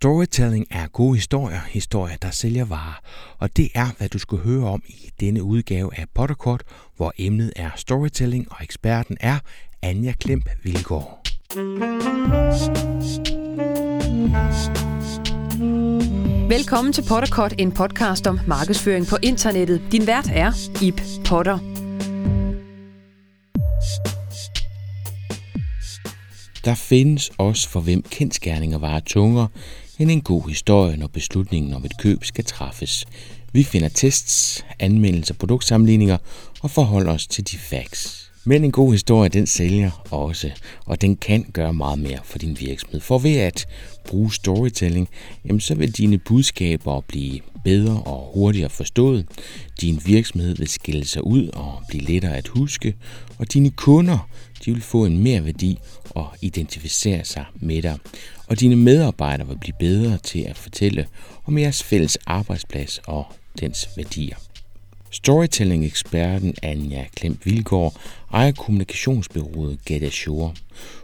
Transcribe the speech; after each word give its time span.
Storytelling 0.00 0.66
er 0.70 0.86
gode 0.88 1.14
historier, 1.14 1.60
historier, 1.68 2.16
der 2.16 2.30
sælger 2.30 2.64
varer. 2.64 3.00
Og 3.38 3.56
det 3.56 3.68
er, 3.74 3.86
hvad 3.98 4.08
du 4.08 4.18
skal 4.18 4.38
høre 4.38 4.66
om 4.66 4.82
i 4.88 5.10
denne 5.20 5.42
udgave 5.42 5.98
af 5.98 6.04
Potterkort, 6.14 6.62
hvor 6.96 7.12
emnet 7.18 7.52
er 7.56 7.70
storytelling, 7.76 8.46
og 8.52 8.56
eksperten 8.62 9.16
er 9.20 9.38
Anja 9.82 10.12
Klemp 10.12 10.48
Vilgaard. 10.62 11.22
Velkommen 16.48 16.92
til 16.92 17.04
Potterkort, 17.08 17.54
en 17.58 17.72
podcast 17.72 18.26
om 18.26 18.40
markedsføring 18.46 19.06
på 19.06 19.16
internettet. 19.22 19.82
Din 19.92 20.06
vært 20.06 20.30
er 20.32 20.52
Ip 20.82 21.00
Potter. 21.28 21.58
Der 26.64 26.74
findes 26.74 27.30
også 27.38 27.68
for 27.68 27.80
hvem 27.80 28.02
kendskærninger 28.02 28.78
varer 28.78 29.00
tungere, 29.00 29.48
end 29.98 30.10
en 30.10 30.20
god 30.20 30.48
historie, 30.48 30.96
når 30.96 31.06
beslutningen 31.06 31.74
om 31.74 31.84
et 31.84 31.98
køb 31.98 32.24
skal 32.24 32.44
træffes. 32.44 33.06
Vi 33.52 33.64
finder 33.64 33.88
tests, 33.88 34.64
anmeldelser, 34.78 35.34
produktsammenligninger 35.34 36.18
og 36.62 36.70
forholder 36.70 37.12
os 37.12 37.26
til 37.26 37.50
de 37.50 37.56
facts. 37.58 38.30
Men 38.48 38.64
en 38.64 38.72
god 38.72 38.92
historie, 38.92 39.28
den 39.28 39.46
sælger 39.46 40.06
også, 40.10 40.50
og 40.84 41.00
den 41.00 41.16
kan 41.16 41.46
gøre 41.52 41.72
meget 41.72 41.98
mere 41.98 42.18
for 42.24 42.38
din 42.38 42.56
virksomhed. 42.60 43.00
For 43.00 43.18
ved 43.18 43.36
at 43.36 43.66
bruge 44.08 44.34
storytelling, 44.34 45.08
jamen 45.44 45.60
så 45.60 45.74
vil 45.74 45.92
dine 45.92 46.18
budskaber 46.18 47.00
blive 47.00 47.40
bedre 47.64 48.02
og 48.02 48.30
hurtigere 48.34 48.70
forstået. 48.70 49.26
Din 49.80 50.02
virksomhed 50.06 50.56
vil 50.56 50.68
skille 50.68 51.04
sig 51.04 51.26
ud 51.26 51.48
og 51.48 51.82
blive 51.88 52.04
lettere 52.04 52.36
at 52.36 52.48
huske, 52.48 52.94
og 53.38 53.52
dine 53.52 53.70
kunder, 53.70 54.28
de 54.64 54.72
vil 54.72 54.82
få 54.82 55.04
en 55.04 55.22
mere 55.22 55.44
værdi 55.44 55.78
og 56.10 56.26
identificere 56.40 57.24
sig 57.24 57.44
med 57.54 57.82
dig. 57.82 57.98
Og 58.48 58.60
dine 58.60 58.76
medarbejdere 58.76 59.48
vil 59.48 59.58
blive 59.58 59.74
bedre 59.78 60.18
til 60.18 60.40
at 60.40 60.58
fortælle 60.58 61.06
om 61.44 61.58
jeres 61.58 61.82
fælles 61.82 62.18
arbejdsplads 62.26 63.00
og 63.06 63.26
dens 63.60 63.88
værdier. 63.96 64.36
Storytelling-eksperten 65.10 66.54
Anja 66.62 67.04
Klemp 67.16 67.46
Vilgaard 67.46 67.94
ejer 68.32 68.52
kommunikationsbyrået 68.52 69.78
Get 69.84 70.02
Ashore. 70.02 70.54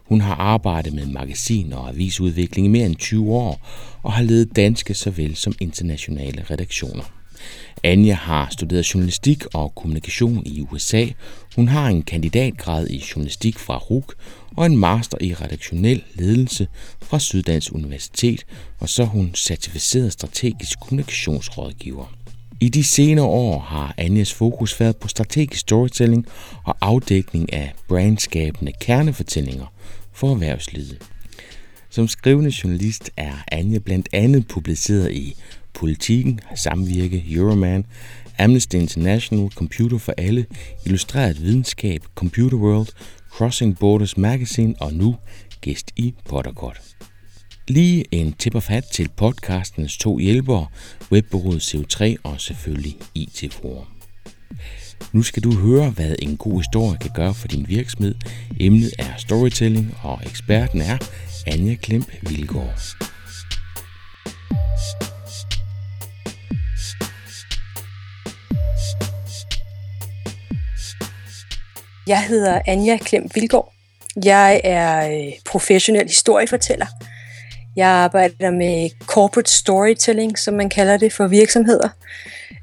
Hun 0.04 0.20
har 0.20 0.34
arbejdet 0.34 0.92
med 0.92 1.06
magasin 1.06 1.72
og 1.72 1.88
avisudvikling 1.88 2.66
i 2.66 2.70
mere 2.70 2.86
end 2.86 2.96
20 2.96 3.32
år 3.32 3.66
og 4.02 4.12
har 4.12 4.22
ledet 4.22 4.56
danske 4.56 4.94
såvel 4.94 5.36
som 5.36 5.54
internationale 5.60 6.44
redaktioner. 6.50 7.21
Anja 7.84 8.14
har 8.14 8.48
studeret 8.50 8.94
journalistik 8.94 9.44
og 9.54 9.74
kommunikation 9.74 10.42
i 10.46 10.60
USA. 10.60 11.06
Hun 11.56 11.68
har 11.68 11.88
en 11.88 12.02
kandidatgrad 12.02 12.86
i 12.90 13.04
journalistik 13.14 13.58
fra 13.58 13.78
RUK 13.78 14.14
og 14.56 14.66
en 14.66 14.76
master 14.76 15.18
i 15.20 15.34
redaktionel 15.34 16.02
ledelse 16.14 16.66
fra 17.02 17.18
Syddansk 17.18 17.72
Universitet, 17.72 18.46
og 18.80 18.88
så 18.88 19.02
er 19.02 19.06
hun 19.06 19.34
certificeret 19.34 20.12
strategisk 20.12 20.80
kommunikationsrådgiver. 20.80 22.14
I 22.60 22.68
de 22.68 22.84
senere 22.84 23.24
år 23.24 23.58
har 23.58 23.94
Anjas 23.96 24.32
fokus 24.32 24.80
været 24.80 24.96
på 24.96 25.08
strategisk 25.08 25.60
storytelling 25.60 26.26
og 26.64 26.76
afdækning 26.80 27.52
af 27.52 27.72
brandskabende 27.88 28.72
kernefortællinger 28.80 29.66
for 30.12 30.30
erhvervslivet. 30.30 30.98
Som 31.90 32.08
skrivende 32.08 32.52
journalist 32.64 33.10
er 33.16 33.32
Anja 33.52 33.78
blandt 33.78 34.08
andet 34.12 34.48
publiceret 34.48 35.12
i 35.12 35.36
Politiken, 35.74 36.40
Samvirke, 36.54 37.24
Euroman, 37.26 37.84
Amnesty 38.38 38.76
International, 38.76 39.50
Computer 39.50 39.98
for 39.98 40.14
Alle, 40.18 40.46
Illustreret 40.86 41.42
Videnskab, 41.42 42.00
Computer 42.14 42.56
World, 42.56 42.88
Crossing 43.30 43.78
Borders 43.78 44.16
Magazine 44.16 44.74
og 44.80 44.92
nu 44.92 45.16
gæst 45.60 45.90
i 45.96 46.14
Potterkort. 46.28 46.80
Lige 47.68 48.04
en 48.10 48.32
tip 48.32 48.54
og 48.54 48.62
fat 48.62 48.84
til 48.92 49.08
podcastens 49.16 49.96
to 49.98 50.18
hjælpere, 50.18 50.66
webbureauet 51.12 51.74
CO3 51.74 52.14
og 52.22 52.40
selvfølgelig 52.40 52.96
IT 53.14 53.52
Forum. 53.52 53.86
Nu 55.12 55.22
skal 55.22 55.42
du 55.42 55.54
høre, 55.54 55.90
hvad 55.90 56.14
en 56.18 56.36
god 56.36 56.58
historie 56.60 56.98
kan 56.98 57.10
gøre 57.14 57.34
for 57.34 57.48
din 57.48 57.68
virksomhed. 57.68 58.14
Emnet 58.60 58.92
er 58.98 59.16
storytelling, 59.16 59.94
og 60.02 60.20
eksperten 60.26 60.80
er 60.80 60.98
Anja 61.46 61.74
Klemp 61.74 62.12
Vilgaard. 62.22 62.80
Jeg 72.06 72.22
hedder 72.22 72.60
Anja 72.66 72.96
Klemp 72.96 73.34
Vilgaard. 73.34 73.72
Jeg 74.24 74.60
er 74.64 75.08
øh, 75.08 75.32
professionel 75.44 76.06
historiefortæller– 76.06 76.86
jeg 77.76 77.88
arbejder 77.88 78.50
med 78.50 78.90
corporate 79.06 79.50
storytelling, 79.50 80.38
som 80.38 80.54
man 80.54 80.68
kalder 80.68 80.96
det 80.96 81.12
for 81.12 81.26
virksomheder. 81.26 81.88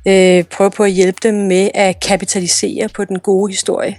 Øh, 0.07 0.43
prøver 0.43 0.69
på 0.69 0.83
at 0.83 0.91
hjælpe 0.91 1.17
dem 1.23 1.33
med 1.33 1.69
at 1.73 1.99
kapitalisere 1.99 2.89
på 2.89 3.05
den 3.05 3.19
gode 3.19 3.51
historie. 3.51 3.97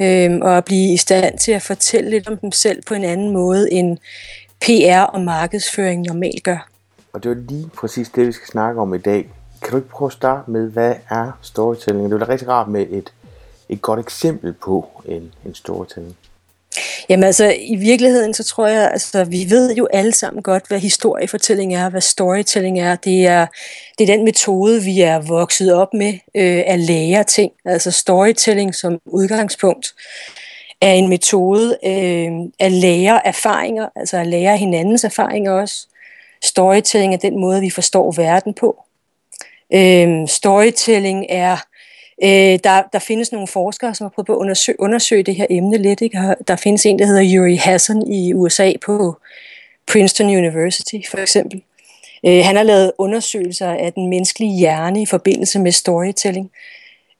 Øh, 0.00 0.38
og 0.42 0.56
at 0.56 0.64
blive 0.64 0.92
i 0.92 0.96
stand 0.96 1.38
til 1.38 1.52
at 1.52 1.62
fortælle 1.62 2.10
lidt 2.10 2.28
om 2.28 2.36
dem 2.36 2.52
selv 2.52 2.82
på 2.86 2.94
en 2.94 3.04
anden 3.04 3.32
måde, 3.32 3.72
end 3.72 3.98
PR 4.60 5.00
og 5.00 5.20
markedsføring 5.20 6.02
normalt 6.02 6.42
gør. 6.44 6.68
Og 7.12 7.24
det 7.24 7.30
er 7.30 7.34
lige 7.34 7.70
præcis 7.76 8.08
det, 8.08 8.26
vi 8.26 8.32
skal 8.32 8.46
snakke 8.48 8.80
om 8.80 8.94
i 8.94 8.98
dag. 8.98 9.28
Kan 9.62 9.70
du 9.70 9.76
ikke 9.76 9.88
prøve 9.88 10.06
at 10.06 10.12
starte 10.12 10.50
med, 10.50 10.70
hvad 10.70 10.94
er 11.10 11.38
storytelling? 11.42 12.10
Det 12.10 12.22
er 12.22 12.28
rigtig 12.28 12.48
rart 12.48 12.68
med 12.68 12.86
et, 12.90 13.12
et 13.68 13.82
godt 13.82 14.00
eksempel 14.00 14.52
på 14.52 14.88
en, 15.08 15.32
en 15.46 15.54
storytelling. 15.54 16.16
Jamen 17.08 17.24
altså, 17.24 17.54
i 17.60 17.74
virkeligheden, 17.74 18.34
så 18.34 18.44
tror 18.44 18.66
jeg, 18.66 18.90
altså, 18.90 19.24
vi 19.24 19.46
ved 19.48 19.74
jo 19.74 19.86
alle 19.92 20.12
sammen 20.12 20.42
godt, 20.42 20.68
hvad 20.68 20.78
historiefortælling 20.78 21.74
er, 21.74 21.88
hvad 21.88 22.00
storytelling 22.00 22.80
er. 22.80 22.96
Det 22.96 23.26
er, 23.26 23.46
det 23.98 24.10
er 24.10 24.16
den 24.16 24.24
metode, 24.24 24.82
vi 24.82 25.00
er 25.00 25.18
vokset 25.18 25.74
op 25.74 25.94
med 25.94 26.12
øh, 26.34 26.62
at 26.66 26.78
lære 26.80 27.24
ting. 27.24 27.52
Altså 27.64 27.90
storytelling 27.90 28.74
som 28.74 28.98
udgangspunkt 29.06 29.94
er 30.80 30.92
en 30.92 31.08
metode 31.08 31.78
øh, 31.84 32.30
at 32.58 32.72
lære 32.72 33.26
erfaringer, 33.26 33.88
altså 33.96 34.16
at 34.16 34.26
lære 34.26 34.56
hinandens 34.56 35.04
erfaringer 35.04 35.52
også. 35.52 35.86
Storytelling 36.44 37.14
er 37.14 37.18
den 37.18 37.40
måde, 37.40 37.60
vi 37.60 37.70
forstår 37.70 38.12
verden 38.12 38.54
på. 38.54 38.84
Øh, 39.74 40.28
storytelling 40.28 41.26
er 41.28 41.56
Øh, 42.22 42.58
der, 42.64 42.82
der 42.92 42.98
findes 42.98 43.32
nogle 43.32 43.46
forskere, 43.46 43.94
som 43.94 44.04
har 44.04 44.10
prøvet 44.10 44.26
på 44.26 44.32
at 44.32 44.38
undersøge, 44.38 44.80
undersøge 44.80 45.22
det 45.22 45.34
her 45.34 45.46
emne 45.50 45.78
lidt. 45.78 46.00
Ikke? 46.00 46.34
Der 46.48 46.56
findes 46.56 46.86
en, 46.86 46.98
der 46.98 47.06
hedder 47.06 47.24
Yuri 47.34 47.56
Hassan 47.56 48.06
i 48.06 48.34
USA 48.34 48.72
på 48.86 49.16
Princeton 49.92 50.26
University 50.26 50.96
for 51.10 51.18
eksempel. 51.18 51.62
Øh, 52.26 52.44
han 52.44 52.56
har 52.56 52.62
lavet 52.62 52.92
undersøgelser 52.98 53.70
af 53.70 53.92
den 53.92 54.08
menneskelige 54.08 54.58
hjerne 54.58 55.02
i 55.02 55.06
forbindelse 55.06 55.58
med 55.58 55.72
storytelling. 55.72 56.50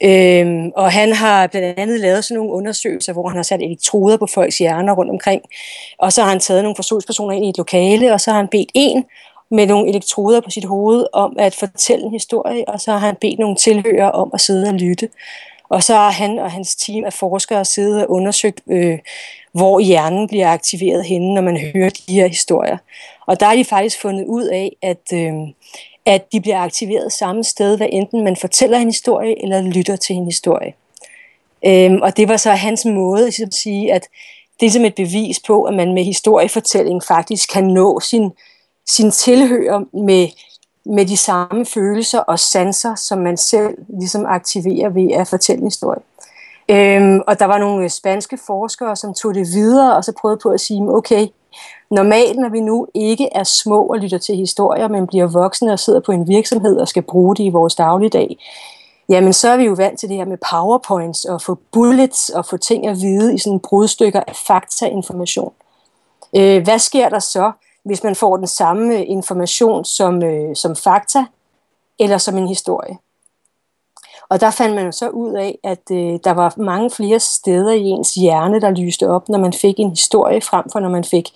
Øhm, 0.03 0.71
og 0.77 0.93
han 0.93 1.12
har 1.12 1.47
blandt 1.47 1.78
andet 1.78 2.00
lavet 2.00 2.25
sådan 2.25 2.37
nogle 2.37 2.53
undersøgelser, 2.53 3.12
hvor 3.12 3.28
han 3.28 3.37
har 3.37 3.43
sat 3.43 3.62
elektroder 3.62 4.16
på 4.16 4.26
folks 4.26 4.59
hjerner 4.59 4.93
rundt 4.93 5.11
omkring. 5.11 5.43
Og 5.99 6.12
så 6.12 6.22
har 6.22 6.28
han 6.28 6.41
taget 6.41 6.62
nogle 6.62 6.76
forsøgspersoner 6.76 7.37
ind 7.37 7.44
i 7.44 7.49
et 7.49 7.59
lokale, 7.59 8.12
og 8.12 8.21
så 8.21 8.31
har 8.31 8.38
han 8.38 8.49
bedt 8.49 8.71
en 8.75 9.05
med 9.54 9.66
nogle 9.66 9.88
elektroder 9.88 10.41
på 10.41 10.50
sit 10.50 10.65
hoved 10.65 11.06
om 11.12 11.37
at 11.38 11.54
fortælle 11.54 12.04
en 12.04 12.12
historie, 12.12 12.69
og 12.69 12.81
så 12.81 12.91
har 12.91 12.98
han 12.98 13.16
bedt 13.20 13.38
nogle 13.38 13.56
tilhører 13.56 14.10
om 14.10 14.31
at 14.34 14.41
sidde 14.41 14.69
og 14.69 14.75
lytte. 14.75 15.09
Og 15.69 15.82
så 15.82 15.94
har 15.94 16.10
han 16.10 16.38
og 16.38 16.53
hans 16.53 16.76
team 16.76 17.04
af 17.04 17.12
forskere 17.12 17.64
siddet 17.64 18.03
og 18.03 18.10
undersøgt, 18.10 18.60
øh, 18.66 18.98
hvor 19.53 19.81
hjernen 19.81 20.28
bliver 20.28 20.48
aktiveret 20.48 21.04
henne, 21.04 21.34
når 21.34 21.43
man 21.43 21.56
hører 21.75 21.91
de 21.91 22.14
her 22.14 22.26
historier. 22.26 22.78
Og 23.26 23.41
der 23.41 23.47
har 23.47 23.56
de 23.56 23.64
faktisk 23.64 24.00
fundet 24.00 24.25
ud 24.25 24.44
af, 24.44 24.76
at, 24.82 25.12
øh, 25.12 25.32
at 26.06 26.32
de 26.32 26.41
bliver 26.41 26.59
aktiveret 26.59 27.12
samme 27.12 27.44
sted, 27.44 27.76
hvad 27.76 27.87
enten 27.93 28.25
man 28.25 28.37
fortæller 28.37 28.78
en 28.78 28.88
historie 28.88 29.43
eller 29.43 29.60
lytter 29.60 29.97
til 29.97 30.16
en 30.16 30.25
historie. 30.25 30.75
Øhm, 31.66 32.03
og 32.03 32.16
det 32.16 32.28
var 32.28 32.37
så 32.37 32.50
hans 32.50 32.84
måde 32.84 33.22
ligesom 33.22 33.47
at 33.47 33.54
sige, 33.54 33.93
at 33.93 34.09
det 34.60 34.66
er 34.66 34.70
som 34.70 34.84
et 34.84 34.94
bevis 34.94 35.41
på, 35.47 35.64
at 35.64 35.75
man 35.75 35.94
med 35.94 36.04
historiefortælling 36.04 37.03
faktisk 37.09 37.53
kan 37.53 37.64
nå 37.64 38.00
sin 38.00 38.31
sin 38.87 39.11
tilhører 39.11 39.97
med, 39.97 40.28
med 40.85 41.06
de 41.06 41.17
samme 41.17 41.67
følelser 41.67 42.19
og 42.19 42.38
sanser, 42.38 42.94
som 42.94 43.19
man 43.19 43.37
selv 43.37 43.79
ligesom 44.00 44.26
aktiverer 44.26 44.88
ved 44.88 45.12
at 45.12 45.29
fortælle 45.29 45.61
en 45.61 45.67
historie. 45.67 46.00
Øhm, 46.69 47.20
og 47.26 47.38
der 47.38 47.44
var 47.44 47.58
nogle 47.58 47.85
øh, 47.85 47.91
spanske 47.91 48.38
forskere, 48.47 48.97
som 48.97 49.14
tog 49.14 49.35
det 49.35 49.47
videre 49.55 49.97
og 49.97 50.05
så 50.05 50.12
prøvede 50.20 50.41
på 50.43 50.49
at 50.49 50.61
sige, 50.61 50.81
okay, 50.81 51.29
normalt 51.91 52.38
når 52.38 52.49
vi 52.49 52.61
nu 52.61 52.87
ikke 52.94 53.29
er 53.32 53.44
små 53.44 53.87
og 53.87 53.99
lytter 53.99 54.19
til 54.19 54.37
historier, 54.37 54.88
men 54.88 55.06
bliver 55.06 55.26
voksne 55.26 55.73
og 55.73 55.79
sidder 55.79 56.00
på 56.00 56.12
en 56.12 56.29
virksomhed 56.29 56.76
og 56.76 56.88
skal 56.88 57.03
bruge 57.03 57.37
det 57.37 57.44
i 57.44 57.49
vores 57.49 57.75
dagligdag, 57.75 58.38
jamen 59.08 59.32
så 59.32 59.49
er 59.49 59.56
vi 59.56 59.64
jo 59.64 59.73
vant 59.73 60.00
til 60.00 60.08
det 60.08 60.17
her 60.17 60.25
med 60.25 60.38
powerpoints 60.50 61.25
og 61.25 61.43
få 61.43 61.58
bullets 61.73 62.29
og 62.29 62.47
få 62.47 62.56
ting 62.56 62.87
at 62.87 62.97
vide 63.00 63.35
i 63.35 63.38
sådan 63.38 63.61
brudstykker 63.61 64.20
af 64.26 64.37
faktainformation. 64.47 65.53
Øh, 66.37 66.62
hvad 66.62 66.79
sker 66.79 67.08
der 67.08 67.19
så, 67.19 67.53
hvis 67.84 68.04
man 68.04 68.14
får 68.14 68.36
den 68.36 68.46
samme 68.46 69.06
information 69.06 69.84
som, 69.84 70.22
øh, 70.22 70.56
som 70.56 70.76
fakta 70.76 71.25
eller 71.98 72.19
som 72.19 72.38
en 72.38 72.48
historie. 72.48 72.98
Og 74.28 74.40
der 74.40 74.50
fandt 74.50 74.75
man 74.75 74.84
jo 74.84 74.92
så 74.92 75.08
ud 75.08 75.32
af, 75.32 75.58
at 75.62 75.90
øh, 75.90 76.19
der 76.25 76.31
var 76.31 76.54
mange 76.56 76.90
flere 76.90 77.20
steder 77.20 77.72
i 77.72 77.82
ens 77.82 78.14
hjerne, 78.14 78.60
der 78.60 78.70
lyste 78.70 79.08
op, 79.08 79.28
når 79.28 79.38
man 79.38 79.52
fik 79.52 79.75
en 79.78 79.90
historie 79.90 80.40
frem 80.40 80.64
for 80.72 80.81
når 80.81 80.88
man 80.88 81.04
fik, 81.04 81.28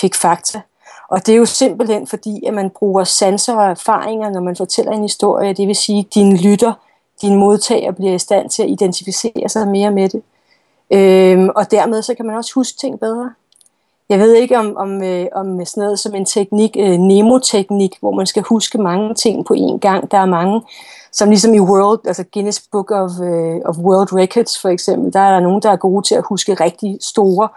fik 0.00 0.14
fakta. 0.14 0.60
Og 1.08 1.26
det 1.26 1.32
er 1.32 1.36
jo 1.36 1.46
simpelthen 1.46 2.06
fordi, 2.06 2.44
at 2.46 2.54
man 2.54 2.70
bruger 2.70 3.04
sanser 3.04 3.56
og 3.56 3.70
erfaringer, 3.70 4.30
når 4.30 4.40
man 4.40 4.56
fortæller 4.56 4.92
en 4.92 5.02
historie. 5.02 5.52
Det 5.52 5.68
vil 5.68 5.76
sige, 5.76 5.98
at 5.98 6.14
din 6.14 6.36
lytter, 6.36 6.72
din 7.22 7.36
modtager 7.36 7.92
bliver 7.92 8.14
i 8.14 8.18
stand 8.18 8.50
til 8.50 8.62
at 8.62 8.68
identificere 8.68 9.48
sig 9.48 9.68
mere 9.68 9.90
med 9.90 10.08
det. 10.08 10.22
Øhm, 10.90 11.48
og 11.56 11.70
dermed 11.70 12.02
så 12.02 12.14
kan 12.14 12.26
man 12.26 12.36
også 12.36 12.52
huske 12.54 12.78
ting 12.78 13.00
bedre. 13.00 13.32
Jeg 14.08 14.18
ved 14.18 14.34
ikke 14.34 14.58
om, 14.58 14.76
om, 14.76 15.02
øh, 15.02 15.26
om 15.32 15.64
sådan 15.64 15.82
noget 15.82 15.98
som 15.98 16.14
en 16.14 16.24
teknik, 16.24 16.76
øh, 16.78 16.98
Nemo-teknik, 16.98 17.96
hvor 18.00 18.10
man 18.10 18.26
skal 18.26 18.42
huske 18.42 18.78
mange 18.78 19.14
ting 19.14 19.46
på 19.46 19.54
én 19.54 19.78
gang. 19.78 20.10
Der 20.10 20.18
er 20.18 20.26
mange, 20.26 20.62
som 21.12 21.28
ligesom 21.28 21.54
i 21.54 21.60
World, 21.60 22.00
altså 22.06 22.24
Guinness 22.32 22.62
Book 22.72 22.90
of, 22.90 23.10
øh, 23.22 23.60
of 23.64 23.76
World 23.78 24.12
Records 24.12 24.60
for 24.60 24.68
eksempel, 24.68 25.12
der 25.12 25.20
er 25.20 25.30
der 25.30 25.40
nogen, 25.40 25.62
der 25.62 25.70
er 25.70 25.76
gode 25.76 26.06
til 26.06 26.14
at 26.14 26.24
huske 26.28 26.54
rigtig 26.54 26.98
store 27.00 27.48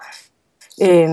øh, 0.82 1.10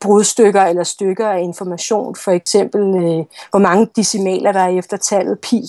brudstykker 0.00 0.62
eller 0.62 0.84
stykker 0.84 1.28
af 1.28 1.40
information. 1.40 2.16
For 2.16 2.30
eksempel, 2.30 2.80
øh, 2.80 3.24
hvor 3.50 3.58
mange 3.58 3.88
decimaler 3.96 4.52
der 4.52 4.60
er 4.60 4.78
efter 4.78 4.96
tallet 4.96 5.38
pi. 5.40 5.62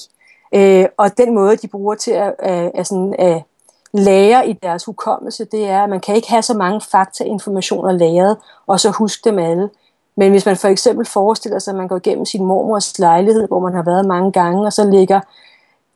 Øh, 0.56 0.86
og 0.98 1.18
den 1.18 1.36
måde, 1.36 1.56
de 1.56 1.68
bruger 1.68 1.96
til 1.96 2.12
at, 2.12 2.36
at, 2.40 2.72
at, 2.76 2.88
sådan, 2.88 3.16
at 3.20 3.44
lærer 3.94 4.44
i 4.44 4.54
deres 4.54 4.86
hukommelse, 4.86 5.46
det 5.46 5.70
er, 5.70 5.84
at 5.84 5.90
man 5.90 6.00
kan 6.00 6.16
ikke 6.16 6.30
have 6.30 6.42
så 6.42 6.54
mange 6.54 6.82
faktainformationer 6.82 7.92
lagret, 7.92 8.38
og 8.68 8.80
så 8.80 8.90
huske 8.90 9.30
dem 9.30 9.40
alle. 9.40 9.70
Men 10.18 10.32
hvis 10.32 10.46
man 10.46 10.58
for 10.58 10.68
eksempel 10.68 11.06
forestiller 11.06 11.60
sig, 11.60 11.72
at 11.72 11.78
man 11.78 11.88
går 11.88 11.98
igennem 11.98 12.26
sin 12.26 12.46
mormors 12.46 13.00
lejlighed, 13.00 13.48
hvor 13.48 13.60
man 13.60 13.74
har 13.74 13.84
været 13.84 14.06
mange 14.06 14.32
gange, 14.32 14.66
og 14.66 14.74
så 14.74 14.90
ligger 14.90 15.20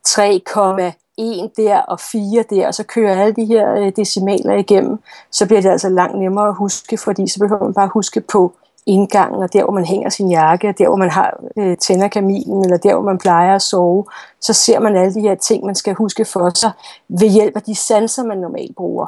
3,1 0.08 1.52
der 1.56 1.78
og 1.78 2.00
4 2.00 2.44
der, 2.50 2.66
og 2.66 2.74
så 2.74 2.82
kører 2.82 3.22
alle 3.22 3.34
de 3.34 3.44
her 3.44 3.74
øh, 3.74 3.92
decimaler 3.96 4.54
igennem, 4.54 4.98
så 5.30 5.46
bliver 5.46 5.60
det 5.60 5.68
altså 5.68 5.88
langt 5.88 6.18
nemmere 6.18 6.48
at 6.48 6.54
huske, 6.54 6.98
fordi 6.98 7.28
så 7.28 7.38
behøver 7.38 7.64
man 7.64 7.74
bare 7.74 7.90
huske 7.92 8.20
på 8.20 8.52
indgangen, 8.86 9.42
og 9.42 9.52
der, 9.52 9.64
hvor 9.64 9.72
man 9.72 9.84
hænger 9.84 10.10
sin 10.10 10.30
jakke, 10.30 10.68
og 10.68 10.78
der, 10.78 10.88
hvor 10.88 10.96
man 10.96 11.10
har 11.10 11.40
øh, 11.56 11.76
tænder 11.76 12.08
kaminen, 12.08 12.64
eller 12.64 12.76
der, 12.76 12.94
hvor 12.94 13.02
man 13.02 13.18
plejer 13.18 13.54
at 13.54 13.62
sove, 13.62 14.04
så 14.40 14.52
ser 14.52 14.80
man 14.80 14.96
alle 14.96 15.14
de 15.14 15.20
her 15.20 15.34
ting, 15.34 15.64
man 15.64 15.74
skal 15.74 15.94
huske 15.94 16.24
for 16.24 16.50
sig, 16.54 16.70
ved 17.08 17.28
hjælp 17.28 17.56
af 17.56 17.62
de 17.62 17.74
sanser, 17.74 18.24
man 18.24 18.38
normalt 18.38 18.76
bruger. 18.76 19.06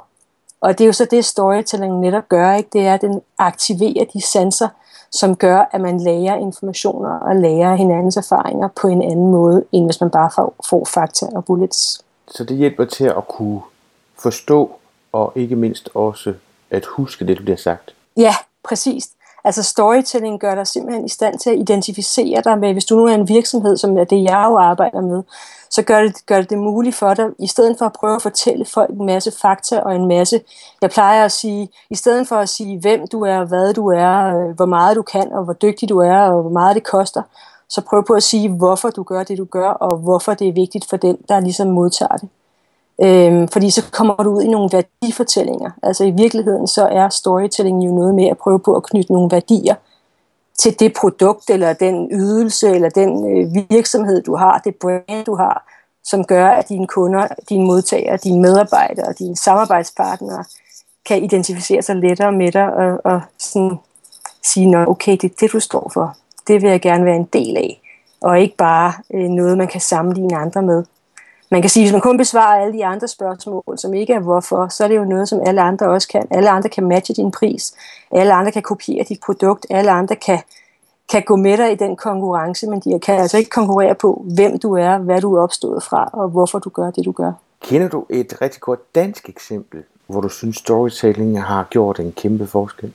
Og 0.60 0.78
det 0.78 0.84
er 0.84 0.86
jo 0.86 0.92
så 0.92 1.04
det, 1.04 1.24
storytelling 1.24 2.00
netop 2.00 2.28
gør, 2.28 2.54
ikke? 2.54 2.70
det 2.72 2.86
er, 2.86 2.94
at 2.94 3.00
den 3.00 3.20
aktiverer 3.38 4.04
de 4.12 4.20
sanser, 4.20 4.68
som 5.10 5.36
gør, 5.36 5.68
at 5.72 5.80
man 5.80 6.00
lærer 6.00 6.36
informationer 6.36 7.10
og 7.10 7.36
lærer 7.36 7.74
hinandens 7.74 8.16
erfaringer 8.16 8.68
på 8.80 8.88
en 8.88 9.02
anden 9.02 9.30
måde, 9.30 9.64
end 9.72 9.84
hvis 9.84 10.00
man 10.00 10.10
bare 10.10 10.30
får, 10.34 10.54
får 10.70 10.84
fakta 10.84 11.26
og 11.34 11.44
bullets. 11.44 12.04
Så 12.28 12.44
det 12.44 12.56
hjælper 12.56 12.84
til 12.84 13.04
at 13.04 13.28
kunne 13.28 13.60
forstå, 14.18 14.70
og 15.12 15.32
ikke 15.34 15.56
mindst 15.56 15.90
også 15.94 16.34
at 16.70 16.86
huske 16.86 17.26
det, 17.26 17.38
du 17.38 17.42
bliver 17.42 17.56
sagt? 17.56 17.94
Ja, 18.16 18.34
præcis. 18.64 19.08
Altså 19.48 19.62
storytelling 19.62 20.40
gør 20.40 20.54
dig 20.54 20.66
simpelthen 20.66 21.04
i 21.04 21.08
stand 21.08 21.38
til 21.38 21.50
at 21.50 21.58
identificere 21.58 22.42
dig 22.44 22.58
med, 22.58 22.72
hvis 22.72 22.84
du 22.84 22.96
nu 22.96 23.06
er 23.06 23.14
en 23.14 23.28
virksomhed, 23.28 23.76
som 23.76 23.98
er 23.98 24.04
det, 24.04 24.22
jeg 24.22 24.44
jo 24.48 24.56
arbejder 24.56 25.00
med, 25.00 25.22
så 25.70 25.82
gør 25.82 26.02
det, 26.02 26.26
gør 26.26 26.40
det 26.40 26.50
det 26.50 26.58
muligt 26.58 26.96
for 26.96 27.14
dig, 27.14 27.26
i 27.38 27.46
stedet 27.46 27.78
for 27.78 27.86
at 27.86 27.92
prøve 27.92 28.16
at 28.16 28.22
fortælle 28.22 28.64
folk 28.64 28.90
en 28.90 29.06
masse 29.06 29.32
fakta 29.42 29.80
og 29.80 29.94
en 29.96 30.06
masse, 30.06 30.40
jeg 30.82 30.90
plejer 30.90 31.24
at 31.24 31.32
sige, 31.32 31.68
i 31.90 31.94
stedet 31.94 32.28
for 32.28 32.36
at 32.36 32.48
sige, 32.48 32.80
hvem 32.80 33.06
du 33.12 33.20
er, 33.24 33.44
hvad 33.44 33.74
du 33.74 33.86
er, 33.86 34.38
øh, 34.38 34.56
hvor 34.56 34.66
meget 34.66 34.96
du 34.96 35.02
kan, 35.02 35.32
og 35.32 35.44
hvor 35.44 35.52
dygtig 35.52 35.88
du 35.88 35.98
er, 35.98 36.18
og 36.18 36.42
hvor 36.42 36.50
meget 36.50 36.74
det 36.74 36.84
koster, 36.84 37.22
så 37.68 37.80
prøv 37.80 38.04
på 38.06 38.12
at 38.12 38.22
sige, 38.22 38.48
hvorfor 38.48 38.90
du 38.90 39.02
gør 39.02 39.22
det, 39.22 39.38
du 39.38 39.44
gør, 39.44 39.68
og 39.68 39.96
hvorfor 39.96 40.34
det 40.34 40.48
er 40.48 40.52
vigtigt 40.52 40.86
for 40.90 40.96
den, 40.96 41.16
der 41.28 41.40
ligesom 41.40 41.68
modtager 41.68 42.16
det. 42.16 42.28
Øhm, 43.02 43.48
fordi 43.48 43.70
så 43.70 43.90
kommer 43.92 44.14
du 44.14 44.30
ud 44.30 44.42
i 44.42 44.48
nogle 44.48 44.70
værdifortællinger. 44.72 45.70
Altså 45.82 46.04
i 46.04 46.10
virkeligheden 46.10 46.66
så 46.66 46.86
er 46.86 47.08
storytelling 47.08 47.84
jo 47.84 47.94
noget 47.94 48.14
med 48.14 48.28
at 48.28 48.38
prøve 48.38 48.58
på 48.58 48.74
at 48.74 48.82
knytte 48.82 49.12
nogle 49.12 49.30
værdier 49.30 49.74
til 50.58 50.80
det 50.80 50.92
produkt, 51.00 51.50
eller 51.50 51.72
den 51.72 52.08
ydelse, 52.12 52.70
eller 52.70 52.88
den 52.88 53.10
øh, 53.30 53.70
virksomhed, 53.70 54.22
du 54.22 54.36
har, 54.36 54.58
det 54.58 54.74
brand, 54.74 55.24
du 55.24 55.34
har, 55.34 55.66
som 56.04 56.24
gør, 56.24 56.48
at 56.48 56.68
dine 56.68 56.86
kunder, 56.86 57.28
dine 57.48 57.66
modtagere, 57.66 58.16
dine 58.16 58.40
medarbejdere 58.40 59.06
og 59.06 59.18
dine 59.18 59.36
samarbejdspartnere 59.36 60.44
kan 61.06 61.24
identificere 61.24 61.82
sig 61.82 61.96
lettere 61.96 62.32
med 62.32 62.52
dig 62.52 62.74
og, 62.74 63.00
og 63.04 63.20
sådan 63.38 63.78
sige, 64.42 64.70
Nå, 64.70 64.84
okay, 64.84 65.12
det 65.12 65.24
er 65.24 65.34
det, 65.40 65.52
du 65.52 65.60
står 65.60 65.90
for. 65.94 66.16
Det 66.48 66.62
vil 66.62 66.70
jeg 66.70 66.80
gerne 66.80 67.04
være 67.04 67.16
en 67.16 67.28
del 67.32 67.56
af, 67.56 67.80
og 68.20 68.40
ikke 68.40 68.56
bare 68.56 68.92
øh, 69.14 69.28
noget, 69.28 69.58
man 69.58 69.68
kan 69.68 69.80
sammenligne 69.80 70.36
andre 70.36 70.62
med 70.62 70.84
man 71.50 71.60
kan 71.60 71.70
sige, 71.70 71.84
hvis 71.84 71.92
man 71.92 72.00
kun 72.00 72.16
besvarer 72.16 72.62
alle 72.62 72.72
de 72.72 72.86
andre 72.86 73.08
spørgsmål, 73.08 73.62
som 73.76 73.94
ikke 73.94 74.12
er 74.12 74.20
hvorfor, 74.20 74.68
så 74.68 74.84
er 74.84 74.88
det 74.88 74.96
jo 74.96 75.04
noget, 75.04 75.28
som 75.28 75.40
alle 75.46 75.60
andre 75.60 75.88
også 75.88 76.08
kan. 76.08 76.26
Alle 76.30 76.50
andre 76.50 76.68
kan 76.68 76.86
matche 76.86 77.14
din 77.14 77.30
pris. 77.30 77.74
Alle 78.12 78.32
andre 78.32 78.52
kan 78.52 78.62
kopiere 78.62 79.04
dit 79.08 79.20
produkt. 79.20 79.66
Alle 79.70 79.90
andre 79.90 80.16
kan, 80.16 80.38
kan 81.12 81.22
gå 81.22 81.36
med 81.36 81.56
dig 81.58 81.72
i 81.72 81.74
den 81.74 81.96
konkurrence, 81.96 82.66
men 82.66 82.80
de 82.80 83.00
kan 83.00 83.20
altså 83.20 83.38
ikke 83.38 83.50
konkurrere 83.50 83.94
på, 83.94 84.24
hvem 84.34 84.58
du 84.58 84.72
er, 84.72 84.98
hvad 84.98 85.20
du 85.20 85.34
er 85.34 85.42
opstået 85.42 85.82
fra, 85.82 86.10
og 86.12 86.28
hvorfor 86.28 86.58
du 86.58 86.68
gør 86.68 86.90
det, 86.90 87.04
du 87.04 87.12
gør. 87.12 87.32
Kender 87.60 87.88
du 87.88 88.06
et 88.10 88.42
rigtig 88.42 88.60
godt 88.60 88.94
dansk 88.94 89.28
eksempel, 89.28 89.82
hvor 90.06 90.20
du 90.20 90.28
synes, 90.28 90.56
storytelling 90.56 91.42
har 91.42 91.66
gjort 91.70 92.00
en 92.00 92.12
kæmpe 92.12 92.46
forskel? 92.46 92.92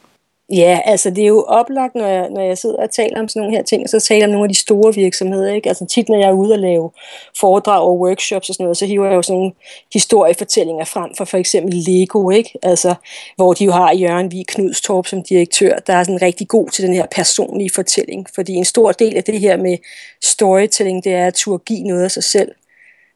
Ja, 0.51 0.80
altså 0.86 1.10
det 1.10 1.24
er 1.24 1.28
jo 1.28 1.44
oplagt, 1.44 1.95
når 1.95 2.07
jeg, 2.07 2.30
når 2.30 2.42
jeg 2.42 2.57
sidder 2.57 2.78
og 2.78 2.92
taler 2.92 3.19
om 3.19 3.28
sådan 3.28 3.42
nogle 3.42 3.56
her 3.56 3.63
ting, 3.63 3.90
så 3.90 4.00
taler 4.00 4.19
jeg 4.19 4.28
om 4.28 4.31
nogle 4.31 4.45
af 4.45 4.50
de 4.50 4.60
store 4.60 4.94
virksomheder. 4.94 5.54
Ikke? 5.54 5.69
Altså 5.69 5.86
tit, 5.86 6.10
når 6.10 6.18
jeg 6.18 6.30
er 6.30 6.34
ude 6.34 6.54
og 6.54 6.60
lave 6.60 6.92
foredrag 7.40 7.81
og 7.81 8.00
workshops 8.00 8.50
og 8.50 8.56
sådan 8.56 8.63
noget, 8.63 8.78
så 8.78 8.86
hiver 8.86 9.06
jeg 9.06 9.16
jo 9.16 9.22
sådan 9.22 9.38
nogle 9.38 9.51
historiefortællinger 9.94 10.86
frem 10.86 11.16
for 11.18 11.25
for 11.25 11.38
eksempel 11.38 11.74
Lego, 11.88 12.30
ikke? 12.30 12.54
Altså, 12.63 12.95
hvor 13.36 13.54
de 13.54 13.66
jo 13.66 13.72
har 13.72 13.94
Jørgen 13.94 14.31
Vig 14.31 14.48
Knudstorp 14.48 15.07
som 15.07 15.24
direktør, 15.24 15.80
der 15.88 15.94
er 15.94 16.04
sådan 16.04 16.22
rigtig 16.22 16.48
god 16.48 16.69
til 16.69 16.84
den 16.84 16.94
her 16.94 17.06
personlige 17.12 17.69
fortælling. 17.75 18.28
Fordi 18.36 18.54
en 18.54 18.66
stor 18.66 18.92
del 18.92 19.18
af 19.18 19.24
det 19.24 19.40
her 19.40 19.57
med 19.57 19.78
storytelling, 20.24 21.04
det 21.04 21.13
er 21.13 21.28
at 21.28 21.34
turde 21.34 21.63
give 21.66 21.84
noget 21.84 22.04
af 22.04 22.12
sig 22.12 22.24
selv. 22.24 22.51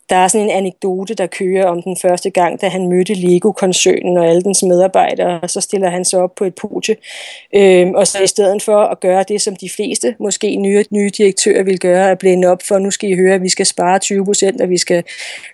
Der 0.10 0.16
er 0.16 0.28
sådan 0.28 0.46
en 0.46 0.56
anekdote, 0.56 1.14
der 1.14 1.28
kører 1.28 1.66
om 1.66 1.82
den 1.82 1.98
første 2.02 2.30
gang, 2.30 2.62
da 2.62 2.68
han 2.68 2.88
mødte 2.88 3.14
Lego-koncernen 3.14 4.18
og 4.18 4.28
alle 4.28 4.42
dens 4.42 4.64
medarbejdere, 4.64 5.40
og 5.40 5.50
så 5.50 5.62
stiller 5.62 5.90
han 5.90 6.06
sig 6.06 6.20
op 6.20 6.36
på 6.36 6.44
et 6.44 6.56
podie. 6.56 6.96
Øhm, 7.56 7.96
og 7.96 8.08
så 8.08 8.24
i 8.24 8.28
stedet 8.28 8.62
for 8.62 8.78
at 8.78 9.00
gøre 9.00 9.26
det, 9.28 9.42
som 9.42 9.56
de 9.56 9.70
fleste, 9.70 10.16
måske 10.20 10.56
nye, 10.56 10.86
nye 10.92 11.10
direktører 11.10 11.64
vil 11.64 11.80
gøre, 11.80 12.12
at 12.12 12.18
blænde 12.18 12.48
op 12.48 12.64
for, 12.68 12.78
nu 12.78 12.92
skal 12.92 13.10
I 13.10 13.16
høre, 13.16 13.36
at 13.36 13.42
vi 13.42 13.50
skal 13.50 13.66
spare 13.66 14.00
20 14.00 14.26
procent, 14.26 14.62
og 14.62 14.70
vi 14.70 14.78
skal 14.78 15.04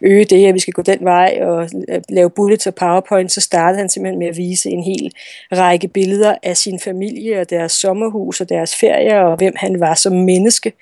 øge 0.02 0.26
det, 0.26 0.48
og 0.48 0.54
vi 0.54 0.60
skal 0.60 0.74
gå 0.74 0.82
den 0.82 1.00
vej 1.02 1.40
og 1.42 1.70
øh, 1.90 2.02
lave 2.10 2.30
bullets 2.30 2.68
og 2.68 2.76
powerpoint, 2.76 3.32
så 3.32 3.42
startede 3.42 3.80
han 3.80 3.90
simpelthen 3.90 4.20
med 4.20 4.28
at 4.28 4.38
vise 4.38 4.70
en 4.70 4.84
hel 4.84 5.12
række 5.52 5.88
billeder 5.88 6.36
af 6.44 6.58
sin 6.58 6.80
familie 6.80 7.42
og 7.42 7.50
deres 7.50 7.72
sommerhus 7.72 8.42
og 8.42 8.50
deres 8.50 8.76
ferier, 8.76 9.20
og 9.20 9.38
hvem 9.38 9.54
han 9.58 9.80
var 9.80 9.94
som 9.94 10.14
menneske. 10.14 10.74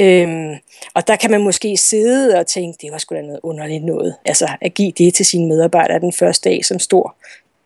Øhm, 0.00 0.54
og 0.94 1.08
der 1.08 1.16
kan 1.16 1.30
man 1.30 1.42
måske 1.42 1.76
sidde 1.76 2.38
og 2.38 2.46
tænke, 2.46 2.78
det 2.82 2.92
var 2.92 2.98
sgu 2.98 3.14
da 3.14 3.22
noget 3.22 3.40
underligt 3.42 3.84
noget. 3.84 4.14
Altså 4.24 4.48
at 4.60 4.74
give 4.74 4.92
det 4.98 5.14
til 5.14 5.26
sine 5.26 5.48
medarbejdere 5.48 6.00
den 6.00 6.12
første 6.12 6.48
dag 6.48 6.64
som 6.64 6.78
stor, 6.78 7.16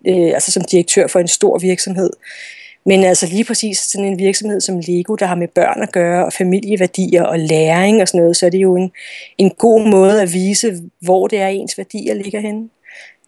øh, 0.07 0.35
altså 0.35 0.53
som 0.53 0.65
direktør 0.65 1.07
for 1.07 1.21
en 1.21 1.29
stor 1.29 1.59
virksomhed. 1.59 2.11
Men 2.87 3.05
altså 3.05 3.27
lige 3.27 3.45
præcis 3.45 3.79
sådan 3.79 4.07
en 4.07 4.19
virksomhed 4.19 4.61
som 4.61 4.79
Lego, 4.79 5.15
der 5.15 5.27
har 5.27 5.35
med 5.35 5.49
børn 5.49 5.83
at 5.83 5.93
gøre, 5.93 6.25
og 6.25 6.33
familieværdier 6.33 7.23
og 7.23 7.39
læring 7.39 8.03
og 8.03 8.09
sådan 8.09 8.21
noget, 8.21 8.37
så 8.37 8.47
er 8.47 8.51
det 8.51 8.59
jo 8.59 8.77
en, 8.77 8.93
en 9.39 9.51
god 9.51 9.89
måde 9.89 10.23
at 10.23 10.33
vise, 10.33 10.83
hvor 11.01 11.27
det 11.27 11.39
er 11.39 11.49
ens 11.49 11.79
værdier 11.79 12.15
ligger 12.15 12.41
henne. 12.41 12.69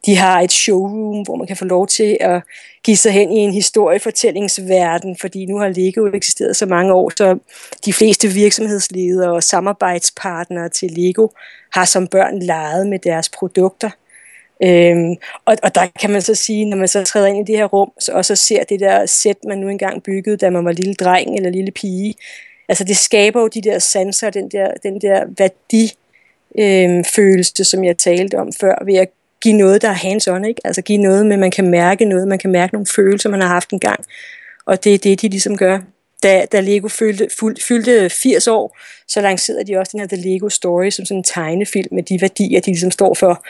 De 0.07 0.17
har 0.17 0.41
et 0.41 0.53
showroom, 0.53 1.23
hvor 1.23 1.37
man 1.37 1.47
kan 1.47 1.57
få 1.57 1.65
lov 1.65 1.87
til 1.87 2.17
at 2.21 2.43
give 2.85 2.97
sig 2.97 3.13
hen 3.13 3.33
i 3.33 3.39
en 3.39 3.53
historiefortællingsverden, 3.53 5.17
fordi 5.21 5.47
nu 5.47 5.59
har 5.59 5.69
Lego 5.69 6.07
eksisteret 6.15 6.57
så 6.57 6.67
mange 6.67 6.93
år, 6.93 7.13
så 7.17 7.39
de 7.85 7.93
fleste 7.93 8.29
virksomhedsledere 8.29 9.33
og 9.33 9.43
samarbejdspartnere 9.43 10.69
til 10.69 10.91
Lego 10.91 11.29
har 11.73 11.85
som 11.85 12.07
børn 12.07 12.43
leget 12.43 12.87
med 12.87 12.99
deres 12.99 13.29
produkter. 13.29 13.91
Øhm, 14.63 15.17
og, 15.45 15.57
og 15.63 15.75
der 15.75 15.87
kan 16.01 16.11
man 16.11 16.23
så 16.23 16.35
sige, 16.35 16.65
når 16.65 16.77
man 16.77 16.89
så 16.89 17.05
træder 17.05 17.27
ind 17.27 17.49
i 17.49 17.53
det 17.53 17.59
her 17.59 17.65
rum, 17.65 17.93
så, 18.01 18.13
og 18.13 18.25
så 18.25 18.35
ser 18.35 18.65
det 18.65 18.81
der 18.81 19.07
sæt, 19.07 19.37
man 19.49 19.59
nu 19.59 19.69
engang 19.69 20.03
byggede, 20.03 20.37
da 20.37 20.51
man 20.51 20.65
var 20.65 20.73
lille 20.73 20.95
dreng 20.95 21.37
eller 21.37 21.51
lille 21.51 21.71
pige, 21.71 22.15
altså 22.69 22.85
det 22.85 22.97
skaber 22.97 23.41
jo 23.41 23.49
de 23.49 23.63
der 23.63 23.79
sanser, 23.79 24.31
den 24.31 24.49
der, 24.49 24.71
den 24.83 25.01
der 25.01 25.25
værdi, 25.39 25.93
øhm, 26.59 27.05
følelse, 27.05 27.65
som 27.65 27.85
jeg 27.85 27.99
talte 27.99 28.39
om 28.39 28.53
før, 28.61 28.85
ved 28.85 28.95
at 28.95 29.09
give 29.43 29.57
noget, 29.57 29.83
der 29.83 29.89
er 29.89 29.95
hands-on, 29.95 30.45
ikke? 30.45 30.61
Altså 30.65 30.83
give 30.83 30.99
noget 30.99 31.27
med, 31.27 31.37
man 31.37 31.51
kan 31.51 31.71
mærke 31.71 32.05
noget, 32.05 32.29
man 32.29 32.39
kan 32.39 32.51
mærke 32.51 32.75
nogle 32.75 32.87
følelser, 32.97 33.31
man 33.31 33.41
har 33.41 33.49
haft 33.49 33.71
en 33.71 33.81
gang. 33.81 34.05
Og 34.67 34.85
det 34.85 34.95
er 34.95 34.99
det, 34.99 35.23
de 35.23 35.29
ligesom 35.29 35.57
gør. 35.57 35.79
Da, 36.23 36.47
da 36.53 36.61
Lego 36.61 36.89
fyldte, 36.89 37.29
fyldte 37.69 38.11
80 38.11 38.49
år, 38.49 38.79
så 39.09 39.21
lancerede 39.21 39.65
de 39.65 39.77
også 39.77 39.91
den 39.93 40.01
her 40.01 40.07
The 40.07 40.17
Lego 40.17 40.49
Story 40.49 40.91
som 40.91 41.05
sådan 41.05 41.19
en 41.19 41.25
tegnefilm 41.25 41.95
med 41.95 42.03
de 42.03 42.21
værdier, 42.21 42.61
de 42.61 42.71
ligesom 42.71 42.91
står 42.91 43.15
for, 43.15 43.45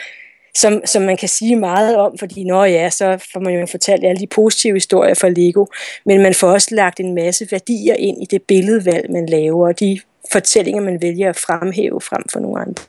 som, 0.55 0.81
som 0.85 1.01
man 1.01 1.17
kan 1.17 1.29
sige 1.29 1.55
meget 1.55 1.97
om, 1.97 2.17
fordi 2.17 2.43
når 2.43 2.65
ja, 2.65 2.89
så 2.89 3.25
får 3.33 3.39
man 3.39 3.53
jo 3.53 3.65
fortalt 3.65 4.05
alle 4.05 4.19
de 4.19 4.27
positive 4.27 4.73
historier 4.73 5.13
fra 5.13 5.29
Lego, 5.29 5.65
men 6.05 6.21
man 6.21 6.33
får 6.33 6.51
også 6.51 6.75
lagt 6.75 6.99
en 6.99 7.15
masse 7.15 7.47
værdier 7.51 7.93
ind 7.93 8.21
i 8.21 8.25
det 8.25 8.41
billedvalg, 8.41 9.11
man 9.11 9.25
laver, 9.25 9.67
og 9.67 9.79
de 9.79 9.99
fortællinger, 10.31 10.81
man 10.81 11.01
vælger 11.01 11.29
at 11.29 11.35
fremhæve 11.35 12.01
frem 12.01 12.23
for 12.31 12.39
nogle 12.39 12.61
andre. 12.61 12.83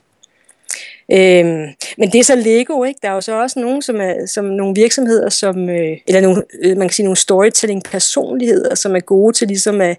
Øhm, 1.11 1.67
men 1.97 2.11
det 2.11 2.19
er 2.19 2.23
så 2.23 2.35
Lego, 2.35 2.83
ikke? 2.83 2.99
Der 3.01 3.09
er 3.09 3.13
jo 3.13 3.21
så 3.21 3.41
også 3.41 3.59
nogen, 3.59 3.81
som 3.81 4.01
er 4.01 4.25
som 4.25 4.45
nogle 4.45 4.75
virksomheder, 4.75 5.29
som, 5.29 5.69
øh, 5.69 5.97
eller 6.07 6.21
nogle, 6.21 6.43
øh, 6.63 6.77
man 6.77 6.87
kan 6.87 6.93
sige 6.93 7.03
nogle 7.03 7.17
storytelling-personligheder, 7.17 8.75
som 8.75 8.95
er 8.95 8.99
gode 8.99 9.33
til 9.33 9.47
ligesom 9.47 9.81
at 9.81 9.97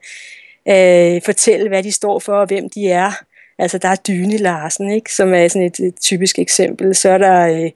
øh, 0.69 1.23
fortælle, 1.25 1.69
hvad 1.69 1.83
de 1.83 1.93
står 1.93 2.19
for 2.19 2.33
og 2.33 2.47
hvem 2.47 2.71
de 2.71 2.89
er. 2.89 3.13
Altså 3.59 3.79
der 3.79 3.89
er 3.89 3.97
Dyne 3.97 4.37
Larsen, 4.37 4.91
ikke? 4.91 5.15
som 5.15 5.35
er 5.35 5.49
sådan 5.49 5.67
et, 5.67 5.81
et 5.81 5.95
typisk 6.01 6.39
eksempel. 6.39 6.95
Så 6.95 7.09
er 7.09 7.19
der 7.19 7.47
øh, 7.47 7.71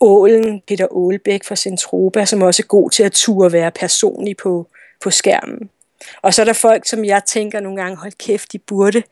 Ålen, 0.00 0.62
Peter 0.68 0.96
Ålbæk 0.96 1.44
fra 1.44 1.56
Centropa, 1.56 2.24
som 2.24 2.42
også 2.42 2.62
er 2.62 2.66
god 2.66 2.90
til 2.90 3.02
at 3.02 3.12
turde 3.12 3.52
være 3.52 3.70
personlig 3.70 4.36
på, 4.36 4.66
på 5.02 5.10
skærmen. 5.10 5.70
Og 6.22 6.34
så 6.34 6.42
er 6.42 6.46
der 6.46 6.52
folk, 6.52 6.88
som 6.88 7.04
jeg 7.04 7.22
tænker 7.26 7.60
nogle 7.60 7.82
gange, 7.82 7.96
hold 7.96 8.12
kæft, 8.18 8.52
de 8.52 8.58
burde, 8.58 9.02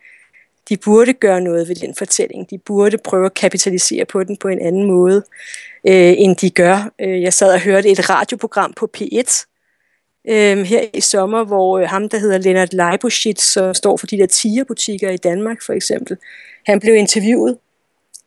de 0.69 0.77
burde 0.77 1.13
gøre 1.13 1.41
noget 1.41 1.69
ved 1.69 1.75
den 1.75 1.95
fortælling. 1.95 2.51
De 2.51 2.59
burde 2.59 2.99
prøve 2.99 3.27
at 3.27 3.35
kapitalisere 3.35 4.05
på 4.05 4.25
den 4.25 4.37
på 4.37 4.49
en 4.49 4.59
anden 4.59 4.85
måde, 4.85 5.23
øh, 5.87 6.15
end 6.19 6.37
de 6.37 6.51
gør. 6.51 6.93
Øh, 7.01 7.23
jeg 7.23 7.33
sad 7.33 7.53
og 7.53 7.61
hørte 7.61 7.89
et 7.89 8.11
radioprogram 8.11 8.73
på 8.73 8.89
P1 8.97 9.47
øh, 10.29 10.59
her 10.59 10.81
i 10.95 11.01
sommer, 11.01 11.45
hvor 11.45 11.79
øh, 11.79 11.89
ham, 11.89 12.09
der 12.09 12.19
hedder 12.19 12.39
Lennart 12.39 12.73
Leibuschitz, 12.73 13.43
som 13.43 13.75
står 13.75 13.97
for 13.97 14.07
de 14.07 14.19
der 14.19 14.27
tigerbutikker 14.27 15.11
i 15.11 15.17
Danmark 15.17 15.57
for 15.67 15.73
eksempel, 15.73 16.17
han 16.67 16.81
blev 16.81 16.95
interviewet. 16.95 17.59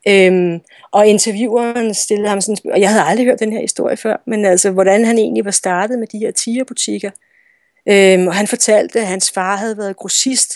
Øhm, 0.08 0.60
og 0.92 1.06
intervieweren 1.06 1.94
stillede 1.94 2.28
ham 2.28 2.40
sådan, 2.40 2.72
og 2.72 2.80
jeg 2.80 2.88
havde 2.88 3.02
aldrig 3.02 3.26
hørt 3.26 3.40
den 3.40 3.52
her 3.52 3.60
historie 3.60 3.96
før, 3.96 4.16
men 4.26 4.44
altså, 4.44 4.70
hvordan 4.70 5.04
han 5.04 5.18
egentlig 5.18 5.44
var 5.44 5.50
startet 5.50 5.98
med 5.98 6.06
de 6.06 6.18
her 6.18 6.30
tigerbutikker. 6.30 7.10
Øhm, 7.88 8.26
og 8.26 8.34
han 8.34 8.46
fortalte, 8.46 9.00
at 9.00 9.06
hans 9.06 9.30
far 9.30 9.56
havde 9.56 9.78
været 9.78 9.96
grossist, 9.96 10.52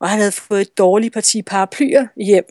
og 0.00 0.08
han 0.08 0.18
havde 0.18 0.32
fået 0.32 0.60
et 0.60 0.78
dårligt 0.78 1.14
parti 1.14 1.42
paraplyer 1.42 2.06
hjem. 2.16 2.44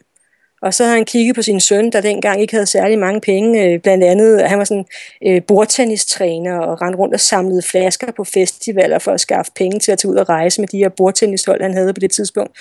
Og 0.61 0.73
så 0.73 0.83
havde 0.83 0.95
han 0.95 1.05
kigget 1.05 1.35
på 1.35 1.41
sin 1.41 1.59
søn, 1.59 1.91
der 1.91 2.01
dengang 2.01 2.41
ikke 2.41 2.53
havde 2.53 2.65
særlig 2.65 2.99
mange 2.99 3.21
penge. 3.21 3.63
Øh, 3.63 3.79
blandt 3.79 4.03
andet, 4.03 4.49
han 4.49 4.57
var 4.57 4.63
sådan 4.63 4.85
øh, 5.27 5.41
bordtennistræner 5.47 6.59
og 6.59 6.81
rendte 6.81 6.99
rundt 6.99 7.13
og 7.13 7.19
samlede 7.19 7.61
flasker 7.61 8.11
på 8.11 8.23
festivaler 8.23 8.99
for 8.99 9.11
at 9.11 9.21
skaffe 9.21 9.51
penge 9.55 9.79
til 9.79 9.91
at 9.91 9.97
tage 9.97 10.11
ud 10.11 10.15
og 10.15 10.29
rejse 10.29 10.61
med 10.61 10.67
de 10.67 10.77
her 10.77 10.89
bordtennishold, 10.89 11.61
han 11.61 11.73
havde 11.73 11.93
på 11.93 11.99
det 11.99 12.11
tidspunkt. 12.11 12.57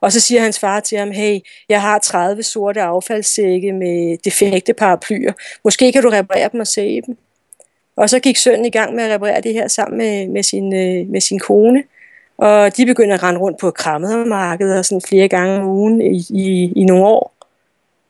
Og 0.00 0.12
så 0.12 0.20
siger 0.20 0.40
hans 0.40 0.58
far 0.58 0.80
til 0.80 0.98
ham, 0.98 1.10
hey, 1.10 1.40
jeg 1.68 1.82
har 1.82 1.98
30 1.98 2.42
sorte 2.42 2.82
affaldssække 2.82 3.72
med 3.72 4.18
defekte 4.24 4.74
paraplyer. 4.74 5.32
Måske 5.64 5.92
kan 5.92 6.02
du 6.02 6.08
reparere 6.08 6.48
dem 6.52 6.60
og 6.60 6.66
se 6.66 7.00
dem. 7.00 7.16
Og 7.96 8.10
så 8.10 8.18
gik 8.20 8.36
sønnen 8.36 8.64
i 8.64 8.70
gang 8.70 8.94
med 8.94 9.04
at 9.04 9.10
reparere 9.14 9.40
det 9.40 9.52
her 9.52 9.68
sammen 9.68 9.98
med, 9.98 10.28
med, 10.28 10.42
sin, 10.42 10.74
øh, 10.74 11.08
med 11.08 11.20
sin 11.20 11.38
kone. 11.38 11.82
Og 12.38 12.76
de 12.76 12.86
begyndte 12.86 13.14
at 13.14 13.22
rende 13.22 13.40
rundt 13.40 13.58
på 13.58 13.70
krammermarkedet 13.70 14.86
sådan 14.86 15.02
flere 15.08 15.28
gange 15.28 15.60
om 15.60 15.66
ugen 15.66 16.02
i, 16.02 16.26
i, 16.30 16.72
i 16.76 16.84
nogle 16.84 17.06
år. 17.06 17.34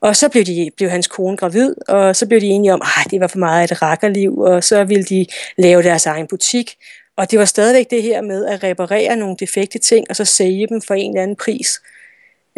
Og 0.01 0.15
så 0.15 0.29
blev, 0.29 0.43
de, 0.43 0.71
blev 0.77 0.89
hans 0.89 1.07
kone 1.07 1.37
gravid, 1.37 1.75
og 1.87 2.15
så 2.15 2.27
blev 2.27 2.41
de 2.41 2.45
enige 2.45 2.73
om, 2.73 2.81
at 3.05 3.11
det 3.11 3.19
var 3.19 3.27
for 3.27 3.37
meget 3.37 3.71
et 3.71 3.81
rakkerliv, 3.81 4.39
og 4.39 4.63
så 4.63 4.83
ville 4.83 5.03
de 5.03 5.25
lave 5.57 5.83
deres 5.83 6.05
egen 6.05 6.27
butik. 6.27 6.75
Og 7.17 7.31
det 7.31 7.39
var 7.39 7.45
stadigvæk 7.45 7.89
det 7.89 8.03
her 8.03 8.21
med 8.21 8.45
at 8.45 8.63
reparere 8.63 9.15
nogle 9.15 9.35
defekte 9.39 9.79
ting, 9.79 10.05
og 10.09 10.15
så 10.15 10.25
sælge 10.25 10.67
dem 10.67 10.81
for 10.81 10.93
en 10.93 11.11
eller 11.11 11.23
anden 11.23 11.35
pris. 11.35 11.81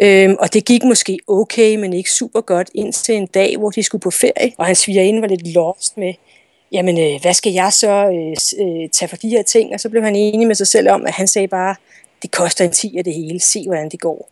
Øhm, 0.02 0.36
og 0.38 0.54
det 0.54 0.64
gik 0.64 0.84
måske 0.84 1.18
okay, 1.26 1.76
men 1.76 1.92
ikke 1.92 2.10
super 2.10 2.40
godt, 2.40 2.70
indtil 2.74 3.14
en 3.14 3.26
dag, 3.26 3.56
hvor 3.56 3.70
de 3.70 3.82
skulle 3.82 4.02
på 4.02 4.10
ferie, 4.10 4.52
og 4.58 4.66
hans 4.66 4.78
svigerinde 4.78 5.22
var 5.22 5.28
lidt 5.28 5.54
lost 5.54 5.98
med, 5.98 6.14
jamen, 6.72 6.98
øh, 6.98 7.20
hvad 7.22 7.34
skal 7.34 7.52
jeg 7.52 7.72
så 7.72 7.90
øh, 7.90 8.66
øh, 8.66 8.88
tage 8.88 9.08
for 9.08 9.16
de 9.16 9.28
her 9.28 9.42
ting? 9.42 9.74
Og 9.74 9.80
så 9.80 9.88
blev 9.88 10.02
han 10.02 10.16
enig 10.16 10.46
med 10.46 10.54
sig 10.54 10.66
selv 10.66 10.90
om, 10.90 11.06
at 11.06 11.12
han 11.12 11.26
sagde 11.26 11.48
bare, 11.48 11.74
det 12.22 12.30
koster 12.30 12.64
en 12.64 12.70
10 12.70 12.98
af 12.98 13.04
det 13.04 13.14
hele, 13.14 13.40
se 13.40 13.64
hvordan 13.66 13.88
det 13.88 14.00
går. 14.00 14.30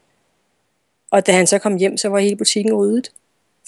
Og 1.10 1.26
da 1.26 1.32
han 1.32 1.46
så 1.46 1.58
kom 1.58 1.76
hjem, 1.76 1.96
så 1.96 2.08
var 2.08 2.18
hele 2.18 2.36
butikken 2.36 2.74
ryddet. 2.74 3.10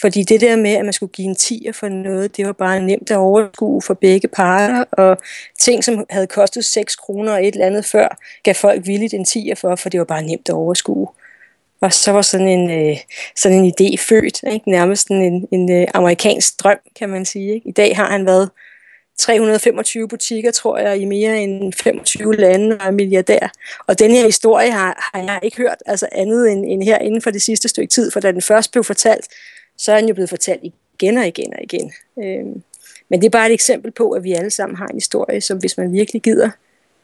Fordi 0.00 0.22
det 0.22 0.40
der 0.40 0.56
med, 0.56 0.70
at 0.70 0.84
man 0.84 0.92
skulle 0.92 1.12
give 1.12 1.28
en 1.28 1.34
tier 1.34 1.72
for 1.72 1.88
noget, 1.88 2.36
det 2.36 2.46
var 2.46 2.52
bare 2.52 2.80
nemt 2.80 3.10
at 3.10 3.16
overskue 3.16 3.82
for 3.82 3.94
begge 3.94 4.28
parter, 4.28 4.84
og 4.92 5.18
ting, 5.60 5.84
som 5.84 6.04
havde 6.10 6.26
kostet 6.26 6.64
6 6.64 6.96
kroner 6.96 7.32
og 7.32 7.46
et 7.46 7.54
eller 7.54 7.66
andet 7.66 7.84
før, 7.84 8.18
gav 8.42 8.54
folk 8.54 8.86
villigt 8.86 9.14
en 9.14 9.24
tier 9.24 9.54
for, 9.54 9.76
for 9.76 9.88
det 9.88 9.98
var 10.00 10.04
bare 10.04 10.22
nemt 10.22 10.48
at 10.48 10.54
overskue. 10.54 11.08
Og 11.80 11.92
så 11.92 12.12
var 12.12 12.22
sådan 12.22 12.48
en, 12.48 12.70
øh, 12.70 12.96
sådan 13.36 13.64
en 13.64 13.72
idé 13.80 13.96
født, 14.08 14.42
ikke? 14.52 14.70
nærmest 14.70 15.08
en, 15.08 15.48
en 15.52 15.72
øh, 15.72 15.86
amerikansk 15.94 16.60
drøm, 16.62 16.78
kan 16.98 17.08
man 17.08 17.24
sige. 17.24 17.54
Ikke? 17.54 17.68
I 17.68 17.72
dag 17.72 17.96
har 17.96 18.10
han 18.10 18.26
været 18.26 18.50
325 19.18 20.08
butikker, 20.08 20.50
tror 20.50 20.78
jeg, 20.78 20.98
i 20.98 21.04
mere 21.04 21.42
end 21.42 21.72
25 21.72 22.36
lande 22.36 22.76
og 22.80 22.86
er 22.86 22.90
milliardær. 22.90 23.52
Og 23.86 23.98
den 23.98 24.10
her 24.10 24.24
historie 24.24 24.70
har, 24.70 25.10
har 25.14 25.22
jeg 25.22 25.40
ikke 25.42 25.56
hørt 25.56 25.82
altså 25.86 26.08
andet 26.12 26.52
end, 26.52 26.64
end 26.66 26.82
her 26.82 26.98
inden 26.98 27.22
for 27.22 27.30
det 27.30 27.42
sidste 27.42 27.68
stykke 27.68 27.90
tid, 27.90 28.10
for 28.10 28.20
da 28.20 28.32
den 28.32 28.42
først 28.42 28.72
blev 28.72 28.84
fortalt, 28.84 29.26
så 29.78 29.92
er 29.92 30.00
den 30.00 30.08
jo 30.08 30.14
blevet 30.14 30.28
fortalt 30.30 30.60
igen 30.64 31.18
og 31.18 31.26
igen 31.26 31.54
og 31.54 31.62
igen. 31.62 31.92
Øhm, 32.18 32.62
men 33.10 33.20
det 33.20 33.26
er 33.26 33.30
bare 33.30 33.46
et 33.46 33.52
eksempel 33.52 33.90
på, 33.90 34.10
at 34.10 34.24
vi 34.24 34.32
alle 34.32 34.50
sammen 34.50 34.76
har 34.76 34.86
en 34.86 34.96
historie, 34.96 35.40
som 35.40 35.58
hvis 35.58 35.78
man 35.78 35.92
virkelig 35.92 36.22
gider 36.22 36.50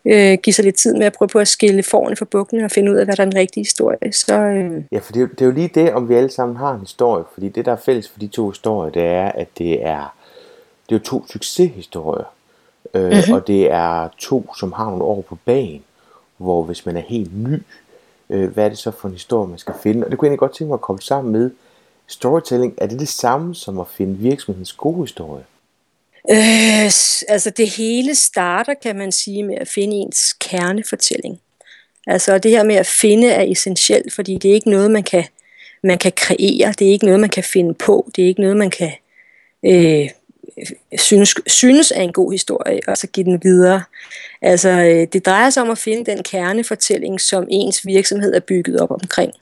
øh, 0.04 0.38
give 0.42 0.54
sig 0.54 0.64
lidt 0.64 0.76
tid 0.76 0.94
med 0.94 1.06
at 1.06 1.12
prøve 1.12 1.28
på 1.28 1.38
at 1.38 1.49
skille 1.49 1.82
forne 1.82 2.16
fra 2.16 2.25
bukkene 2.25 2.64
og 2.64 2.70
finde 2.70 2.92
ud 2.92 2.96
af, 2.96 3.04
hvad 3.04 3.16
der 3.16 3.23
er 3.23 3.30
den 3.30 3.38
rigtige 3.38 3.64
historie. 3.64 4.12
Så, 4.12 4.34
øh... 4.34 4.82
Ja, 4.92 4.99
for 4.99 5.12
det 5.12 5.23
er, 5.23 5.26
det 5.26 5.40
er 5.40 5.46
jo 5.46 5.50
lige 5.50 5.70
det, 5.75 5.92
om 5.92 6.08
vi 6.08 6.14
alle 6.14 6.30
sammen 6.30 6.56
har 6.56 6.75
en 6.75 6.80
historie, 6.80 7.25
fordi 7.34 7.49
det, 7.49 7.64
der 7.64 7.73
er 7.73 7.76
fælles 7.76 8.08
for 8.08 8.18
de 8.18 8.26
to 8.26 8.50
historier, 8.50 8.92
det 8.92 9.02
er, 9.02 9.32
at 9.32 9.49
det 9.58 9.87
er, 9.87 10.14
det 10.88 10.94
er 10.94 10.99
jo 10.99 11.04
to 11.04 11.26
succeshistorier, 11.26 12.34
øh, 12.94 13.02
mm-hmm. 13.02 13.32
og 13.32 13.46
det 13.46 13.73
er 13.73 14.08
to, 14.18 14.54
som 14.54 14.73
har 14.73 14.84
nogle 14.84 15.04
år 15.04 15.20
på 15.20 15.38
banen, 15.44 15.82
hvor 16.37 16.62
hvis 16.62 16.87
man 16.87 16.96
er 16.96 17.02
helt 17.06 17.38
ny, 17.49 17.62
øh, 18.30 18.50
hvad 18.50 18.64
er 18.64 18.68
det 18.68 18.78
så 18.78 18.90
for 18.90 19.08
en 19.08 19.14
historie, 19.14 19.49
man 19.49 19.58
skal 19.58 19.75
finde? 19.82 20.04
Og 20.04 20.11
det 20.11 20.18
kunne 20.18 20.26
jeg 20.26 20.30
egentlig 20.30 20.38
godt 20.38 20.54
tænke 20.54 20.68
mig 20.68 20.75
at 20.75 20.80
komme 20.80 21.02
sammen 21.02 21.32
med. 21.32 21.50
Storytelling, 22.06 22.75
er 22.76 22.87
det 22.87 23.00
det 23.00 23.08
samme 23.08 23.54
som 23.54 23.78
at 23.78 23.87
finde 23.88 24.18
virksomhedens 24.18 24.73
gode 24.73 25.00
historie? 25.00 25.44
Øh, 26.31 26.85
altså 27.28 27.52
det 27.57 27.71
hele 27.71 28.14
starter, 28.14 28.75
kan 28.83 28.97
man 28.97 29.12
sige, 29.12 29.43
med 29.43 29.57
at 29.61 29.69
finde 29.69 29.97
ens 29.97 30.33
kernefortælling. 30.33 31.40
Altså 32.07 32.38
det 32.38 32.50
her 32.50 32.62
med 32.62 32.75
at 32.75 32.87
finde 32.87 33.28
er 33.28 33.43
essentielt, 33.43 34.12
fordi 34.12 34.38
det 34.38 34.50
er 34.50 34.54
ikke 34.54 34.71
noget, 34.71 34.90
man 34.90 35.02
kan, 35.02 35.25
man 35.83 35.99
kan 35.99 36.12
kreere, 36.16 36.75
det 36.78 36.88
er 36.88 36.93
ikke 36.93 37.04
noget, 37.04 37.21
man 37.21 37.31
kan 37.31 37.45
finde 37.45 37.75
på, 37.75 38.11
det 38.16 38.25
er 38.25 38.28
ikke 38.28 38.40
noget, 38.40 38.57
man 38.57 38.71
kan 38.71 38.93
øh, 39.64 40.09
synes, 40.99 41.35
synes 41.47 41.90
er 41.90 42.02
en 42.02 42.12
god 42.12 42.33
historie, 42.33 42.81
og 42.87 42.97
så 42.97 43.07
give 43.07 43.25
den 43.25 43.40
videre. 43.43 43.83
Altså 44.43 44.69
øh, 44.69 45.07
det 45.12 45.26
drejer 45.26 45.50
sig 45.50 45.62
om 45.62 45.71
at 45.71 45.78
finde 45.78 46.11
den 46.11 46.23
kernefortælling, 46.23 47.21
som 47.21 47.47
ens 47.50 47.87
virksomhed 47.87 48.35
er 48.35 48.40
bygget 48.40 48.81
op 48.81 48.90
omkring. 48.90 49.33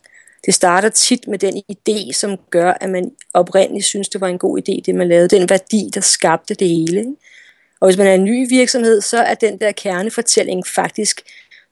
Det 0.47 0.55
starter 0.55 0.89
tit 0.89 1.29
med 1.29 1.39
den 1.39 1.63
idé, 1.73 2.13
som 2.13 2.39
gør, 2.51 2.73
at 2.81 2.91
man 2.91 3.11
oprindeligt 3.35 3.87
synes, 3.87 4.09
det 4.09 4.21
var 4.21 4.29
en 4.29 4.39
god 4.39 4.59
idé, 4.59 4.83
det 4.87 4.95
man 4.95 5.09
lavede. 5.09 5.29
Den 5.29 5.51
værdi, 5.51 5.91
der 5.95 6.01
skabte 6.01 6.55
det 6.55 6.69
hele. 6.69 7.07
Og 7.81 7.89
hvis 7.89 7.99
man 7.99 8.07
er 8.07 8.15
en 8.15 8.25
ny 8.25 8.49
virksomhed, 8.49 9.01
så 9.01 9.19
er 9.19 9.35
den 9.35 9.59
der 9.61 9.73
kernefortælling 9.73 10.67
faktisk 10.67 11.23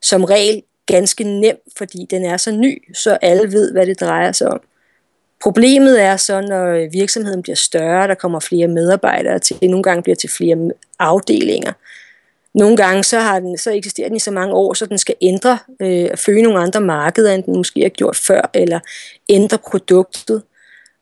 som 0.02 0.24
regel 0.24 0.62
ganske 0.86 1.24
nem, 1.24 1.56
fordi 1.76 2.06
den 2.10 2.24
er 2.24 2.36
så 2.36 2.50
ny, 2.50 2.94
så 2.94 3.18
alle 3.22 3.52
ved, 3.52 3.72
hvad 3.72 3.86
det 3.86 4.00
drejer 4.00 4.32
sig 4.32 4.48
om. 4.48 4.60
Problemet 5.42 6.02
er 6.02 6.16
så, 6.16 6.40
når 6.40 6.90
virksomheden 6.92 7.42
bliver 7.42 7.56
større, 7.56 8.08
der 8.08 8.14
kommer 8.14 8.40
flere 8.40 8.68
medarbejdere 8.68 9.38
til, 9.38 9.56
nogle 9.62 9.82
gange 9.82 10.02
bliver 10.02 10.16
til 10.16 10.30
flere 10.30 10.70
afdelinger, 10.98 11.72
nogle 12.54 12.76
gange 12.76 13.04
så, 13.04 13.18
har 13.18 13.40
den, 13.40 13.58
så 13.58 13.70
eksisterer 13.70 14.08
den 14.08 14.16
i 14.16 14.20
så 14.20 14.30
mange 14.30 14.54
år, 14.54 14.74
så 14.74 14.86
den 14.86 14.98
skal 14.98 15.14
ændre, 15.20 15.58
øh, 15.82 16.16
følge 16.16 16.42
nogle 16.42 16.60
andre 16.60 16.80
markeder, 16.80 17.34
end 17.34 17.42
den 17.42 17.56
måske 17.56 17.80
har 17.80 17.88
gjort 17.88 18.16
før, 18.16 18.50
eller 18.54 18.80
ændre 19.28 19.58
produktet. 19.58 20.42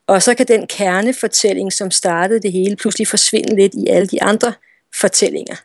Og 0.07 0.23
så 0.23 0.35
kan 0.35 0.49
den 0.49 0.67
kernefortælling, 0.67 1.73
som 1.73 1.90
startede 1.90 2.40
det 2.40 2.52
hele, 2.52 2.76
pludselig 2.76 3.09
forsvinde 3.09 3.57
lidt 3.57 3.75
i 3.75 3.87
alle 3.87 4.07
de 4.07 4.23
andre 4.23 4.52
fortællinger. 5.00 5.57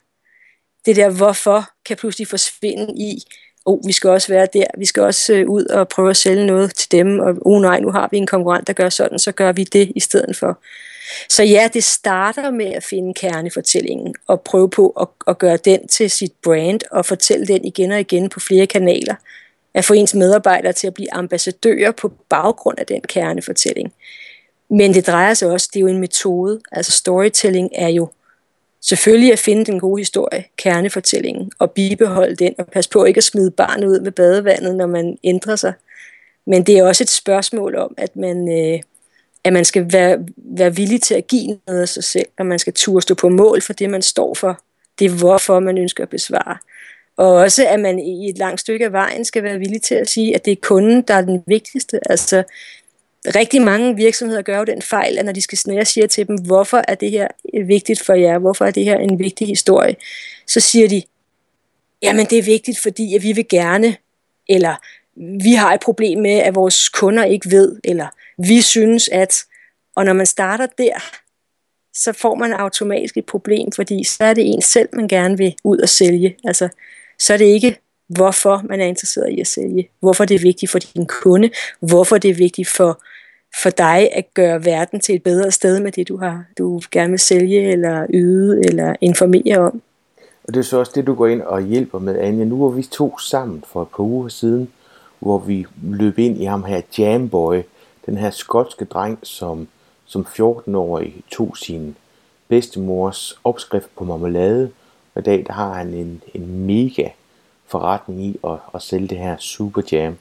Det 0.85 0.95
der 0.95 1.09
hvorfor 1.09 1.69
kan 1.85 1.97
pludselig 1.97 2.27
forsvinde 2.27 2.93
i, 2.97 3.23
oh, 3.65 3.79
vi 3.87 3.91
skal 3.91 4.09
også 4.09 4.27
være 4.27 4.47
der, 4.53 4.65
vi 4.77 4.85
skal 4.85 5.03
også 5.03 5.33
øh, 5.33 5.49
ud 5.49 5.65
og 5.65 5.87
prøve 5.87 6.09
at 6.09 6.17
sælge 6.17 6.45
noget 6.45 6.75
til 6.75 6.91
dem, 6.91 7.19
og 7.19 7.35
oh 7.41 7.61
nej, 7.61 7.79
nu 7.79 7.91
har 7.91 8.07
vi 8.11 8.17
en 8.17 8.27
konkurrent, 8.27 8.67
der 8.67 8.73
gør 8.73 8.89
sådan, 8.89 9.19
så 9.19 9.31
gør 9.31 9.51
vi 9.51 9.63
det 9.63 9.91
i 9.95 9.99
stedet 9.99 10.37
for. 10.37 10.59
Så 11.29 11.43
ja, 11.43 11.69
det 11.73 11.83
starter 11.83 12.51
med 12.51 12.65
at 12.65 12.83
finde 12.83 13.13
kernefortællingen 13.13 14.15
og 14.27 14.41
prøve 14.41 14.69
på 14.69 14.89
at, 14.89 15.07
at 15.27 15.37
gøre 15.37 15.57
den 15.57 15.87
til 15.87 16.09
sit 16.09 16.33
brand 16.43 16.79
og 16.91 17.05
fortælle 17.05 17.47
den 17.47 17.65
igen 17.65 17.91
og 17.91 17.99
igen 17.99 18.29
på 18.29 18.39
flere 18.39 18.67
kanaler. 18.67 19.15
At 19.73 19.85
få 19.85 19.93
ens 19.93 20.13
medarbejdere 20.13 20.73
til 20.73 20.87
at 20.87 20.93
blive 20.93 21.13
ambassadører 21.13 21.91
på 21.91 22.11
baggrund 22.29 22.79
af 22.79 22.85
den 22.85 23.01
kernefortælling. 23.01 23.93
Men 24.69 24.93
det 24.93 25.07
drejer 25.07 25.33
sig 25.33 25.49
også, 25.49 25.69
det 25.73 25.79
er 25.79 25.81
jo 25.81 25.87
en 25.87 25.99
metode. 25.99 26.61
Altså 26.71 26.91
storytelling 26.91 27.69
er 27.75 27.89
jo 27.89 28.09
selvfølgelig 28.81 29.31
at 29.31 29.39
finde 29.39 29.65
den 29.65 29.79
gode 29.79 30.01
historie, 30.01 30.43
kernefortællingen, 30.57 31.51
og 31.59 31.71
bibeholde 31.71 32.35
den, 32.35 32.55
og 32.57 32.67
passe 32.67 32.89
på 32.89 33.03
ikke 33.03 33.17
at 33.17 33.23
smide 33.23 33.51
barnet 33.51 33.87
ud 33.87 33.99
med 33.99 34.11
badevandet, 34.11 34.75
når 34.75 34.87
man 34.87 35.17
ændrer 35.23 35.55
sig. 35.55 35.73
Men 36.47 36.63
det 36.63 36.77
er 36.77 36.83
også 36.83 37.03
et 37.03 37.09
spørgsmål 37.09 37.75
om, 37.75 37.93
at 37.97 38.15
man, 38.15 38.49
øh, 38.49 38.79
at 39.43 39.53
man 39.53 39.65
skal 39.65 39.93
være, 39.93 40.17
være 40.37 40.75
villig 40.75 41.01
til 41.01 41.15
at 41.15 41.27
give 41.27 41.59
noget 41.67 41.81
af 41.81 41.89
sig 41.89 42.03
selv, 42.03 42.27
og 42.39 42.45
man 42.45 42.59
skal 42.59 42.73
turde 42.73 43.01
stå 43.01 43.15
på 43.15 43.29
mål 43.29 43.61
for 43.61 43.73
det, 43.73 43.89
man 43.89 44.01
står 44.01 44.33
for. 44.33 44.61
Det 44.99 45.05
er 45.05 45.17
hvorfor 45.17 45.59
man 45.59 45.77
ønsker 45.77 46.03
at 46.03 46.09
besvare. 46.09 46.57
Og 47.17 47.33
også, 47.33 47.67
at 47.67 47.79
man 47.79 47.99
i 47.99 48.29
et 48.29 48.37
langt 48.37 48.61
stykke 48.61 48.85
af 48.85 48.91
vejen 48.91 49.25
skal 49.25 49.43
være 49.43 49.59
villig 49.59 49.81
til 49.81 49.95
at 49.95 50.09
sige, 50.09 50.35
at 50.35 50.45
det 50.45 50.51
er 50.51 50.55
kunden, 50.61 51.01
der 51.01 51.13
er 51.13 51.21
den 51.21 51.43
vigtigste. 51.47 51.99
Altså, 52.11 52.43
rigtig 53.35 53.61
mange 53.61 53.95
virksomheder 53.95 54.41
gør 54.41 54.57
jo 54.57 54.63
den 54.63 54.81
fejl, 54.81 55.17
at 55.17 55.25
når, 55.25 55.31
de 55.31 55.41
skal, 55.41 55.57
snære, 55.57 55.85
siger 55.85 56.07
til 56.07 56.27
dem, 56.27 56.35
hvorfor 56.35 56.83
er 56.87 56.95
det 56.95 57.11
her 57.11 57.27
vigtigt 57.65 58.01
for 58.01 58.13
jer, 58.13 58.39
hvorfor 58.39 58.65
er 58.65 58.71
det 58.71 58.83
her 58.83 58.97
en 58.97 59.19
vigtig 59.19 59.47
historie, 59.47 59.95
så 60.47 60.59
siger 60.59 60.89
de, 60.89 61.01
jamen 62.01 62.25
det 62.25 62.37
er 62.37 62.43
vigtigt, 62.43 62.79
fordi 62.79 63.15
at 63.15 63.23
vi 63.23 63.33
vil 63.33 63.47
gerne, 63.47 63.95
eller 64.49 64.75
vi 65.15 65.53
har 65.53 65.73
et 65.73 65.79
problem 65.79 66.19
med, 66.19 66.31
at 66.39 66.55
vores 66.55 66.89
kunder 66.89 67.23
ikke 67.23 67.51
ved, 67.51 67.79
eller 67.83 68.07
vi 68.37 68.61
synes, 68.61 69.09
at, 69.09 69.43
og 69.95 70.05
når 70.05 70.13
man 70.13 70.25
starter 70.25 70.67
der, 70.77 70.93
så 71.93 72.13
får 72.13 72.35
man 72.35 72.53
automatisk 72.53 73.17
et 73.17 73.25
problem, 73.25 73.71
fordi 73.71 74.03
så 74.03 74.23
er 74.23 74.33
det 74.33 74.53
en 74.53 74.61
selv, 74.61 74.89
man 74.93 75.07
gerne 75.07 75.37
vil 75.37 75.55
ud 75.63 75.77
og 75.77 75.89
sælge. 75.89 76.35
Altså, 76.43 76.69
så 77.19 77.33
er 77.33 77.37
det 77.37 77.45
ikke, 77.45 77.79
hvorfor 78.09 78.61
man 78.69 78.81
er 78.81 78.85
interesseret 78.85 79.29
i 79.29 79.39
at 79.39 79.47
sælge, 79.47 79.89
hvorfor 79.99 80.25
det 80.25 80.35
er 80.35 80.39
vigtigt 80.39 80.71
for 80.71 80.79
din 80.79 81.05
kunde, 81.05 81.49
hvorfor 81.79 82.17
det 82.17 82.29
er 82.29 82.35
vigtigt 82.35 82.69
for, 82.69 83.03
for 83.61 83.69
dig 83.69 84.09
at 84.11 84.33
gøre 84.33 84.65
verden 84.65 84.99
til 84.99 85.15
et 85.15 85.23
bedre 85.23 85.51
sted 85.51 85.79
med 85.79 85.91
det, 85.91 86.07
du 86.07 86.17
har, 86.17 86.45
du 86.57 86.81
gerne 86.91 87.09
vil 87.09 87.19
sælge, 87.19 87.71
eller 87.71 88.07
yde, 88.13 88.61
eller 88.65 88.95
informere 89.01 89.57
om. 89.57 89.81
Og 90.43 90.53
det 90.53 90.59
er 90.59 90.63
så 90.63 90.77
også 90.77 90.91
det, 90.95 91.07
du 91.07 91.13
går 91.13 91.27
ind 91.27 91.41
og 91.41 91.61
hjælper 91.61 91.99
med, 91.99 92.19
Anja. 92.19 92.45
Nu 92.45 92.63
var 92.63 92.69
vi 92.69 92.83
to 92.83 93.17
sammen 93.17 93.63
for 93.67 93.81
et 93.81 93.87
par 93.87 94.03
uger 94.03 94.27
siden, 94.27 94.71
hvor 95.23 95.37
vi 95.37 95.65
løb 95.83 96.19
ind 96.19 96.41
i 96.41 96.45
ham 96.45 96.63
her 96.63 96.81
Jamboy, 96.97 97.61
den 98.05 98.17
her 98.17 98.29
skotske 98.29 98.85
dreng, 98.85 99.19
som, 99.23 99.67
som 100.05 100.25
14-årig 100.29 101.15
tog 101.31 101.57
sin 101.57 101.95
bedstemors 102.47 103.39
opskrift 103.43 103.95
på 103.95 104.03
marmelade, 104.03 104.71
og 105.15 105.21
i 105.21 105.23
dag 105.23 105.43
der 105.47 105.53
har 105.53 105.73
han 105.73 105.93
en, 105.93 106.21
en 106.33 106.65
mega 106.65 107.09
forretning 107.65 108.21
i 108.21 108.39
at, 108.43 108.57
at 108.75 108.81
sælge 108.81 109.07
det 109.07 109.17
her 109.17 109.37
Super 109.37 109.81
Jam. 109.91 110.17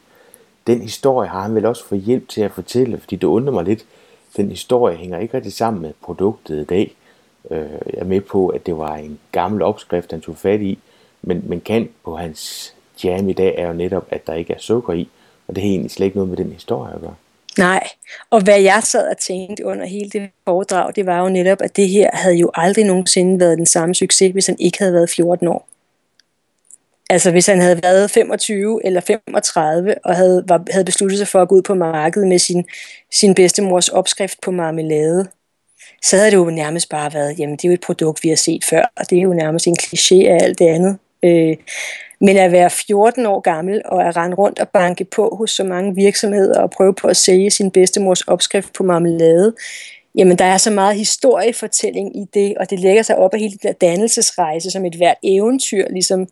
Den 0.66 0.82
historie 0.82 1.28
har 1.28 1.42
han 1.42 1.54
vel 1.54 1.66
også 1.66 1.84
fået 1.84 2.00
hjælp 2.00 2.28
til 2.28 2.40
at 2.40 2.50
fortælle, 2.50 2.98
fordi 2.98 3.16
det 3.16 3.26
undrer 3.26 3.52
mig 3.52 3.64
lidt. 3.64 3.84
Den 4.36 4.50
historie 4.50 4.96
hænger 4.96 5.18
ikke 5.18 5.36
rigtig 5.36 5.52
sammen 5.52 5.82
med 5.82 5.92
produktet 6.02 6.60
i 6.60 6.64
dag. 6.64 6.96
Øh, 7.50 7.58
jeg 7.60 8.00
er 8.00 8.04
med 8.04 8.20
på, 8.20 8.48
at 8.48 8.66
det 8.66 8.76
var 8.76 8.96
en 8.96 9.18
gammel 9.32 9.62
opskrift, 9.62 10.10
han 10.10 10.20
tog 10.20 10.36
fat 10.36 10.60
i, 10.60 10.78
men, 11.22 11.44
men 11.46 11.60
kan 11.60 11.88
på 12.04 12.16
hans 12.16 12.74
jam 13.04 13.28
i 13.28 13.32
dag 13.32 13.54
er 13.58 13.66
jo 13.66 13.72
netop, 13.72 14.06
at 14.10 14.26
der 14.26 14.34
ikke 14.34 14.52
er 14.52 14.58
sukker 14.58 14.92
i, 14.92 15.08
og 15.48 15.54
det 15.54 15.62
har 15.62 15.70
egentlig 15.70 15.90
slet 15.90 16.06
ikke 16.06 16.16
noget 16.16 16.28
med 16.28 16.36
den 16.36 16.52
historie 16.52 16.94
at 16.94 17.00
gøre. 17.00 17.14
Nej, 17.58 17.88
og 18.30 18.42
hvad 18.42 18.60
jeg 18.60 18.82
sad 18.82 19.10
og 19.10 19.18
tænkte 19.18 19.64
under 19.64 19.86
hele 19.86 20.10
det 20.10 20.30
foredrag, 20.44 20.92
det 20.96 21.06
var 21.06 21.22
jo 21.22 21.28
netop, 21.28 21.62
at 21.62 21.76
det 21.76 21.88
her 21.88 22.10
havde 22.12 22.36
jo 22.36 22.50
aldrig 22.54 22.84
nogensinde 22.84 23.40
været 23.40 23.58
den 23.58 23.66
samme 23.66 23.94
succes, 23.94 24.32
hvis 24.32 24.46
han 24.46 24.56
ikke 24.58 24.78
havde 24.78 24.92
været 24.92 25.10
14 25.10 25.48
år. 25.48 25.68
Altså 27.10 27.30
hvis 27.30 27.46
han 27.46 27.60
havde 27.60 27.82
været 27.82 28.10
25 28.10 28.86
eller 28.86 29.00
35 29.00 29.94
og 30.04 30.16
havde, 30.16 30.44
var, 30.48 30.64
havde 30.70 30.84
besluttet 30.84 31.18
sig 31.18 31.28
for 31.28 31.42
at 31.42 31.48
gå 31.48 31.54
ud 31.54 31.62
på 31.62 31.74
markedet 31.74 32.28
med 32.28 32.38
sin, 32.38 32.64
sin 33.12 33.34
bedstemors 33.34 33.88
opskrift 33.88 34.40
på 34.40 34.50
marmelade, 34.50 35.28
så 36.02 36.16
havde 36.16 36.30
det 36.30 36.36
jo 36.36 36.44
nærmest 36.50 36.88
bare 36.88 37.14
været, 37.14 37.38
jamen 37.38 37.56
det 37.56 37.64
er 37.64 37.68
jo 37.68 37.74
et 37.74 37.80
produkt, 37.80 38.24
vi 38.24 38.28
har 38.28 38.36
set 38.36 38.64
før, 38.64 38.92
og 38.96 39.10
det 39.10 39.18
er 39.18 39.22
jo 39.22 39.32
nærmest 39.32 39.66
en 39.66 39.76
kliché 39.82 40.26
af 40.26 40.38
alt 40.42 40.58
det 40.58 40.66
andet. 40.66 40.98
Øh, 41.22 41.56
men 42.20 42.36
at 42.36 42.52
være 42.52 42.70
14 42.70 43.26
år 43.26 43.40
gammel 43.40 43.82
og 43.84 44.08
at 44.08 44.16
rende 44.16 44.36
rundt 44.36 44.58
og 44.58 44.68
banke 44.68 45.04
på 45.04 45.36
hos 45.38 45.50
så 45.50 45.64
mange 45.64 45.94
virksomheder 45.94 46.60
og 46.60 46.70
prøve 46.70 46.94
på 46.94 47.08
at 47.08 47.16
sælge 47.16 47.50
sin 47.50 47.70
bedstemors 47.70 48.20
opskrift 48.20 48.72
på 48.72 48.82
marmelade, 48.82 49.54
jamen 50.14 50.38
der 50.38 50.44
er 50.44 50.58
så 50.58 50.70
meget 50.70 50.96
historiefortælling 50.96 52.16
i 52.16 52.24
det, 52.34 52.54
og 52.58 52.70
det 52.70 52.80
lægger 52.80 53.02
sig 53.02 53.18
op 53.18 53.34
af 53.34 53.40
hele 53.40 53.52
den 53.52 53.68
der 53.68 53.72
dannelsesrejse, 53.72 54.70
som 54.70 54.84
et 54.84 54.94
hvert 54.94 55.16
eventyr 55.22 55.88
ligesom 55.90 56.28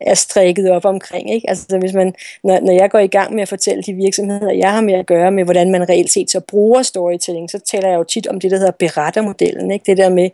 er 0.00 0.14
strikket 0.14 0.70
op 0.70 0.84
omkring. 0.84 1.34
Ikke? 1.34 1.50
Altså 1.50 1.78
hvis 1.78 1.92
man, 1.92 2.14
når, 2.44 2.60
når 2.60 2.72
jeg 2.72 2.90
går 2.90 2.98
i 2.98 3.06
gang 3.06 3.34
med 3.34 3.42
at 3.42 3.48
fortælle 3.48 3.82
de 3.82 3.92
virksomheder, 3.92 4.52
jeg 4.52 4.72
har 4.72 4.80
med 4.80 4.94
at 4.94 5.06
gøre 5.06 5.30
med, 5.30 5.44
hvordan 5.44 5.70
man 5.70 5.88
reelt 5.88 6.12
set 6.12 6.30
så 6.30 6.40
bruger 6.40 6.82
storytelling, 6.82 7.50
så 7.50 7.58
taler 7.58 7.88
jeg 7.88 7.96
jo 7.96 8.04
tit 8.04 8.26
om 8.26 8.40
det, 8.40 8.50
der 8.50 8.56
hedder 8.56 8.72
berettermodellen. 8.78 9.70
Ikke? 9.70 9.84
Det 9.86 9.96
der 9.96 10.08
med, 10.08 10.30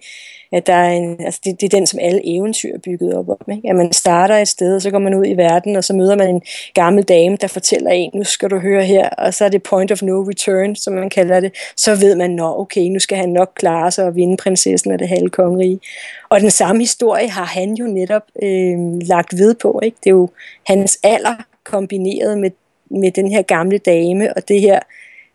at 0.53 0.67
der 0.67 0.75
er 0.75 0.91
en, 0.91 1.25
altså 1.25 1.41
det, 1.45 1.61
det 1.61 1.67
er 1.67 1.77
den, 1.79 1.87
som 1.87 1.99
alle 2.03 2.21
eventyr 2.25 2.75
er 2.75 2.79
bygget 2.79 3.15
op 3.15 3.29
om. 3.29 3.53
Ikke? 3.53 3.71
At 3.71 3.77
man 3.77 3.93
starter 3.93 4.37
et 4.37 4.49
sted, 4.49 4.75
og 4.75 4.83
så 4.83 4.91
går 4.91 4.99
man 4.99 5.15
ud 5.15 5.27
i 5.27 5.37
verden, 5.37 5.77
og 5.77 5.85
så 5.85 5.93
møder 5.93 6.17
man 6.17 6.29
en 6.29 6.43
gammel 6.75 7.05
dame, 7.05 7.37
der 7.37 7.47
fortæller 7.47 7.91
en, 7.91 8.11
nu 8.15 8.25
skal 8.25 8.51
du 8.51 8.59
høre 8.59 8.85
her, 8.85 9.09
og 9.09 9.35
så 9.35 9.45
er 9.45 9.49
det 9.49 9.63
point 9.63 9.93
of 9.93 10.03
no 10.03 10.23
return, 10.23 10.77
som 10.77 10.93
man 10.93 11.11
kalder 11.11 11.41
det. 11.41 11.53
Så 11.77 11.95
ved 11.95 12.15
man, 12.15 12.31
nå 12.31 12.61
okay, 12.61 12.83
nu 12.83 12.99
skal 12.99 13.19
han 13.19 13.29
nok 13.29 13.53
klare 13.55 13.91
sig 13.91 14.05
og 14.05 14.17
vinde 14.17 14.37
prinsessen 14.37 14.93
af 14.93 14.99
det 14.99 15.09
halve 15.09 15.31
kongerige. 15.31 15.81
Og 16.29 16.41
den 16.41 16.51
samme 16.51 16.83
historie 16.83 17.29
har 17.29 17.45
han 17.45 17.75
jo 17.75 17.85
netop 17.87 18.23
øh, 18.43 18.79
lagt 19.03 19.39
ved 19.39 19.55
på. 19.55 19.81
Ikke? 19.83 19.97
Det 20.05 20.11
er 20.11 20.15
jo 20.15 20.29
hans 20.67 20.99
alder 21.03 21.35
kombineret 21.65 22.39
med, 22.39 22.51
med 22.91 23.11
den 23.11 23.31
her 23.31 23.43
gamle 23.43 23.79
dame, 23.79 24.35
og 24.37 24.49
det 24.49 24.61
her 24.61 24.81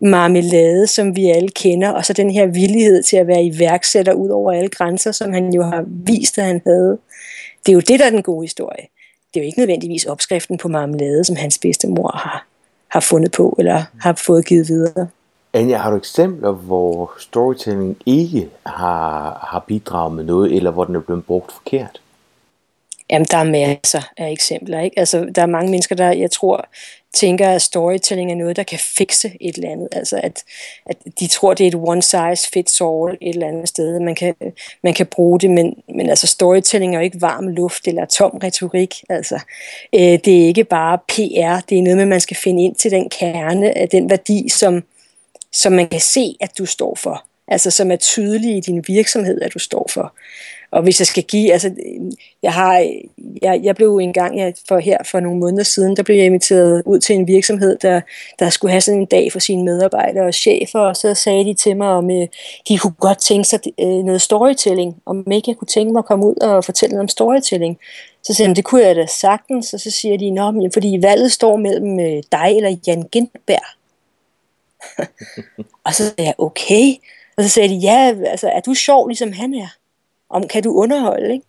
marmelade, 0.03 0.87
som 0.87 1.15
vi 1.15 1.29
alle 1.29 1.49
kender, 1.49 1.89
og 1.89 2.05
så 2.05 2.13
den 2.13 2.31
her 2.31 2.45
villighed 2.45 3.03
til 3.03 3.17
at 3.17 3.27
være 3.27 3.43
iværksætter 3.43 4.13
ud 4.13 4.29
over 4.29 4.51
alle 4.51 4.69
grænser, 4.69 5.11
som 5.11 5.33
han 5.33 5.53
jo 5.53 5.63
har 5.63 5.85
vist, 5.87 6.37
at 6.37 6.45
han 6.45 6.61
havde. 6.65 6.97
Det 7.65 7.71
er 7.71 7.73
jo 7.73 7.79
det, 7.79 7.99
der 7.99 8.05
er 8.05 8.09
den 8.09 8.23
gode 8.23 8.43
historie. 8.43 8.87
Det 9.33 9.39
er 9.39 9.43
jo 9.43 9.45
ikke 9.45 9.59
nødvendigvis 9.59 10.05
opskriften 10.05 10.57
på 10.57 10.67
marmelade, 10.67 11.23
som 11.23 11.35
hans 11.35 11.57
bedstemor 11.57 12.11
har, 12.17 12.47
har 12.87 12.99
fundet 12.99 13.31
på, 13.31 13.55
eller 13.59 13.83
har 14.01 14.13
fået 14.13 14.45
givet 14.45 14.67
videre. 14.67 15.07
Anja, 15.53 15.77
har 15.77 15.91
du 15.91 15.97
eksempler, 15.97 16.51
hvor 16.51 17.13
storytelling 17.19 17.97
ikke 18.05 18.49
har, 18.65 19.47
har 19.51 19.63
bidraget 19.67 20.13
med 20.13 20.23
noget, 20.23 20.55
eller 20.55 20.71
hvor 20.71 20.83
den 20.83 20.95
er 20.95 20.99
blevet 20.99 21.25
brugt 21.25 21.51
forkert? 21.51 22.01
Jamen, 23.09 23.25
der 23.31 23.37
er 23.37 23.43
masser 23.43 24.01
af 24.17 24.31
eksempler. 24.31 24.79
Ikke? 24.79 24.99
Altså, 24.99 25.25
der 25.35 25.41
er 25.41 25.45
mange 25.45 25.71
mennesker, 25.71 25.95
der, 25.95 26.11
jeg 26.11 26.31
tror, 26.31 26.65
tænker, 27.13 27.49
at 27.49 27.61
storytelling 27.61 28.31
er 28.31 28.35
noget, 28.35 28.55
der 28.55 28.63
kan 28.63 28.79
fikse 28.79 29.37
et 29.41 29.55
eller 29.55 29.71
andet. 29.71 29.87
Altså, 29.91 30.19
at, 30.23 30.43
at 30.85 30.97
de 31.19 31.27
tror, 31.27 31.53
det 31.53 31.63
er 31.63 31.67
et 31.67 31.75
one 31.75 32.01
size 32.01 32.49
fits 32.53 32.81
all 32.81 33.17
et 33.21 33.33
eller 33.33 33.47
andet 33.47 33.67
sted. 33.69 33.99
Man 33.99 34.15
kan, 34.15 34.35
man 34.83 34.93
kan 34.93 35.05
bruge 35.05 35.39
det, 35.39 35.49
men, 35.49 35.75
men 35.95 36.09
altså, 36.09 36.27
storytelling 36.27 36.95
er 36.95 36.99
jo 36.99 37.03
ikke 37.03 37.21
varm 37.21 37.47
luft 37.47 37.87
eller 37.87 38.05
tom 38.05 38.39
retorik. 38.43 38.95
Altså, 39.09 39.39
øh, 39.95 40.01
det 40.01 40.43
er 40.43 40.47
ikke 40.47 40.63
bare 40.63 40.97
PR. 40.97 41.65
Det 41.69 41.77
er 41.77 41.81
noget 41.81 41.97
med, 41.97 42.01
at 42.01 42.07
man 42.07 42.21
skal 42.21 42.37
finde 42.37 42.63
ind 42.63 42.75
til 42.75 42.91
den 42.91 43.09
kerne 43.09 43.77
af 43.77 43.89
den 43.89 44.09
værdi, 44.09 44.49
som, 44.49 44.83
som 45.51 45.73
man 45.73 45.87
kan 45.87 46.01
se, 46.01 46.35
at 46.41 46.57
du 46.57 46.65
står 46.65 46.95
for. 46.95 47.23
Altså, 47.47 47.71
som 47.71 47.91
er 47.91 47.95
tydelig 47.95 48.57
i 48.57 48.59
din 48.59 48.83
virksomhed, 48.87 49.41
at 49.41 49.53
du 49.53 49.59
står 49.59 49.89
for. 49.89 50.13
Og 50.73 50.81
hvis 50.83 50.99
jeg 50.99 51.07
skal 51.07 51.23
give, 51.23 51.53
altså, 51.53 51.71
jeg 52.43 52.53
har, 52.53 52.77
jeg, 53.41 53.59
jeg 53.63 53.75
blev 53.75 53.97
engang 53.97 54.39
jeg, 54.39 54.53
for 54.67 54.79
her 54.79 54.97
for 55.11 55.19
nogle 55.19 55.39
måneder 55.39 55.63
siden, 55.63 55.95
der 55.95 56.03
blev 56.03 56.15
jeg 56.15 56.25
inviteret 56.25 56.83
ud 56.85 56.99
til 56.99 57.15
en 57.15 57.27
virksomhed, 57.27 57.77
der, 57.77 58.01
der 58.39 58.49
skulle 58.49 58.71
have 58.71 58.81
sådan 58.81 58.99
en 58.99 59.05
dag 59.05 59.31
for 59.31 59.39
sine 59.39 59.63
medarbejdere 59.63 60.25
og 60.25 60.33
chefer, 60.33 60.79
og 60.79 60.95
så 60.95 61.13
sagde 61.13 61.45
de 61.45 61.53
til 61.53 61.77
mig, 61.77 61.87
om 61.87 62.11
øh, 62.11 62.27
de 62.67 62.77
kunne 62.77 62.93
godt 62.99 63.17
tænke 63.17 63.47
sig 63.49 63.59
øh, 63.79 63.87
noget 63.87 64.21
storytelling, 64.21 64.95
om 65.05 65.31
ikke 65.31 65.49
jeg 65.49 65.57
kunne 65.57 65.67
tænke 65.67 65.93
mig 65.93 65.99
at 65.99 66.05
komme 66.05 66.25
ud 66.25 66.35
og 66.35 66.65
fortælle 66.65 66.93
noget 66.93 67.03
om 67.03 67.07
storytelling. 67.07 67.77
Så 68.23 68.33
siger 68.33 68.47
de, 68.47 68.55
det 68.55 68.65
kunne 68.65 68.83
jeg 68.83 68.95
da 68.95 69.05
sagtens, 69.05 69.73
og 69.73 69.79
så 69.79 69.91
siger 69.91 70.17
de, 70.17 70.31
Nå, 70.31 70.51
men, 70.51 70.71
fordi 70.71 70.99
valget 71.01 71.31
står 71.31 71.57
mellem 71.57 71.99
øh, 71.99 72.23
dig 72.31 72.53
eller 72.55 72.77
Jan 72.87 73.03
Gindberg. 73.11 73.65
og 75.85 75.93
så 75.93 76.03
sagde 76.03 76.23
jeg, 76.23 76.35
okay. 76.37 76.93
Og 77.37 77.43
så 77.43 77.49
sagde 77.49 77.69
de, 77.69 77.75
ja, 77.75 78.15
altså, 78.27 78.47
er 78.49 78.59
du 78.59 78.73
sjov, 78.73 79.07
ligesom 79.07 79.31
han 79.31 79.53
er? 79.53 79.82
Om 80.33 80.47
kan 80.47 80.63
du 80.63 80.73
underholde, 80.73 81.33
ikke? 81.33 81.45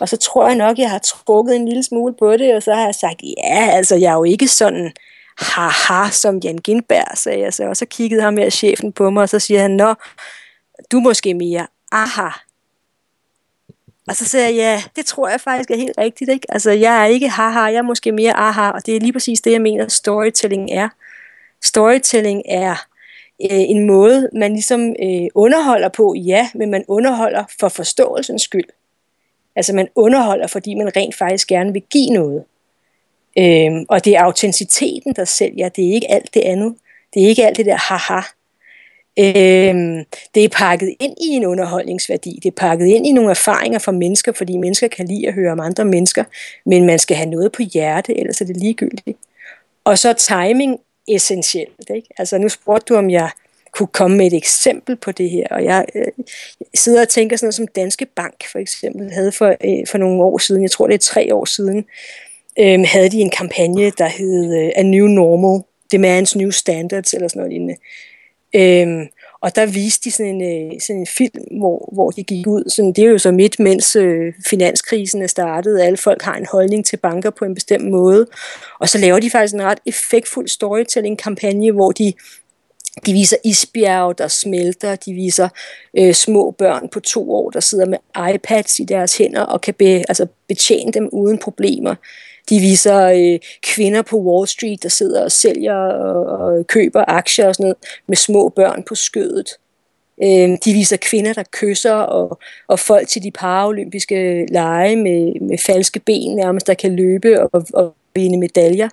Og 0.00 0.08
så 0.08 0.16
tror 0.16 0.46
jeg 0.46 0.56
nok, 0.56 0.78
jeg 0.78 0.90
har 0.90 0.98
trukket 0.98 1.56
en 1.56 1.68
lille 1.68 1.82
smule 1.82 2.14
på 2.18 2.36
det, 2.36 2.54
og 2.54 2.62
så 2.62 2.74
har 2.74 2.84
jeg 2.84 2.94
sagt, 2.94 3.22
ja, 3.22 3.70
altså 3.70 3.96
jeg 3.96 4.10
er 4.10 4.16
jo 4.16 4.24
ikke 4.24 4.48
sådan 4.48 4.92
haha, 5.38 6.10
som 6.10 6.38
Jan 6.38 6.58
Gindberg, 6.58 7.18
sagde 7.18 7.40
jeg 7.40 7.54
så. 7.54 7.64
Og 7.64 7.76
så 7.76 7.86
kiggede 7.86 8.22
ham 8.22 8.36
her 8.36 8.50
chefen 8.50 8.92
på 8.92 9.10
mig, 9.10 9.22
og 9.22 9.28
så 9.28 9.38
siger 9.38 9.60
han, 9.60 9.70
nå, 9.70 9.94
du 10.92 10.96
er 10.96 11.02
måske 11.02 11.34
mere 11.34 11.66
aha. 11.92 12.28
Og 14.08 14.16
så 14.16 14.24
sagde 14.24 14.46
jeg, 14.46 14.54
ja, 14.54 14.82
det 14.96 15.06
tror 15.06 15.28
jeg 15.28 15.40
faktisk 15.40 15.70
er 15.70 15.76
helt 15.76 15.98
rigtigt. 15.98 16.30
Ikke? 16.30 16.46
Altså, 16.48 16.70
jeg 16.70 17.02
er 17.02 17.04
ikke 17.04 17.28
haha, 17.28 17.60
jeg 17.60 17.74
er 17.74 17.82
måske 17.82 18.12
mere 18.12 18.32
aha, 18.32 18.70
og 18.70 18.86
det 18.86 18.96
er 18.96 19.00
lige 19.00 19.12
præcis 19.12 19.40
det, 19.40 19.52
jeg 19.52 19.60
mener, 19.60 19.88
storytelling 19.88 20.70
er. 20.70 20.88
Storytelling 21.62 22.42
er 22.48 22.86
øh, 23.44 23.60
en 23.60 23.86
måde, 23.86 24.28
man 24.32 24.52
ligesom 24.52 24.94
øh, 25.02 25.28
underholder 25.34 25.88
på, 25.88 26.14
ja, 26.14 26.48
men 26.54 26.70
man 26.70 26.84
underholder 26.88 27.44
for 27.60 27.68
forståelsens 27.68 28.42
skyld. 28.42 28.68
Altså 29.56 29.74
man 29.74 29.88
underholder, 29.94 30.46
fordi 30.46 30.74
man 30.74 30.96
rent 30.96 31.14
faktisk 31.14 31.48
gerne 31.48 31.72
vil 31.72 31.82
give 31.90 32.10
noget. 32.10 32.44
Øhm, 33.38 33.86
og 33.88 34.04
det 34.04 34.16
er 34.16 34.22
autenticiteten, 34.22 35.12
der 35.16 35.24
sælger, 35.24 35.68
det 35.68 35.88
er 35.88 35.92
ikke 35.92 36.10
alt 36.10 36.34
det 36.34 36.40
andet. 36.40 36.74
Det 37.14 37.24
er 37.24 37.28
ikke 37.28 37.46
alt 37.46 37.56
det 37.56 37.66
der 37.66 37.76
haha. 37.76 38.20
Øhm, 39.18 40.04
det 40.34 40.44
er 40.44 40.48
pakket 40.48 40.94
ind 41.00 41.16
i 41.20 41.28
en 41.28 41.46
underholdningsværdi. 41.46 42.38
Det 42.42 42.48
er 42.48 42.56
pakket 42.56 42.86
ind 42.86 43.06
i 43.06 43.12
nogle 43.12 43.30
erfaringer 43.30 43.78
fra 43.78 43.92
mennesker, 43.92 44.32
fordi 44.32 44.56
mennesker 44.56 44.88
kan 44.88 45.06
lide 45.06 45.28
at 45.28 45.34
høre 45.34 45.52
om 45.52 45.60
andre 45.60 45.84
mennesker, 45.84 46.24
men 46.66 46.86
man 46.86 46.98
skal 46.98 47.16
have 47.16 47.30
noget 47.30 47.52
på 47.52 47.62
hjerte, 47.62 48.18
ellers 48.18 48.40
er 48.40 48.44
det 48.44 48.56
ligegyldigt. 48.56 49.18
Og 49.84 49.98
så 49.98 50.12
timing 50.12 50.78
essentielt. 51.14 51.90
Ikke? 51.94 52.08
Altså 52.18 52.38
nu 52.38 52.48
spurgte 52.48 52.94
du, 52.94 52.98
om 52.98 53.10
jeg 53.10 53.30
kunne 53.72 53.86
komme 53.86 54.16
med 54.16 54.26
et 54.26 54.36
eksempel 54.36 54.96
på 54.96 55.12
det 55.12 55.30
her, 55.30 55.46
og 55.50 55.64
jeg 55.64 55.86
øh, 55.94 56.24
sidder 56.74 57.00
og 57.00 57.08
tænker 57.08 57.36
sådan 57.36 57.46
noget 57.46 57.54
som 57.54 57.66
Danske 57.66 58.06
Bank 58.16 58.44
for 58.52 58.58
eksempel 58.58 59.12
havde 59.12 59.32
for, 59.32 59.48
øh, 59.64 59.86
for 59.86 59.98
nogle 59.98 60.22
år 60.22 60.38
siden, 60.38 60.62
jeg 60.62 60.70
tror 60.70 60.86
det 60.86 60.94
er 60.94 60.98
tre 60.98 61.34
år 61.34 61.44
siden, 61.44 61.84
øh, 62.58 62.84
havde 62.86 63.08
de 63.08 63.20
en 63.20 63.30
kampagne, 63.30 63.90
der 63.90 64.08
hed 64.08 64.56
øh, 64.58 64.72
A 64.76 64.82
New 64.82 65.06
Normal, 65.06 65.62
Demands 65.92 66.36
New 66.36 66.50
Standards, 66.50 67.12
eller 67.14 67.28
sådan 67.28 67.40
noget 67.40 67.52
lignende. 67.52 67.76
Øh, 68.54 69.06
og 69.42 69.56
der 69.56 69.66
viste 69.66 70.04
de 70.04 70.10
sådan 70.10 70.42
en, 70.42 70.72
øh, 70.72 70.80
sådan 70.80 71.00
en 71.00 71.06
film, 71.06 71.58
hvor, 71.58 71.88
hvor 71.92 72.10
de 72.10 72.22
gik 72.22 72.46
ud. 72.46 72.70
Sådan, 72.70 72.92
det 72.92 73.04
er 73.04 73.08
jo 73.08 73.18
så 73.18 73.30
midt, 73.30 73.58
mens 73.58 73.96
øh, 73.96 74.32
finanskrisen 74.46 75.22
er 75.22 75.26
startet. 75.26 75.80
Alle 75.80 75.96
folk 75.96 76.22
har 76.22 76.34
en 76.34 76.46
holdning 76.52 76.84
til 76.84 76.96
banker 76.96 77.30
på 77.30 77.44
en 77.44 77.54
bestemt 77.54 77.90
måde. 77.90 78.26
Og 78.80 78.88
så 78.88 78.98
laver 78.98 79.20
de 79.20 79.30
faktisk 79.30 79.54
en 79.54 79.62
ret 79.62 79.80
effektfuld 79.86 80.48
storytelling-kampagne, 80.48 81.72
hvor 81.72 81.90
de 81.92 82.12
de 83.06 83.12
viser 83.12 83.36
isbjerge, 83.44 84.14
der 84.18 84.28
smelter. 84.28 84.96
De 84.96 85.12
viser 85.12 85.48
øh, 85.98 86.14
små 86.14 86.50
børn 86.50 86.88
på 86.88 87.00
to 87.00 87.32
år, 87.32 87.50
der 87.50 87.60
sidder 87.60 87.86
med 87.86 87.98
iPads 88.34 88.78
i 88.78 88.84
deres 88.84 89.16
hænder 89.16 89.42
og 89.42 89.60
kan 89.60 89.74
be, 89.74 89.84
altså 89.84 90.26
betjene 90.48 90.92
dem 90.92 91.08
uden 91.12 91.38
problemer. 91.38 91.94
De 92.50 92.60
viser 92.60 93.06
øh, 93.06 93.38
kvinder 93.62 94.02
på 94.02 94.16
Wall 94.16 94.48
Street, 94.48 94.82
der 94.82 94.88
sidder 94.88 95.24
og 95.24 95.32
sælger 95.32 95.74
og, 95.74 96.26
og 96.26 96.66
køber 96.66 97.04
aktier 97.08 97.48
og 97.48 97.54
sådan 97.54 97.64
noget, 97.64 97.76
med 98.06 98.16
små 98.16 98.48
børn 98.48 98.82
på 98.82 98.94
skødet. 98.94 99.48
Øh, 100.22 100.58
de 100.64 100.72
viser 100.72 100.96
kvinder, 100.96 101.32
der 101.32 101.42
kysser, 101.52 101.94
og, 101.94 102.38
og 102.68 102.78
folk 102.78 103.08
til 103.08 103.22
de 103.22 103.30
paralympiske 103.30 104.46
lege 104.46 104.96
med, 104.96 105.40
med 105.40 105.58
falske 105.58 106.00
ben 106.00 106.36
nærmest, 106.36 106.66
der 106.66 106.74
kan 106.74 106.96
løbe 106.96 107.42
og, 107.42 107.66
og 107.74 107.94
vinde 108.14 108.38
medaljer. 108.38 108.88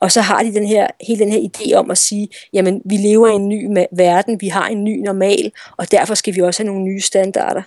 Og 0.00 0.12
så 0.12 0.20
har 0.20 0.42
de 0.42 0.54
den 0.54 0.66
her, 0.66 0.86
hele 1.06 1.24
den 1.24 1.32
her 1.32 1.40
idé 1.40 1.74
om 1.74 1.90
at 1.90 1.98
sige, 1.98 2.28
jamen 2.52 2.82
vi 2.84 2.96
lever 2.96 3.28
i 3.28 3.34
en 3.34 3.48
ny 3.48 3.86
verden, 3.92 4.40
vi 4.40 4.48
har 4.48 4.68
en 4.68 4.84
ny 4.84 5.00
normal, 5.00 5.52
og 5.76 5.90
derfor 5.90 6.14
skal 6.14 6.34
vi 6.34 6.40
også 6.40 6.62
have 6.62 6.72
nogle 6.72 6.84
nye 6.84 7.00
standarder. 7.00 7.62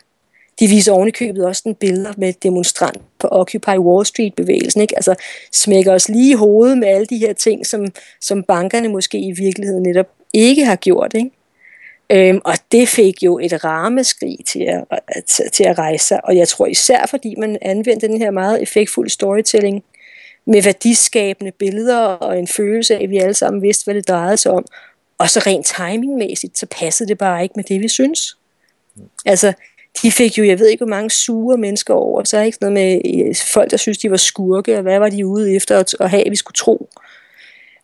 De 0.60 0.68
viser 0.68 0.92
ovenikøbet 0.92 1.46
også 1.46 1.62
den 1.66 1.76
billeder 1.76 2.14
med 2.18 2.34
demonstrant 2.44 3.02
på 3.20 3.28
Occupy 3.32 3.78
Wall 3.78 4.06
Street-bevægelsen. 4.06 4.82
Ikke? 4.82 4.96
Altså 4.96 5.16
smækker 5.52 5.94
os 5.94 6.10
lige 6.10 6.32
i 6.32 6.36
hovedet 6.36 6.78
med 6.78 6.88
alle 6.88 7.06
de 7.06 7.18
her 7.18 7.34
ting, 7.34 7.66
som, 7.66 7.88
som 8.22 8.44
bankerne 8.44 8.90
måske 8.90 9.20
i 9.20 9.32
virkeligheden 9.32 9.84
netop 9.84 10.08
ikke 10.34 10.66
har 10.66 10.76
gjort. 10.76 11.14
Ikke? 11.14 11.32
Øhm, 12.10 12.42
og 12.46 12.54
det 12.72 12.88
fik 12.88 13.24
jo 13.24 13.40
et 13.40 13.64
rammeskrig 13.64 14.38
til 14.48 14.64
at, 14.64 15.00
at, 15.08 15.52
til 15.54 15.64
at 15.64 15.78
rejse 15.78 16.06
sig. 16.06 16.26
Og 16.26 16.38
jeg 16.38 16.48
tror 16.48 16.66
især, 16.66 17.06
fordi 17.06 17.36
man 17.38 17.58
anvendte 17.62 18.08
den 18.08 18.18
her 18.18 18.32
meget 18.32 18.62
effektfulde 18.62 19.10
storytelling 19.10 19.84
med 20.46 20.62
værdiskabende 20.62 21.52
billeder 21.52 21.98
og 21.98 22.40
en 22.40 22.48
følelse 22.48 22.96
af, 22.96 23.04
at 23.04 23.10
vi 23.10 23.18
alle 23.18 23.34
sammen 23.34 23.62
vidste, 23.62 23.84
hvad 23.84 23.96
det 23.96 24.08
drejede 24.08 24.38
sig 24.38 24.52
om. 24.52 24.66
Og 25.18 25.30
så 25.30 25.40
rent 25.40 25.66
timingmæssigt, 25.66 26.58
så 26.58 26.66
passede 26.66 27.10
det 27.10 27.18
bare 27.18 27.44
ikke 27.44 27.54
med 27.56 27.64
det, 27.64 27.82
vi 27.82 27.88
synes. 27.88 28.38
Altså, 29.26 29.54
de 30.04 30.12
fik 30.12 30.38
jo, 30.38 30.43
jeg 30.43 30.60
ved 30.60 30.67
ikke, 30.67 30.86
hvor 30.86 30.95
mange 30.95 31.10
sure 31.10 31.58
mennesker 31.58 31.93
over, 31.93 32.23
så 32.23 32.38
er 32.38 32.41
ikke 32.41 32.58
noget 32.62 32.73
med 32.73 33.01
øh, 33.06 33.36
folk, 33.36 33.71
der 33.71 33.77
synes, 33.77 33.97
de 33.97 34.12
var 34.12 34.17
skurke, 34.17 34.75
og 34.75 34.82
hvad 34.82 34.99
var 34.99 35.10
de 35.10 35.27
ude 35.27 35.56
efter 35.56 35.80
at, 35.80 35.95
at 35.99 36.10
have, 36.10 36.25
at 36.25 36.32
vi 36.32 36.36
skulle 36.36 36.56
tro. 36.56 36.89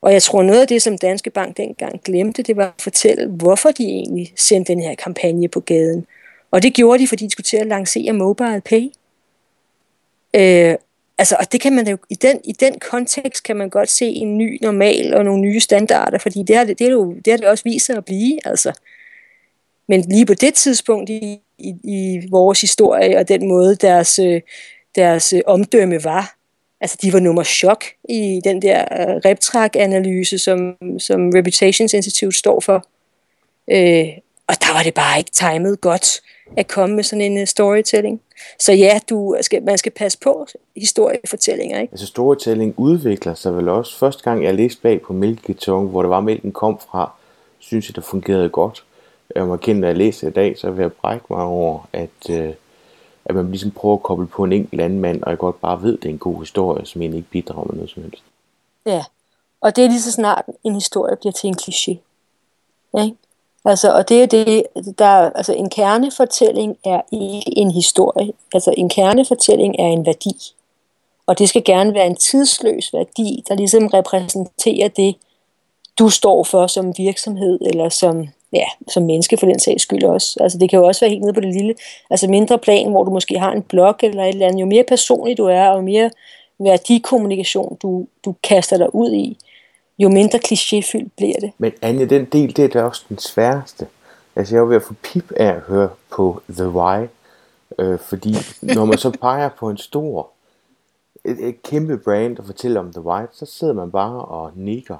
Og 0.01 0.13
jeg 0.13 0.23
tror, 0.23 0.43
noget 0.43 0.61
af 0.61 0.67
det, 0.67 0.81
som 0.81 0.97
Danske 0.97 1.29
Bank 1.29 1.57
dengang 1.57 2.01
glemte, 2.03 2.43
det 2.43 2.57
var 2.57 2.67
at 2.67 2.81
fortælle, 2.81 3.27
hvorfor 3.27 3.71
de 3.71 3.83
egentlig 3.83 4.33
sendte 4.35 4.73
den 4.73 4.81
her 4.81 4.95
kampagne 4.95 5.47
på 5.47 5.59
gaden. 5.59 6.05
Og 6.51 6.63
det 6.63 6.73
gjorde 6.73 6.99
de, 6.99 7.07
fordi 7.07 7.25
de 7.25 7.31
skulle 7.31 7.45
til 7.45 7.57
at 7.57 7.67
lancere 7.67 8.13
Mobile 8.13 8.61
Pay. 8.61 8.83
Øh, 10.33 10.75
altså, 11.17 11.35
og 11.39 11.51
det 11.51 11.61
kan 11.61 11.75
man 11.75 11.87
jo, 11.87 11.97
i 12.09 12.15
den, 12.15 12.39
i 12.43 12.51
den 12.51 12.79
kontekst 12.79 13.43
kan 13.43 13.55
man 13.55 13.69
godt 13.69 13.89
se 13.89 14.05
en 14.05 14.37
ny 14.37 14.57
normal 14.61 15.13
og 15.13 15.25
nogle 15.25 15.41
nye 15.41 15.59
standarder, 15.59 16.17
fordi 16.17 16.43
det 16.43 16.55
har 16.55 16.63
det, 16.63 16.79
det, 16.79 16.87
er 16.87 16.91
jo, 16.91 17.13
det, 17.25 17.33
har 17.33 17.37
det 17.37 17.47
også 17.47 17.63
vist 17.63 17.85
sig 17.85 17.97
at 17.97 18.05
blive. 18.05 18.47
Altså. 18.47 18.73
Men 19.87 20.01
lige 20.01 20.25
på 20.25 20.33
det 20.33 20.53
tidspunkt 20.53 21.09
i, 21.09 21.39
i, 21.59 21.73
i 21.83 22.27
vores 22.31 22.61
historie 22.61 23.17
og 23.17 23.27
den 23.27 23.47
måde, 23.47 23.75
deres, 23.75 24.19
øh, 24.19 24.41
deres 24.95 25.33
øh, 25.33 25.41
omdømme 25.45 26.03
var, 26.03 26.35
altså 26.81 26.97
de 27.01 27.13
var 27.13 27.19
nummer 27.19 27.43
chok 27.43 27.83
i 28.09 28.41
den 28.43 28.61
der 28.61 28.79
øh, 28.79 29.15
RepTrak-analyse, 29.25 30.37
som, 30.37 30.75
som 30.99 31.29
Reputations 31.35 31.93
Institute 31.93 32.37
står 32.37 32.59
for. 32.59 32.85
Øh, 33.71 34.07
og 34.47 34.55
der 34.61 34.73
var 34.73 34.83
det 34.83 34.93
bare 34.93 35.17
ikke 35.17 35.31
timet 35.31 35.81
godt 35.81 36.21
at 36.57 36.67
komme 36.67 36.95
med 36.95 37.03
sådan 37.03 37.37
en 37.37 37.47
storytelling. 37.47 38.21
Så 38.59 38.73
ja, 38.73 38.99
du 39.09 39.35
skal, 39.41 39.63
man 39.63 39.77
skal 39.77 39.91
passe 39.91 40.17
på 40.19 40.47
historiefortællinger. 40.75 41.79
Ikke? 41.81 41.91
Altså 41.91 42.05
storytelling 42.05 42.73
udvikler 42.77 43.33
sig 43.33 43.55
vel 43.55 43.69
også. 43.69 43.97
Første 43.97 44.23
gang 44.23 44.43
jeg 44.43 44.55
læste 44.55 44.81
bag 44.81 45.01
på 45.01 45.13
mælkekarton, 45.13 45.87
hvor 45.87 46.01
det 46.01 46.09
var, 46.09 46.21
mælken 46.21 46.51
kom 46.51 46.79
fra, 46.91 47.11
synes 47.59 47.89
jeg, 47.89 47.95
det 47.95 48.03
fungerede 48.03 48.49
godt. 48.49 48.83
Jeg 49.35 49.47
må 49.47 49.57
kende, 49.57 49.81
når 49.81 49.87
jeg 49.87 49.97
læser 49.97 50.27
i 50.27 50.31
dag, 50.31 50.57
så 50.57 50.71
vil 50.71 50.81
jeg 50.81 50.93
brække 50.93 51.25
mig 51.29 51.43
over, 51.43 51.79
at, 51.93 52.29
øh, 52.29 52.53
at 53.25 53.35
man 53.35 53.49
ligesom 53.49 53.71
prøver 53.71 53.95
at 53.95 54.03
koble 54.03 54.27
på 54.27 54.43
en 54.43 54.53
enkelt 54.53 54.73
landmand, 54.73 55.23
og 55.23 55.29
jeg 55.29 55.37
godt 55.37 55.61
bare 55.61 55.81
ved, 55.81 55.97
at 55.97 56.03
det 56.03 56.09
er 56.09 56.13
en 56.13 56.19
god 56.19 56.39
historie, 56.39 56.85
som 56.85 57.01
egentlig 57.01 57.17
ikke 57.17 57.29
bidrager 57.29 57.67
med 57.67 57.75
noget 57.75 57.89
som 57.89 58.03
helst. 58.03 58.23
Ja, 58.85 59.03
og 59.61 59.75
det 59.75 59.83
er 59.83 59.89
lige 59.89 60.01
så 60.01 60.11
snart 60.11 60.45
en 60.63 60.73
historie 60.73 61.15
bliver 61.15 61.33
til 61.33 61.47
en 61.47 61.57
kliché. 61.61 61.97
Ikke? 63.03 63.17
Altså, 63.65 63.93
og 63.93 64.09
det 64.09 64.23
er 64.23 64.27
det, 64.27 64.63
der, 64.99 65.29
altså 65.35 65.53
en 65.53 65.69
kernefortælling 65.69 66.77
er 66.85 67.01
ikke 67.11 67.57
en 67.57 67.71
historie. 67.71 68.33
Altså 68.53 68.73
en 68.77 68.89
kernefortælling 68.89 69.75
er 69.79 69.87
en 69.87 70.05
værdi. 70.05 70.35
Og 71.25 71.39
det 71.39 71.49
skal 71.49 71.63
gerne 71.63 71.93
være 71.93 72.07
en 72.07 72.15
tidsløs 72.15 72.93
værdi, 72.93 73.43
der 73.47 73.55
ligesom 73.55 73.87
repræsenterer 73.87 74.87
det, 74.87 75.15
du 75.99 76.09
står 76.09 76.43
for 76.43 76.67
som 76.67 76.97
virksomhed, 76.97 77.59
eller 77.61 77.89
som, 77.89 78.27
ja, 78.53 78.65
som 78.87 79.03
menneske 79.03 79.37
for 79.37 79.45
den 79.45 79.59
sags 79.59 79.83
skyld 79.83 80.03
også. 80.03 80.37
Altså 80.39 80.57
det 80.57 80.69
kan 80.69 80.79
jo 80.79 80.85
også 80.85 81.05
være 81.05 81.09
helt 81.09 81.21
nede 81.21 81.33
på 81.33 81.39
det 81.39 81.53
lille, 81.53 81.75
altså 82.09 82.27
mindre 82.27 82.59
plan, 82.59 82.91
hvor 82.91 83.03
du 83.03 83.11
måske 83.11 83.39
har 83.39 83.51
en 83.51 83.61
blog 83.61 83.95
eller 84.03 84.23
et 84.23 84.29
eller 84.29 84.47
andet. 84.47 84.61
Jo 84.61 84.65
mere 84.65 84.83
personlig 84.87 85.37
du 85.37 85.45
er, 85.45 85.67
og 85.67 85.77
jo 85.77 85.81
mere 85.81 86.09
værdikommunikation 86.59 87.77
du, 87.81 88.07
du 88.25 88.35
kaster 88.43 88.77
dig 88.77 88.95
ud 88.95 89.13
i, 89.13 89.37
jo 89.99 90.09
mindre 90.09 90.39
klichéfyldt 90.39 91.09
bliver 91.17 91.39
det. 91.39 91.51
Men 91.57 91.71
Anja, 91.81 92.05
den 92.05 92.25
del, 92.25 92.55
det 92.55 92.65
er 92.65 92.69
da 92.69 92.83
også 92.83 93.05
den 93.09 93.17
sværeste. 93.17 93.87
Altså 94.35 94.55
jeg 94.55 94.61
er 94.61 94.65
ved 94.65 94.75
at 94.75 94.83
få 94.83 94.93
pip 95.03 95.31
af 95.31 95.45
at 95.45 95.61
høre 95.61 95.89
på 96.11 96.41
The 96.49 96.69
Why, 96.69 97.07
øh, 97.79 97.99
fordi 97.99 98.35
når 98.61 98.85
man 98.85 98.97
så 98.97 99.11
peger 99.21 99.49
på 99.59 99.69
en 99.69 99.77
stor, 99.77 100.29
et, 101.25 101.47
et 101.47 101.63
kæmpe 101.63 101.97
brand 101.97 102.39
og 102.39 102.45
fortæller 102.45 102.79
om 102.79 102.93
The 102.93 103.01
Why, 103.01 103.25
så 103.33 103.45
sidder 103.45 103.73
man 103.73 103.91
bare 103.91 104.25
og 104.25 104.51
nikker. 104.55 104.97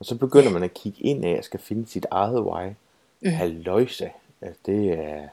Og 0.00 0.06
så 0.06 0.14
begynder 0.14 0.50
man 0.50 0.62
at 0.62 0.74
kigge 0.74 1.02
ind 1.02 1.24
af 1.24 1.38
og 1.38 1.44
skal 1.44 1.60
finde 1.60 1.86
sit 1.88 2.06
eget 2.10 2.40
why. 2.40 2.68
Mm. 3.20 3.30
Halløjse. 3.30 4.10
Altså, 4.42 4.60
det 4.66 4.92
er, 4.92 5.28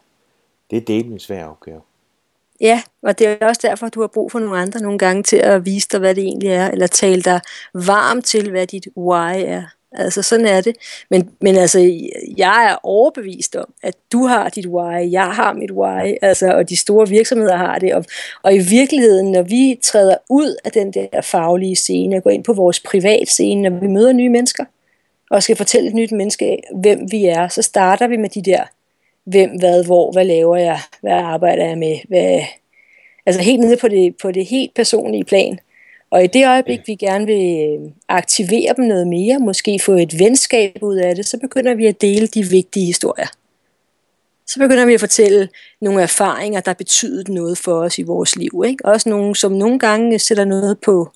det 0.69 0.77
er 0.77 0.81
delt 0.81 1.07
en 1.07 1.19
svær 1.19 1.45
opgave. 1.45 1.81
Ja, 2.61 2.83
og 3.01 3.19
det 3.19 3.27
er 3.27 3.47
også 3.47 3.61
derfor, 3.63 3.85
at 3.85 3.93
du 3.93 4.01
har 4.01 4.07
brug 4.07 4.31
for 4.31 4.39
nogle 4.39 4.57
andre 4.57 4.79
nogle 4.79 4.97
gange 4.97 5.23
til 5.23 5.37
at 5.37 5.65
vise 5.65 5.87
dig, 5.91 5.99
hvad 5.99 6.15
det 6.15 6.23
egentlig 6.23 6.49
er, 6.49 6.71
eller 6.71 6.87
tale 6.87 7.21
dig 7.21 7.41
varm 7.73 8.21
til, 8.21 8.51
hvad 8.51 8.67
dit 8.67 8.87
why 8.97 9.33
er. 9.45 9.63
Altså 9.97 10.21
sådan 10.21 10.45
er 10.45 10.61
det. 10.61 10.75
Men, 11.09 11.29
men 11.41 11.55
altså, 11.55 11.79
jeg 12.37 12.69
er 12.71 12.75
overbevist 12.83 13.55
om, 13.55 13.73
at 13.83 13.95
du 14.11 14.25
har 14.25 14.49
dit 14.49 14.65
why, 14.65 15.11
jeg 15.11 15.25
har 15.25 15.53
mit 15.53 15.71
why, 15.71 16.15
altså, 16.21 16.51
og 16.51 16.69
de 16.69 16.77
store 16.77 17.09
virksomheder 17.09 17.55
har 17.55 17.79
det. 17.79 17.93
Og, 17.93 18.05
og 18.43 18.55
i 18.55 18.59
virkeligheden, 18.59 19.31
når 19.31 19.41
vi 19.41 19.79
træder 19.83 20.15
ud 20.29 20.55
af 20.65 20.71
den 20.71 20.93
der 20.93 21.21
faglige 21.21 21.75
scene 21.75 22.15
og 22.15 22.23
går 22.23 22.29
ind 22.29 22.43
på 22.43 22.53
vores 22.53 22.79
privat 22.79 23.27
scene, 23.27 23.69
når 23.69 23.79
vi 23.79 23.87
møder 23.87 24.13
nye 24.13 24.29
mennesker, 24.29 24.65
og 25.31 25.43
skal 25.43 25.55
fortælle 25.55 25.89
et 25.89 25.95
nyt 25.95 26.11
menneske, 26.11 26.57
hvem 26.75 26.99
vi 27.11 27.25
er, 27.25 27.47
så 27.47 27.61
starter 27.61 28.07
vi 28.07 28.17
med 28.17 28.29
de 28.29 28.41
der 28.41 28.63
hvem, 29.25 29.49
hvad, 29.59 29.85
hvor, 29.85 30.11
hvad 30.11 30.25
laver 30.25 30.57
jeg, 30.57 30.79
hvad 31.01 31.11
arbejder 31.11 31.65
jeg 31.65 31.77
med, 31.77 31.97
hvad, 32.07 32.41
altså 33.25 33.41
helt 33.41 33.59
nede 33.59 33.77
på 33.77 33.87
det, 33.87 34.15
på 34.21 34.31
det 34.31 34.45
helt 34.45 34.73
personlige 34.73 35.23
plan. 35.23 35.59
Og 36.11 36.23
i 36.23 36.27
det 36.27 36.47
øjeblik, 36.47 36.79
vi 36.87 36.95
gerne 36.95 37.25
vil 37.25 37.69
øh, 37.69 37.91
aktivere 38.09 38.73
dem 38.77 38.85
noget 38.85 39.07
mere, 39.07 39.39
måske 39.39 39.79
få 39.85 39.91
et 39.91 40.19
venskab 40.19 40.77
ud 40.81 40.95
af 40.95 41.15
det, 41.15 41.25
så 41.25 41.37
begynder 41.37 41.73
vi 41.73 41.85
at 41.85 42.01
dele 42.01 42.27
de 42.27 42.43
vigtige 42.43 42.85
historier. 42.85 43.27
Så 44.47 44.59
begynder 44.59 44.85
vi 44.85 44.93
at 44.93 44.99
fortælle 44.99 45.49
nogle 45.81 46.01
erfaringer, 46.01 46.59
der 46.59 46.73
betyder 46.73 47.33
noget 47.33 47.57
for 47.57 47.73
os 47.73 47.97
i 47.97 48.03
vores 48.03 48.35
liv. 48.35 48.63
Ikke? 48.67 48.85
Også 48.85 49.09
nogle, 49.09 49.35
som 49.35 49.51
nogle 49.51 49.79
gange 49.79 50.19
sætter 50.19 50.45
noget 50.45 50.79
på, 50.79 51.11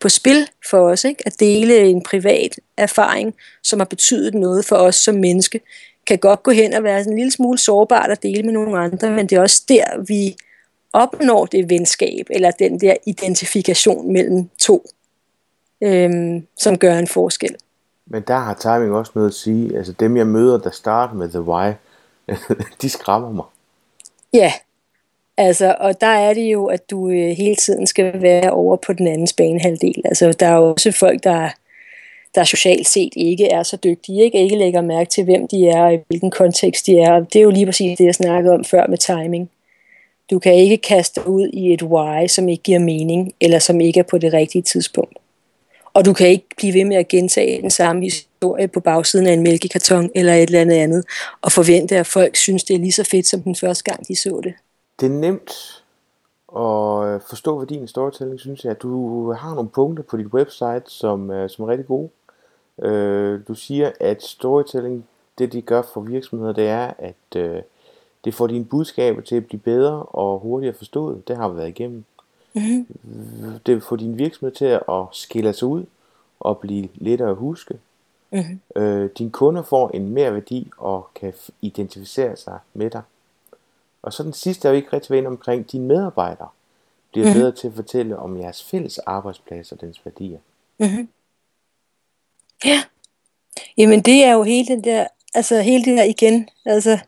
på 0.00 0.08
spil 0.08 0.48
for 0.70 0.90
os. 0.90 1.04
Ikke? 1.04 1.22
At 1.26 1.40
dele 1.40 1.78
en 1.78 2.02
privat 2.02 2.60
erfaring, 2.76 3.34
som 3.62 3.80
har 3.80 3.86
betydet 3.86 4.34
noget 4.34 4.64
for 4.64 4.76
os 4.76 4.96
som 4.96 5.14
menneske, 5.14 5.60
kan 6.06 6.18
godt 6.18 6.42
gå 6.42 6.50
hen 6.50 6.74
og 6.74 6.82
være 6.82 7.00
en 7.00 7.16
lille 7.16 7.30
smule 7.30 7.58
sårbart 7.58 8.10
at 8.10 8.22
dele 8.22 8.42
med 8.42 8.52
nogle 8.52 8.78
andre, 8.78 9.10
men 9.10 9.26
det 9.26 9.36
er 9.36 9.40
også 9.40 9.62
der, 9.68 10.04
vi 10.08 10.36
opnår 10.92 11.46
det 11.46 11.70
venskab, 11.70 12.26
eller 12.30 12.50
den 12.50 12.80
der 12.80 12.94
identifikation 13.06 14.12
mellem 14.12 14.48
to, 14.58 14.86
øhm, 15.80 16.46
som 16.58 16.78
gør 16.78 16.98
en 16.98 17.06
forskel. 17.06 17.56
Men 18.06 18.22
der 18.22 18.38
har 18.38 18.54
timing 18.54 18.92
også 18.92 19.12
noget 19.14 19.28
at 19.28 19.34
sige. 19.34 19.76
Altså 19.76 19.92
dem, 19.92 20.16
jeg 20.16 20.26
møder, 20.26 20.58
der 20.58 20.70
starter 20.70 21.14
med 21.14 21.28
The 21.28 21.40
Why, 21.40 21.72
de 22.82 22.90
skræmmer 22.90 23.32
mig. 23.32 23.44
Ja, 24.32 24.52
altså, 25.36 25.76
og 25.80 26.00
der 26.00 26.06
er 26.06 26.34
det 26.34 26.52
jo, 26.52 26.66
at 26.66 26.90
du 26.90 27.08
øh, 27.08 27.36
hele 27.36 27.56
tiden 27.56 27.86
skal 27.86 28.22
være 28.22 28.50
over 28.50 28.76
på 28.76 28.92
den 28.92 29.06
anden 29.06 29.28
banehalvdel. 29.36 30.02
Altså, 30.04 30.32
der 30.32 30.46
er 30.46 30.56
jo 30.56 30.70
også 30.70 30.92
folk, 30.92 31.24
der 31.24 31.50
der 32.34 32.44
socialt 32.44 32.88
set 32.88 33.12
ikke 33.16 33.48
er 33.48 33.62
så 33.62 33.76
dygtige, 33.76 34.22
ikke, 34.22 34.42
ikke 34.42 34.56
lægger 34.56 34.80
mærke 34.80 35.10
til, 35.10 35.24
hvem 35.24 35.48
de 35.48 35.68
er 35.68 35.82
og 35.82 35.94
i 35.94 35.98
hvilken 36.08 36.30
kontekst 36.30 36.86
de 36.86 36.98
er. 36.98 37.20
Det 37.20 37.36
er 37.36 37.42
jo 37.42 37.50
lige 37.50 37.66
præcis 37.66 37.98
det, 37.98 38.04
jeg 38.04 38.14
snakkede 38.14 38.54
om 38.54 38.64
før 38.64 38.86
med 38.86 38.98
timing. 38.98 39.50
Du 40.30 40.38
kan 40.38 40.54
ikke 40.54 40.76
kaste 40.76 41.28
ud 41.28 41.48
i 41.52 41.72
et 41.72 41.82
why, 41.82 42.26
som 42.26 42.48
ikke 42.48 42.62
giver 42.62 42.78
mening, 42.78 43.32
eller 43.40 43.58
som 43.58 43.80
ikke 43.80 44.00
er 44.00 44.04
på 44.10 44.18
det 44.18 44.32
rigtige 44.32 44.62
tidspunkt. 44.62 45.18
Og 45.94 46.04
du 46.04 46.12
kan 46.12 46.28
ikke 46.28 46.46
blive 46.56 46.74
ved 46.74 46.84
med 46.84 46.96
at 46.96 47.08
gentage 47.08 47.62
den 47.62 47.70
samme 47.70 48.02
historie 48.02 48.68
på 48.68 48.80
bagsiden 48.80 49.26
af 49.26 49.32
en 49.32 49.42
mælkekarton 49.42 50.10
eller 50.14 50.34
et 50.34 50.42
eller 50.42 50.60
andet 50.60 50.76
andet, 50.76 51.04
og 51.42 51.52
forvente, 51.52 51.96
at 51.96 52.06
folk 52.06 52.36
synes, 52.36 52.64
det 52.64 52.74
er 52.74 52.78
lige 52.78 52.92
så 52.92 53.04
fedt, 53.04 53.26
som 53.26 53.42
den 53.42 53.56
første 53.56 53.84
gang, 53.84 54.08
de 54.08 54.16
så 54.16 54.40
det. 54.44 54.54
Det 55.00 55.06
er 55.06 55.10
nemt 55.10 55.82
at 56.56 57.14
øh, 57.14 57.20
forstå 57.28 57.58
værdien 57.58 57.84
i 57.84 57.86
storytelling, 57.86 58.40
synes 58.40 58.64
jeg. 58.64 58.82
Du 58.82 59.32
har 59.32 59.54
nogle 59.54 59.70
punkter 59.70 60.04
på 60.04 60.16
dit 60.16 60.26
website, 60.26 60.82
som, 60.86 61.30
øh, 61.30 61.50
som 61.50 61.64
er 61.64 61.68
rigtig 61.68 61.86
gode. 61.86 62.10
Øh, 62.82 63.40
du 63.48 63.54
siger, 63.54 63.90
at 64.00 64.22
storytelling, 64.22 65.06
det 65.38 65.52
de 65.52 65.62
gør 65.62 65.82
for 65.94 66.00
virksomheder, 66.00 66.52
det 66.52 66.68
er, 66.68 66.92
at 66.98 67.36
øh, 67.36 67.62
det 68.24 68.34
får 68.34 68.46
dine 68.46 68.64
budskaber 68.64 69.20
til 69.20 69.36
at 69.36 69.46
blive 69.46 69.60
bedre 69.60 70.02
og 70.02 70.38
hurtigere 70.38 70.74
forstået. 70.74 71.28
Det 71.28 71.36
har 71.36 71.48
vi 71.48 71.56
været 71.56 71.68
igennem. 71.68 72.04
Mm-hmm. 72.52 72.86
Det 73.66 73.82
får 73.82 73.96
din 73.96 74.18
virksomhed 74.18 74.54
til 74.54 74.64
at 74.64 75.04
skille 75.12 75.52
sig 75.52 75.68
ud 75.68 75.84
og 76.40 76.58
blive 76.58 76.88
lettere 76.94 77.30
at 77.30 77.36
huske. 77.36 77.74
Mm-hmm. 78.30 78.82
Øh, 78.82 79.10
dine 79.18 79.30
kunder 79.30 79.62
får 79.62 79.90
en 79.90 80.08
mere 80.08 80.34
værdi 80.34 80.70
og 80.78 81.08
kan 81.14 81.32
identificere 81.60 82.36
sig 82.36 82.58
med 82.74 82.90
dig. 82.90 83.02
Og 84.02 84.12
så 84.12 84.22
den 84.22 84.32
sidste 84.32 84.68
er 84.68 84.72
jo 84.72 84.76
ikke 84.76 84.92
rigtig 84.92 85.16
ved 85.16 85.26
omkring 85.26 85.72
dine 85.72 85.86
medarbejdere 85.86 86.48
bliver 87.10 87.26
mm-hmm. 87.26 87.40
bedre 87.40 87.52
til 87.52 87.68
at 87.68 87.74
fortælle 87.74 88.18
om 88.18 88.40
jeres 88.40 88.64
fælles 88.64 88.98
arbejdsplads 88.98 89.72
og 89.72 89.80
dens 89.80 90.00
værdier. 90.04 90.38
Mm-hmm. 90.78 91.08
Ja. 92.64 92.82
Jamen 93.78 94.02
det 94.02 94.24
er 94.24 94.32
jo 94.32 94.42
hele 94.42 94.68
den 94.68 94.84
der, 94.84 95.06
altså 95.34 95.60
hele 95.60 95.84
det 95.84 95.98
der 95.98 96.04
igen, 96.04 96.48
altså 96.64 96.98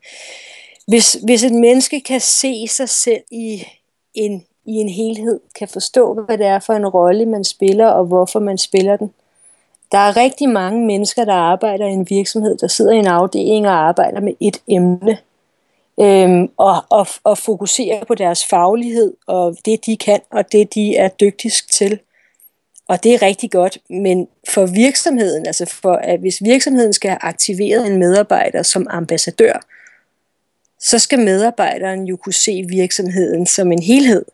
hvis, 0.87 1.13
hvis 1.13 1.43
et 1.43 1.51
menneske 1.51 2.01
kan 2.01 2.19
se 2.19 2.67
sig 2.67 2.89
selv 2.89 3.21
i 3.31 3.63
en, 4.13 4.45
i 4.65 4.71
en 4.71 4.89
helhed, 4.89 5.39
kan 5.55 5.67
forstå, 5.67 6.13
hvad 6.13 6.37
det 6.37 6.45
er 6.45 6.59
for 6.59 6.73
en 6.73 6.87
rolle, 6.87 7.25
man 7.25 7.43
spiller, 7.43 7.87
og 7.87 8.05
hvorfor 8.05 8.39
man 8.39 8.57
spiller 8.57 8.97
den. 8.97 9.13
Der 9.91 9.97
er 9.97 10.17
rigtig 10.17 10.49
mange 10.49 10.85
mennesker, 10.85 11.25
der 11.25 11.33
arbejder 11.33 11.85
i 11.85 11.91
en 11.91 12.09
virksomhed, 12.09 12.57
der 12.57 12.67
sidder 12.67 12.91
i 12.91 12.97
en 12.97 13.07
afdeling 13.07 13.67
og 13.67 13.87
arbejder 13.87 14.21
med 14.21 14.33
et 14.39 14.61
emne, 14.67 15.17
øhm, 15.99 16.49
og, 16.57 16.75
og, 16.89 17.07
og 17.23 17.37
fokuserer 17.37 18.05
på 18.05 18.15
deres 18.15 18.45
faglighed, 18.45 19.13
og 19.27 19.57
det 19.65 19.85
de 19.85 19.97
kan, 19.97 20.19
og 20.31 20.51
det 20.51 20.75
de 20.75 20.95
er 20.95 21.07
dygtigst 21.07 21.73
til. 21.73 21.99
Og 22.87 23.03
det 23.03 23.13
er 23.13 23.21
rigtig 23.21 23.51
godt, 23.51 23.77
men 23.89 24.27
for 24.49 24.65
virksomheden, 24.65 25.45
altså 25.45 25.65
for 25.65 25.93
at 25.93 26.19
hvis 26.19 26.43
virksomheden 26.43 26.93
skal 26.93 27.09
have 27.09 27.23
aktiveret 27.23 27.87
en 27.87 27.97
medarbejder 27.97 28.63
som 28.63 28.87
ambassadør, 28.89 29.65
så 30.83 30.99
skal 30.99 31.19
medarbejderen 31.19 32.05
jo 32.05 32.17
kunne 32.17 32.33
se 32.33 32.65
virksomheden 32.69 33.45
som 33.45 33.71
en 33.71 33.83
helhed. 33.83 34.25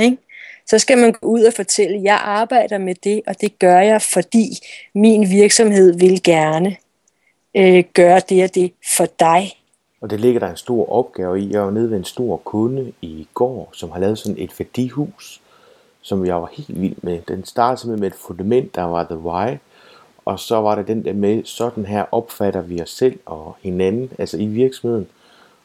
Ikke? 0.00 0.18
Så 0.66 0.78
skal 0.78 0.98
man 0.98 1.12
gå 1.12 1.28
ud 1.28 1.42
og 1.42 1.52
fortælle, 1.52 1.96
at 1.96 2.02
jeg 2.02 2.20
arbejder 2.24 2.78
med 2.78 2.94
det, 2.94 3.22
og 3.26 3.40
det 3.40 3.58
gør 3.58 3.78
jeg, 3.78 4.02
fordi 4.02 4.58
min 4.94 5.30
virksomhed 5.30 5.98
vil 5.98 6.22
gerne 6.22 6.76
øh, 7.54 7.84
gøre 7.94 8.20
det 8.28 8.44
og 8.44 8.54
det 8.54 8.72
for 8.96 9.06
dig. 9.20 9.52
Og 10.00 10.10
det 10.10 10.20
ligger 10.20 10.40
der 10.40 10.50
en 10.50 10.56
stor 10.56 10.92
opgave 10.92 11.40
i. 11.40 11.52
Jeg 11.52 11.62
var 11.62 11.70
nede 11.70 11.90
ved 11.90 11.96
en 11.96 12.04
stor 12.04 12.36
kunde 12.36 12.92
i 13.02 13.26
går, 13.34 13.70
som 13.72 13.90
har 13.90 14.00
lavet 14.00 14.18
sådan 14.18 14.38
et 14.38 14.58
værdihus, 14.58 15.40
som 16.02 16.26
jeg 16.26 16.36
var 16.36 16.50
helt 16.52 16.80
vild 16.80 16.96
med. 17.02 17.20
Den 17.28 17.44
startede 17.44 17.80
simpelthen 17.80 18.00
med 18.00 18.08
et 18.08 18.18
fundament, 18.26 18.74
der 18.74 18.82
var 18.82 19.04
The 19.04 19.18
Why, 19.18 19.56
og 20.24 20.40
så 20.40 20.60
var 20.60 20.74
der 20.74 20.82
den 20.82 21.04
der 21.04 21.12
med, 21.12 21.44
sådan 21.44 21.86
her 21.86 22.04
opfatter 22.12 22.60
vi 22.60 22.82
os 22.82 22.90
selv 22.90 23.18
og 23.26 23.56
hinanden, 23.62 24.10
altså 24.18 24.36
i 24.36 24.46
virksomheden. 24.46 25.08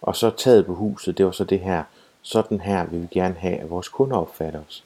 Og 0.04 0.16
så 0.16 0.30
taget 0.30 0.66
på 0.66 0.74
huset, 0.76 1.18
det 1.18 1.26
var 1.26 1.32
så 1.32 1.44
det 1.44 1.60
her, 1.60 1.84
sådan 2.22 2.62
her 2.62 2.86
vil 2.86 3.02
vi 3.02 3.08
gerne 3.12 3.36
have, 3.38 3.58
at 3.58 3.70
vores 3.70 3.88
kunder 3.88 4.18
opfatter 4.18 4.60
os. 4.68 4.84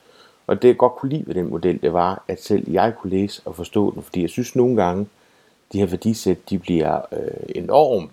Og 0.48 0.62
det 0.62 0.68
jeg 0.68 0.78
godt 0.78 0.96
kunne 0.96 1.10
lide 1.10 1.24
ved 1.28 1.36
den 1.36 1.50
model, 1.50 1.82
det 1.82 1.94
var, 1.94 2.24
at 2.28 2.44
selv 2.44 2.72
jeg 2.72 2.94
kunne 3.00 3.10
læse 3.10 3.42
og 3.46 3.56
forstå 3.56 3.94
den, 3.94 4.04
fordi 4.04 4.22
jeg 4.22 4.30
synes 4.30 4.56
nogle 4.56 4.84
gange, 4.84 5.08
de 5.74 5.80
her 5.80 5.86
værdisæt, 5.86 6.50
de 6.50 6.60
bliver 6.60 7.02
øh, 7.12 7.50
enormt 7.56 8.12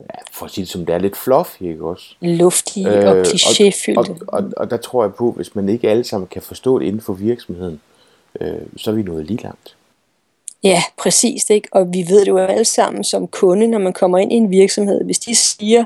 ja, 0.00 0.18
for 0.32 0.46
at 0.46 0.52
sige 0.52 0.62
det 0.62 0.70
som 0.70 0.86
det 0.86 0.94
er, 0.94 0.98
lidt 0.98 1.16
fluffy, 1.16 1.62
ikke 1.62 1.84
også? 1.84 2.14
Luftige 2.20 2.88
øh, 2.88 3.08
og 3.08 3.20
klichéfyldte. 3.20 3.96
Og, 3.96 4.06
og, 4.28 4.42
og, 4.42 4.50
og 4.56 4.70
der 4.70 4.76
tror 4.76 5.04
jeg 5.04 5.14
på, 5.14 5.32
hvis 5.32 5.54
man 5.54 5.68
ikke 5.68 5.90
alle 5.90 6.04
sammen 6.04 6.26
kan 6.26 6.42
forstå 6.42 6.78
det 6.78 6.86
inden 6.86 7.00
for 7.00 7.12
virksomheden, 7.12 7.80
øh, 8.40 8.60
så 8.76 8.90
er 8.90 8.94
vi 8.94 9.02
nået 9.02 9.26
lige 9.26 9.42
langt. 9.42 9.76
Ja, 10.64 10.82
præcis. 10.98 11.50
Ikke? 11.50 11.68
Og 11.72 11.92
vi 11.92 12.04
ved 12.08 12.20
det 12.20 12.28
jo 12.28 12.38
alle 12.38 12.64
sammen 12.64 13.04
som 13.04 13.28
kunde, 13.28 13.66
når 13.66 13.78
man 13.78 13.92
kommer 13.92 14.18
ind 14.18 14.32
i 14.32 14.36
en 14.36 14.50
virksomhed. 14.50 15.04
Hvis 15.04 15.18
de 15.18 15.34
siger, 15.34 15.84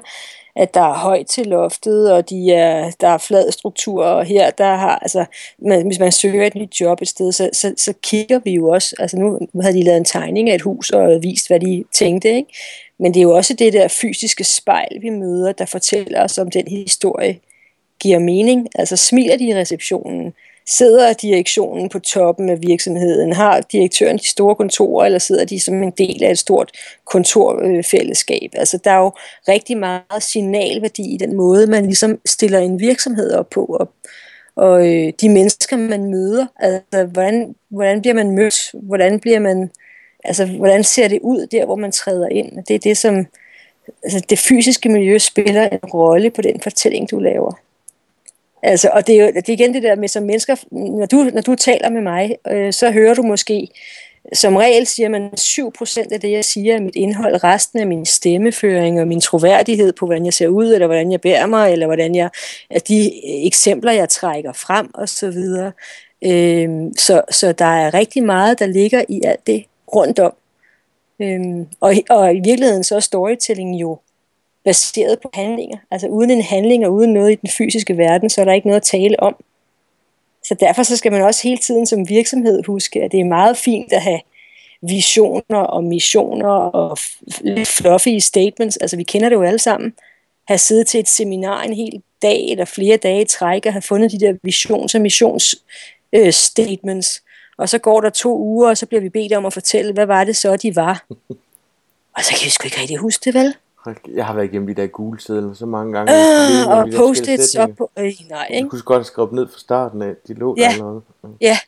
at 0.56 0.74
der 0.74 0.80
er 0.80 0.94
højt 0.94 1.26
til 1.26 1.46
loftet, 1.46 2.12
og 2.12 2.30
de 2.30 2.52
er, 2.52 2.90
der 3.00 3.08
er 3.08 3.18
flad 3.18 3.52
struktur, 3.52 4.04
og 4.04 4.24
her, 4.24 4.50
der 4.50 4.74
har, 4.74 4.98
altså, 4.98 5.24
man, 5.58 5.86
hvis 5.86 5.98
man 5.98 6.12
søger 6.12 6.46
et 6.46 6.54
nyt 6.54 6.80
job 6.80 7.02
et 7.02 7.08
sted, 7.08 7.32
så, 7.32 7.50
så, 7.52 7.74
så 7.76 7.94
kigger 8.02 8.40
vi 8.44 8.50
jo 8.50 8.68
også, 8.68 8.96
altså 8.98 9.16
nu 9.16 9.38
havde 9.62 9.74
de 9.74 9.82
lavet 9.82 9.96
en 9.96 10.04
tegning 10.04 10.50
af 10.50 10.54
et 10.54 10.62
hus, 10.62 10.90
og 10.90 11.22
vist, 11.22 11.48
hvad 11.48 11.60
de 11.60 11.84
tænkte, 11.92 12.36
ikke? 12.36 12.52
Men 12.98 13.14
det 13.14 13.20
er 13.20 13.24
jo 13.24 13.36
også 13.36 13.54
det 13.54 13.72
der 13.72 13.88
fysiske 13.88 14.44
spejl, 14.44 14.98
vi 15.00 15.10
møder, 15.10 15.52
der 15.52 15.66
fortæller 15.66 16.24
os 16.24 16.38
om 16.38 16.50
den 16.50 16.68
historie, 16.68 17.38
giver 18.00 18.18
mening. 18.18 18.68
Altså 18.74 18.96
smiler 18.96 19.36
de 19.36 19.48
i 19.48 19.54
receptionen, 19.54 20.32
sidder 20.68 21.12
direktionen 21.12 21.88
på 21.88 21.98
toppen 21.98 22.48
af 22.48 22.62
virksomheden, 22.62 23.32
har 23.32 23.60
direktøren 23.60 24.18
de 24.18 24.28
store 24.28 24.54
kontorer, 24.54 25.04
eller 25.04 25.18
sidder 25.18 25.44
de 25.44 25.60
som 25.60 25.82
en 25.82 25.90
del 25.90 26.24
af 26.24 26.30
et 26.30 26.38
stort 26.38 26.70
kontorfællesskab. 27.04 28.50
Altså 28.54 28.78
der 28.84 28.90
er 28.90 28.98
jo 28.98 29.12
rigtig 29.48 29.76
meget 29.76 30.22
signalværdi 30.22 31.14
i 31.14 31.16
den 31.16 31.36
måde, 31.36 31.66
man 31.66 31.84
ligesom 31.84 32.20
stiller 32.26 32.58
en 32.58 32.80
virksomhed 32.80 33.32
op 33.32 33.50
på, 33.50 33.64
og, 33.64 33.88
og 34.56 34.88
øh, 34.88 35.12
de 35.20 35.28
mennesker, 35.28 35.76
man 35.76 36.10
møder. 36.10 36.46
Altså 36.60 37.04
hvordan, 37.04 37.54
hvordan 37.70 38.00
bliver 38.00 38.14
man 38.14 38.30
mødt? 38.30 38.70
Hvordan 38.74 39.20
bliver 39.20 39.38
man 39.38 39.70
altså, 40.24 40.46
hvordan 40.46 40.84
ser 40.84 41.08
det 41.08 41.18
ud 41.22 41.46
der, 41.46 41.64
hvor 41.64 41.76
man 41.76 41.92
træder 41.92 42.28
ind? 42.28 42.64
Det 42.64 42.74
er 42.74 42.78
det, 42.78 42.96
som 42.96 43.26
altså, 44.02 44.26
det 44.30 44.38
fysiske 44.38 44.88
miljø 44.88 45.18
spiller 45.18 45.68
en 45.68 45.78
rolle 45.78 46.30
på 46.30 46.42
den 46.42 46.60
fortælling, 46.60 47.10
du 47.10 47.18
laver. 47.18 47.65
Altså, 48.66 48.90
og 48.92 49.06
det 49.06 49.14
er 49.14 49.24
jo 49.24 49.26
det 49.26 49.48
er 49.48 49.52
igen 49.52 49.74
det 49.74 49.82
der 49.82 49.96
med, 49.96 50.08
som 50.08 50.22
mennesker, 50.22 50.56
når 50.70 51.06
du, 51.06 51.30
når 51.34 51.40
du 51.40 51.54
taler 51.54 51.90
med 51.90 52.02
mig, 52.02 52.36
øh, 52.50 52.72
så 52.72 52.90
hører 52.90 53.14
du 53.14 53.22
måske, 53.22 53.68
som 54.32 54.56
regel 54.56 54.86
siger 54.86 55.08
man 55.08 55.30
7% 55.40 56.12
af 56.12 56.20
det, 56.20 56.30
jeg 56.30 56.44
siger, 56.44 56.76
er 56.76 56.80
mit 56.80 56.96
indhold, 56.96 57.44
resten 57.44 57.78
af 57.78 57.86
min 57.86 58.06
stemmeføring 58.06 59.00
og 59.00 59.08
min 59.08 59.20
troværdighed 59.20 59.92
på, 59.92 60.06
hvordan 60.06 60.24
jeg 60.24 60.34
ser 60.34 60.48
ud, 60.48 60.74
eller 60.74 60.86
hvordan 60.86 61.12
jeg 61.12 61.20
bærer 61.20 61.46
mig, 61.46 61.72
eller 61.72 61.86
hvordan 61.86 62.14
jeg, 62.14 62.30
at 62.70 62.88
de 62.88 63.10
eksempler, 63.46 63.92
jeg 63.92 64.08
trækker 64.08 64.52
frem, 64.52 64.90
og 64.94 65.08
så 65.08 65.30
videre. 65.30 65.72
Øhm, 66.24 66.96
så, 66.96 67.22
så 67.30 67.52
der 67.52 67.64
er 67.64 67.94
rigtig 67.94 68.22
meget, 68.24 68.58
der 68.58 68.66
ligger 68.66 69.04
i 69.08 69.20
alt 69.24 69.46
det, 69.46 69.64
rundt 69.94 70.18
om. 70.18 70.32
Øhm, 71.20 71.66
og, 71.80 71.94
og 72.10 72.34
i 72.34 72.40
virkeligheden 72.44 72.84
så 72.84 72.96
er 72.96 73.00
storytelling 73.00 73.80
jo 73.80 73.98
baseret 74.66 75.20
på 75.20 75.30
handlinger. 75.34 75.78
Altså 75.90 76.06
uden 76.06 76.30
en 76.30 76.42
handling 76.42 76.86
og 76.86 76.92
uden 76.92 77.12
noget 77.12 77.32
i 77.32 77.34
den 77.34 77.50
fysiske 77.50 77.96
verden, 77.96 78.30
så 78.30 78.40
er 78.40 78.44
der 78.44 78.52
ikke 78.52 78.66
noget 78.66 78.80
at 78.80 78.86
tale 78.86 79.20
om. 79.20 79.36
Så 80.44 80.56
derfor 80.60 80.82
så 80.82 80.96
skal 80.96 81.12
man 81.12 81.22
også 81.22 81.42
hele 81.42 81.58
tiden 81.58 81.86
som 81.86 82.08
virksomhed 82.08 82.62
huske, 82.66 83.02
at 83.02 83.12
det 83.12 83.20
er 83.20 83.24
meget 83.24 83.56
fint 83.56 83.92
at 83.92 84.02
have 84.02 84.20
visioner 84.82 85.58
og 85.58 85.84
missioner 85.84 86.50
og 86.50 86.98
lidt 87.40 87.68
fluffy 87.68 88.18
statements. 88.18 88.76
Altså 88.76 88.96
vi 88.96 89.02
kender 89.02 89.28
det 89.28 89.36
jo 89.36 89.42
alle 89.42 89.58
sammen. 89.58 89.94
Have 90.48 90.58
siddet 90.58 90.86
til 90.86 91.00
et 91.00 91.08
seminar 91.08 91.62
en 91.62 91.72
hel 91.72 92.02
dag 92.22 92.50
eller 92.50 92.64
flere 92.64 92.96
dage 92.96 93.22
i 93.22 93.24
træk 93.24 93.66
og 93.66 93.72
have 93.72 93.82
fundet 93.82 94.12
de 94.12 94.20
der 94.20 94.34
visions- 94.42 94.94
og 94.94 95.00
missionsstatements. 95.00 97.16
Øh, 97.16 97.22
og 97.58 97.68
så 97.68 97.78
går 97.78 98.00
der 98.00 98.10
to 98.10 98.38
uger, 98.38 98.68
og 98.68 98.76
så 98.76 98.86
bliver 98.86 99.00
vi 99.00 99.08
bedt 99.08 99.32
om 99.32 99.46
at 99.46 99.52
fortælle, 99.52 99.92
hvad 99.92 100.06
var 100.06 100.24
det 100.24 100.36
så, 100.36 100.56
de 100.56 100.76
var. 100.76 101.06
og 102.16 102.24
så 102.24 102.30
kan 102.30 102.44
vi 102.44 102.50
sgu 102.50 102.66
ikke 102.66 102.80
rigtig 102.80 102.96
huske 102.96 103.24
det, 103.24 103.34
vel? 103.34 103.54
Jeg 104.14 104.26
har 104.26 104.34
været 104.34 104.46
igennem 104.46 104.66
de 104.66 104.74
der 104.74 104.86
gule 104.86 105.20
sædler 105.20 105.54
så 105.54 105.66
mange 105.66 105.92
gange. 105.92 106.12
Øh, 106.12 106.68
og 106.68 106.88
post-its 106.96 107.54
op 107.54 107.70
på... 107.78 107.90
Øh, 107.98 108.12
nej, 108.30 108.46
ikke? 108.50 108.64
Du 108.64 108.68
kunne 108.68 108.82
godt 108.82 108.98
have 108.98 109.04
skrevet 109.04 109.32
ned 109.32 109.48
fra 109.48 109.58
starten 109.58 110.02
af. 110.02 110.12
De 110.28 110.34
lå 110.34 110.56
ja. 110.58 110.72
der 110.72 110.78
noget. 110.78 111.02
Ja, 111.40 111.58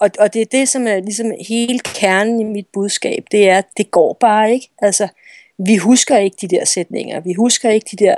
og, 0.00 0.10
og 0.18 0.34
det 0.34 0.42
er 0.42 0.46
det, 0.52 0.68
som 0.68 0.86
er 0.86 1.00
ligesom 1.00 1.32
hele 1.48 1.78
kernen 1.78 2.40
i 2.40 2.44
mit 2.44 2.66
budskab. 2.72 3.24
Det 3.32 3.48
er, 3.48 3.62
det 3.76 3.90
går 3.90 4.16
bare 4.20 4.52
ikke. 4.52 4.70
Altså, 4.78 5.08
vi 5.58 5.76
husker 5.76 6.18
ikke 6.18 6.36
de 6.40 6.48
der 6.48 6.64
sætninger. 6.64 7.20
Vi 7.20 7.32
husker 7.32 7.70
ikke 7.70 7.88
de 7.90 8.04
der, 8.04 8.14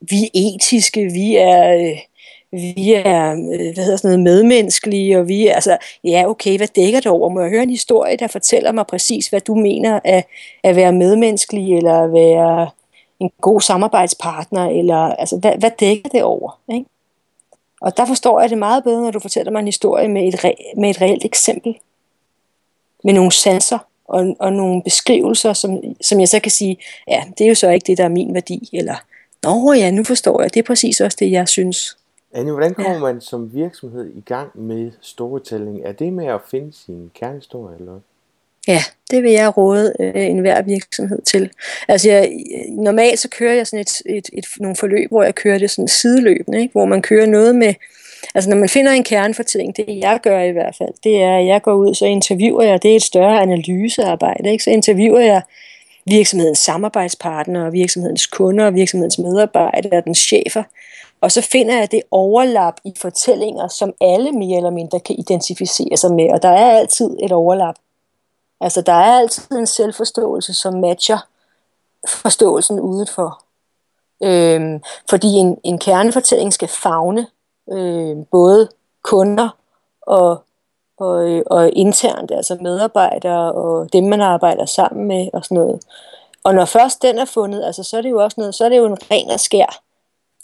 vi 0.00 0.24
er 0.24 0.28
etiske, 0.34 1.04
vi 1.04 1.36
er... 1.36 1.74
Øh, 1.74 1.98
vi 2.54 2.92
er 2.94 3.30
øh, 3.32 3.74
hvad 3.74 3.84
hedder 3.84 3.96
sådan 3.96 4.08
noget, 4.08 4.20
medmenneskelige, 4.20 5.18
og 5.18 5.28
vi 5.28 5.46
er, 5.46 5.54
altså, 5.54 5.76
ja 6.04 6.24
okay, 6.26 6.56
hvad 6.56 6.66
dækker 6.66 7.00
det 7.00 7.10
over? 7.10 7.28
Må 7.28 7.40
jeg 7.40 7.50
høre 7.50 7.62
en 7.62 7.70
historie, 7.70 8.16
der 8.16 8.26
fortæller 8.26 8.72
mig 8.72 8.86
præcis, 8.86 9.28
hvad 9.28 9.40
du 9.40 9.54
mener 9.54 10.00
at, 10.04 10.24
at 10.64 10.76
være 10.76 10.92
medmenneskelig, 10.92 11.76
eller 11.76 11.94
at 11.94 12.12
være 12.12 12.70
en 13.22 13.30
god 13.40 13.60
samarbejdspartner, 13.60 14.66
eller 14.66 14.96
altså, 14.96 15.36
hvad, 15.36 15.52
hvad 15.58 15.70
dækker 15.80 16.08
det 16.08 16.22
over? 16.22 16.60
Ikke? 16.72 16.86
Og 17.80 17.96
der 17.96 18.06
forstår 18.06 18.40
jeg 18.40 18.50
det 18.50 18.58
meget 18.58 18.84
bedre, 18.84 19.00
når 19.00 19.10
du 19.10 19.20
fortæller 19.20 19.52
mig 19.52 19.60
en 19.60 19.66
historie 19.66 20.08
med 20.08 20.28
et, 20.28 20.44
re- 20.44 20.80
med 20.80 20.90
et 20.90 21.00
reelt 21.00 21.24
eksempel, 21.24 21.78
med 23.04 23.14
nogle 23.14 23.32
sanser, 23.32 23.78
og, 24.04 24.36
og 24.38 24.52
nogle 24.52 24.82
beskrivelser, 24.82 25.52
som, 25.52 25.82
som 26.00 26.20
jeg 26.20 26.28
så 26.28 26.40
kan 26.40 26.50
sige, 26.50 26.76
ja, 27.08 27.24
det 27.38 27.44
er 27.44 27.48
jo 27.48 27.54
så 27.54 27.70
ikke 27.70 27.86
det, 27.86 27.98
der 27.98 28.04
er 28.04 28.08
min 28.08 28.34
værdi, 28.34 28.68
eller, 28.72 28.96
nå 29.42 29.72
ja, 29.72 29.90
nu 29.90 30.04
forstår 30.04 30.42
jeg, 30.42 30.54
det 30.54 30.60
er 30.60 30.66
præcis 30.66 31.00
også 31.00 31.16
det, 31.20 31.30
jeg 31.30 31.48
synes. 31.48 31.98
Anne, 32.32 32.50
hvordan 32.50 32.74
kommer 32.74 32.92
ja. 32.92 32.98
man 32.98 33.20
som 33.20 33.54
virksomhed 33.54 34.10
i 34.14 34.20
gang 34.20 34.50
med 34.54 34.90
storytelling? 35.00 35.80
Er 35.84 35.92
det 35.92 36.12
med 36.12 36.26
at 36.26 36.40
finde 36.50 36.72
sin 36.72 37.10
kernehistorie 37.14 37.76
eller 37.78 38.00
Ja, 38.68 38.82
det 39.10 39.22
vil 39.22 39.32
jeg 39.32 39.56
råde 39.56 39.92
øh, 40.00 40.26
enhver 40.26 40.62
virksomhed 40.62 41.22
til. 41.22 41.50
Altså 41.88 42.10
jeg, 42.10 42.32
normalt 42.68 43.18
så 43.18 43.28
kører 43.28 43.54
jeg 43.54 43.66
sådan 43.66 43.80
et, 43.80 44.02
et, 44.06 44.30
et, 44.32 44.46
nogle 44.60 44.76
forløb, 44.76 45.10
hvor 45.10 45.22
jeg 45.22 45.34
kører 45.34 45.58
det 45.58 45.70
sådan 45.70 45.88
sideløbende, 45.88 46.60
ikke? 46.60 46.72
hvor 46.72 46.84
man 46.84 47.02
kører 47.02 47.26
noget 47.26 47.54
med, 47.54 47.74
altså 48.34 48.50
når 48.50 48.56
man 48.56 48.68
finder 48.68 48.92
en 48.92 49.04
kernefortælling, 49.04 49.76
det 49.76 49.84
jeg 49.88 50.20
gør 50.22 50.40
i 50.40 50.50
hvert 50.50 50.76
fald, 50.78 50.94
det 51.04 51.22
er, 51.22 51.38
at 51.38 51.46
jeg 51.46 51.62
går 51.62 51.74
ud, 51.74 51.94
så 51.94 52.06
interviewer 52.06 52.62
jeg, 52.62 52.82
det 52.82 52.92
er 52.92 52.96
et 52.96 53.02
større 53.02 53.40
analysearbejde, 53.40 54.50
ikke? 54.50 54.64
så 54.64 54.70
interviewer 54.70 55.20
jeg 55.20 55.42
virksomhedens 56.06 56.58
samarbejdspartnere, 56.58 57.72
virksomhedens 57.72 58.26
kunder, 58.26 58.70
virksomhedens 58.70 59.18
medarbejdere, 59.18 60.02
dens 60.04 60.18
chefer, 60.18 60.62
og 61.20 61.32
så 61.32 61.42
finder 61.42 61.78
jeg 61.78 61.90
det 61.90 62.02
overlap 62.10 62.74
i 62.84 62.92
fortællinger, 62.96 63.68
som 63.68 63.92
alle 64.00 64.32
mere 64.32 64.56
eller 64.56 64.70
mindre 64.70 65.00
kan 65.00 65.16
identificere 65.18 65.96
sig 65.96 66.12
med, 66.12 66.30
og 66.30 66.42
der 66.42 66.48
er 66.48 66.78
altid 66.78 67.10
et 67.22 67.32
overlap. 67.32 67.74
Altså, 68.62 68.80
der 68.80 68.92
er 68.92 69.18
altid 69.18 69.56
en 69.56 69.66
selvforståelse, 69.66 70.54
som 70.54 70.74
matcher 70.74 71.18
forståelsen 72.08 72.80
udenfor. 72.80 73.42
Øhm, 74.22 74.82
fordi 75.10 75.26
en, 75.26 75.58
en 75.64 75.78
kernefortælling 75.78 76.52
skal 76.52 76.68
fagne 76.68 77.26
øh, 77.72 78.16
både 78.30 78.68
kunder 79.02 79.48
og, 80.02 80.44
og, 80.98 81.42
og 81.46 81.70
internt, 81.72 82.30
altså 82.30 82.58
medarbejdere 82.60 83.52
og 83.52 83.92
dem, 83.92 84.04
man 84.04 84.20
arbejder 84.20 84.66
sammen 84.66 85.08
med 85.08 85.28
og 85.32 85.44
sådan 85.44 85.54
noget. 85.54 85.82
Og 86.44 86.54
når 86.54 86.64
først 86.64 87.02
den 87.02 87.18
er 87.18 87.24
fundet, 87.24 87.64
altså, 87.64 87.82
så 87.82 87.96
er 87.96 88.02
det 88.02 88.10
jo 88.10 88.22
også 88.22 88.40
noget, 88.40 88.54
så 88.54 88.64
er 88.64 88.68
det 88.68 88.76
jo 88.76 88.86
en 88.86 88.98
ren 89.10 89.30
og 89.30 89.40
skær 89.40 89.82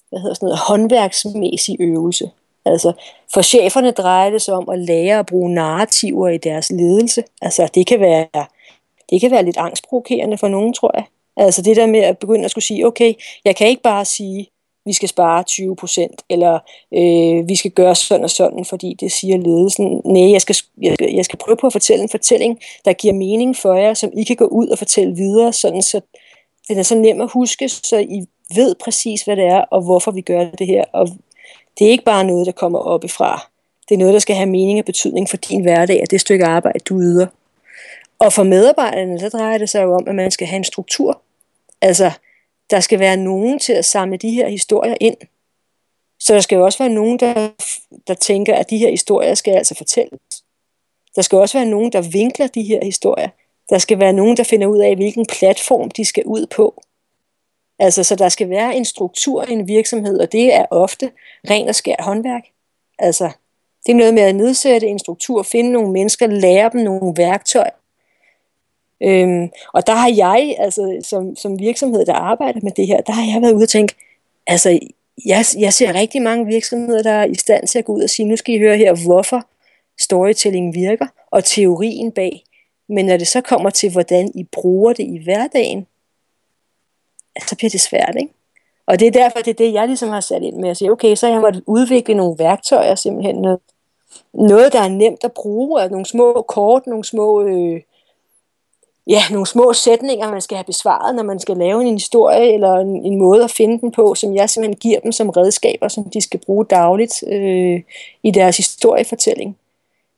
hvad 0.09 0.21
hedder 0.21 0.35
sådan 0.35 0.47
noget, 0.47 0.61
håndværksmæssig 0.69 1.77
øvelse. 1.81 2.31
Altså, 2.71 2.93
for 3.35 3.43
cheferne 3.43 3.91
drejer 3.91 4.31
det 4.31 4.43
sig 4.43 4.55
om 4.55 4.69
at 4.69 4.79
lære 4.79 5.19
at 5.19 5.27
bruge 5.27 5.55
narrativer 5.55 6.29
i 6.29 6.39
deres 6.39 6.71
ledelse. 6.71 7.25
Altså, 7.43 7.69
det 7.75 7.87
kan 7.87 8.01
være, 8.01 8.47
det 9.11 9.21
kan 9.21 9.31
være 9.31 9.45
lidt 9.45 9.57
angstprovokerende 9.57 10.39
for 10.39 10.49
nogen, 10.49 10.73
tror 10.73 10.91
jeg. 10.95 11.05
Altså 11.37 11.63
det 11.63 11.77
der 11.77 11.87
med 11.87 12.01
at 12.01 12.19
begynde 12.19 12.45
at 12.45 12.51
skulle 12.51 12.65
sige, 12.65 12.87
okay, 12.87 13.15
jeg 13.45 13.57
kan 13.57 13.67
ikke 13.67 13.83
bare 13.83 14.05
sige, 14.05 14.47
vi 14.85 14.93
skal 14.93 15.09
spare 15.09 15.43
20 15.43 15.77
procent, 15.77 16.23
eller 16.31 16.59
øh, 16.95 17.49
vi 17.49 17.57
skal 17.57 17.71
gøre 17.71 17.95
sådan 17.95 18.25
og 18.25 18.31
sådan, 18.31 18.65
fordi 18.65 18.97
det 19.01 19.13
siger 19.13 19.37
ledelsen. 19.37 20.03
Nej, 20.05 20.33
jeg 20.33 20.41
skal, 20.41 20.57
jeg, 20.83 20.95
skal, 20.95 21.15
jeg 21.15 21.25
skal 21.25 21.39
prøve 21.39 21.57
på 21.57 21.67
at 21.67 21.73
fortælle 21.73 22.03
en 22.03 22.09
fortælling, 22.09 22.59
der 22.85 22.93
giver 22.93 23.15
mening 23.15 23.57
for 23.57 23.75
jer, 23.75 23.95
som 23.95 24.11
I 24.17 24.25
kan 24.25 24.37
gå 24.37 24.45
ud 24.45 24.69
og 24.69 24.79
fortælle 24.79 25.17
videre, 25.17 25.53
sådan 25.53 25.83
så 25.83 26.01
den 26.69 26.79
er 26.79 26.83
så 26.83 26.95
nem 26.95 27.21
at 27.21 27.31
huske, 27.33 27.69
så 27.69 27.99
I 27.99 28.27
ved 28.55 28.75
præcis, 28.85 29.23
hvad 29.23 29.37
det 29.37 29.45
er, 29.45 29.61
og 29.61 29.83
hvorfor 29.83 30.11
vi 30.11 30.21
gør 30.21 30.51
det 30.51 30.67
her, 30.67 30.85
og 30.93 31.09
det 31.79 31.87
er 31.87 31.91
ikke 31.91 32.05
bare 32.05 32.25
noget, 32.25 32.47
der 32.47 32.53
kommer 32.53 32.79
op. 32.79 33.03
Det 33.03 33.95
er 33.95 33.99
noget, 33.99 34.14
der 34.14 34.21
skal 34.21 34.37
have 34.37 34.49
mening 34.49 34.79
og 34.79 34.85
betydning 34.85 35.29
for 35.29 35.37
din 35.37 35.62
hverdag 35.62 36.01
og 36.03 36.11
det 36.11 36.21
stykke 36.21 36.45
arbejde, 36.45 36.79
du 36.79 37.01
yder. 37.01 37.27
Og 38.19 38.33
for 38.33 38.43
medarbejderne, 38.43 39.21
så 39.21 39.29
drejer 39.29 39.59
det 39.59 39.69
sig 39.69 39.83
jo 39.83 39.95
om, 39.95 40.09
at 40.09 40.14
man 40.14 40.31
skal 40.31 40.47
have 40.47 40.57
en 40.57 40.64
struktur. 40.64 41.23
Altså, 41.81 42.11
der 42.71 42.81
skal 42.81 42.99
være 42.99 43.17
nogen 43.17 43.59
til 43.59 43.73
at 43.73 43.85
samle 43.85 44.17
de 44.17 44.31
her 44.31 44.49
historier 44.49 44.95
ind. 45.01 45.17
Så 46.21 46.35
der 46.35 46.41
skal 46.41 46.57
jo 46.57 46.64
også 46.64 46.79
være 46.79 46.93
nogen, 46.93 47.19
der, 47.19 47.49
der 48.07 48.14
tænker, 48.14 48.55
at 48.55 48.71
de 48.71 48.79
her 48.79 48.91
historier 48.91 49.35
skal 49.35 49.55
altså 49.55 49.75
fortælles. 49.75 50.21
Der 51.17 51.23
skal 51.23 51.38
også 51.38 51.59
være 51.59 51.67
nogen, 51.67 51.93
der 51.93 52.01
vinkler 52.01 52.47
de 52.47 52.62
her 52.62 52.85
historier. 52.85 53.29
Der 53.71 53.79
skal 53.79 53.99
være 53.99 54.12
nogen, 54.12 54.37
der 54.37 54.45
finder 54.45 54.67
ud 54.67 54.79
af, 54.79 54.97
hvilken 54.97 55.27
platform 55.27 55.91
de 55.91 56.05
skal 56.05 56.23
ud 56.27 56.47
på. 56.47 56.83
Altså, 57.79 58.05
så 58.05 58.17
der 58.17 58.29
skal 58.29 58.51
være 58.51 58.77
en 58.77 58.85
struktur 58.85 59.45
i 59.49 59.53
en 59.53 59.69
virksomhed, 59.69 60.19
og 60.19 60.33
det 60.33 60.55
er 60.55 60.67
ofte 60.71 61.11
ren 61.51 61.69
og 61.69 61.75
skær 61.75 61.97
håndværk. 61.99 62.43
Altså, 62.99 63.31
det 63.87 63.93
er 63.93 63.97
noget 63.97 64.14
med 64.14 64.23
at 64.23 64.35
nedsætte 64.35 64.87
en 64.87 64.99
struktur, 64.99 65.43
finde 65.43 65.73
nogle 65.73 65.93
mennesker, 65.93 66.27
lære 66.27 66.71
dem 66.73 66.81
nogle 66.81 67.14
værktøjer. 67.17 67.71
Øhm, 69.03 69.51
og 69.75 69.87
der 69.87 69.93
har 69.93 70.12
jeg, 70.17 70.57
altså 70.59 71.01
som, 71.05 71.37
som 71.37 71.59
virksomhed, 71.59 72.07
der 72.07 72.12
arbejder 72.12 72.61
med 72.62 72.73
det 72.73 72.87
her, 72.87 73.01
der 73.01 73.12
har 73.12 73.33
jeg 73.33 73.43
været 73.43 73.53
ude 73.53 73.64
og 73.64 73.69
tænke, 73.69 73.95
altså 74.47 74.79
jeg, 75.27 75.45
jeg 75.59 75.73
ser 75.73 75.95
rigtig 75.95 76.23
mange 76.23 76.47
virksomheder, 76.47 77.03
der 77.03 77.11
er 77.11 77.25
i 77.25 77.35
stand 77.35 77.67
til 77.67 77.79
at 77.79 77.85
gå 77.85 77.93
ud 77.93 78.03
og 78.03 78.11
sige, 78.11 78.27
nu 78.27 78.37
skal 78.37 78.55
I 78.55 78.59
høre 78.59 78.77
her, 78.77 79.05
hvorfor 79.05 79.47
storytelling 80.01 80.75
virker, 80.75 81.07
og 81.31 81.45
teorien 81.45 82.12
bag. 82.12 82.43
Men 82.88 83.07
når 83.07 83.17
det 83.17 83.29
så 83.29 83.41
kommer 83.41 83.71
til, 83.71 83.93
hvordan 83.93 84.33
I 84.35 84.45
bruger 84.45 84.93
det 84.93 85.05
i 85.05 85.21
hverdagen, 85.25 85.87
så 87.46 87.57
bliver 87.57 87.70
det 87.70 87.81
svært, 87.81 88.14
ikke? 88.20 88.33
Og 88.87 89.01
det 89.01 89.07
er 89.07 89.11
derfor, 89.11 89.38
det 89.38 89.48
er 89.48 89.64
det, 89.64 89.72
jeg 89.72 89.87
ligesom 89.87 90.09
har 90.09 90.20
sat 90.20 90.42
ind 90.42 90.57
med 90.57 90.68
at 90.68 90.77
sige, 90.77 90.92
okay, 90.92 91.14
så 91.14 91.29
jeg 91.29 91.40
måtte 91.40 91.62
udvikle 91.66 92.14
nogle 92.14 92.38
værktøjer, 92.38 92.94
simpelthen 92.94 93.37
noget, 93.37 93.61
noget 94.35 94.72
der 94.72 94.81
er 94.81 94.88
nemt 94.88 95.24
at 95.24 95.33
bruge, 95.33 95.81
og 95.81 95.90
nogle 95.90 96.07
små 96.07 96.44
kort, 96.48 96.87
nogle 96.87 97.05
små, 97.05 97.42
øh, 97.42 97.81
ja, 99.07 99.22
nogle 99.31 99.46
små 99.46 99.72
sætninger, 99.72 100.31
man 100.31 100.40
skal 100.40 100.57
have 100.57 100.64
besvaret, 100.64 101.14
når 101.14 101.22
man 101.22 101.38
skal 101.38 101.57
lave 101.57 101.83
en 101.83 101.94
historie, 101.94 102.55
eller 102.55 102.74
en, 102.74 103.05
en 103.05 103.18
måde 103.18 103.44
at 103.44 103.51
finde 103.51 103.81
den 103.81 103.92
på, 103.92 104.14
som 104.14 104.35
jeg 104.35 104.51
simpelthen 104.51 104.79
giver 104.79 105.01
dem 105.01 105.12
som 105.12 105.31
redskaber, 105.31 105.88
som 105.88 106.11
de 106.11 106.20
skal 106.20 106.40
bruge 106.46 106.64
dagligt 106.64 107.24
øh, 107.27 107.81
i 108.22 108.31
deres 108.31 108.57
historiefortælling. 108.57 109.57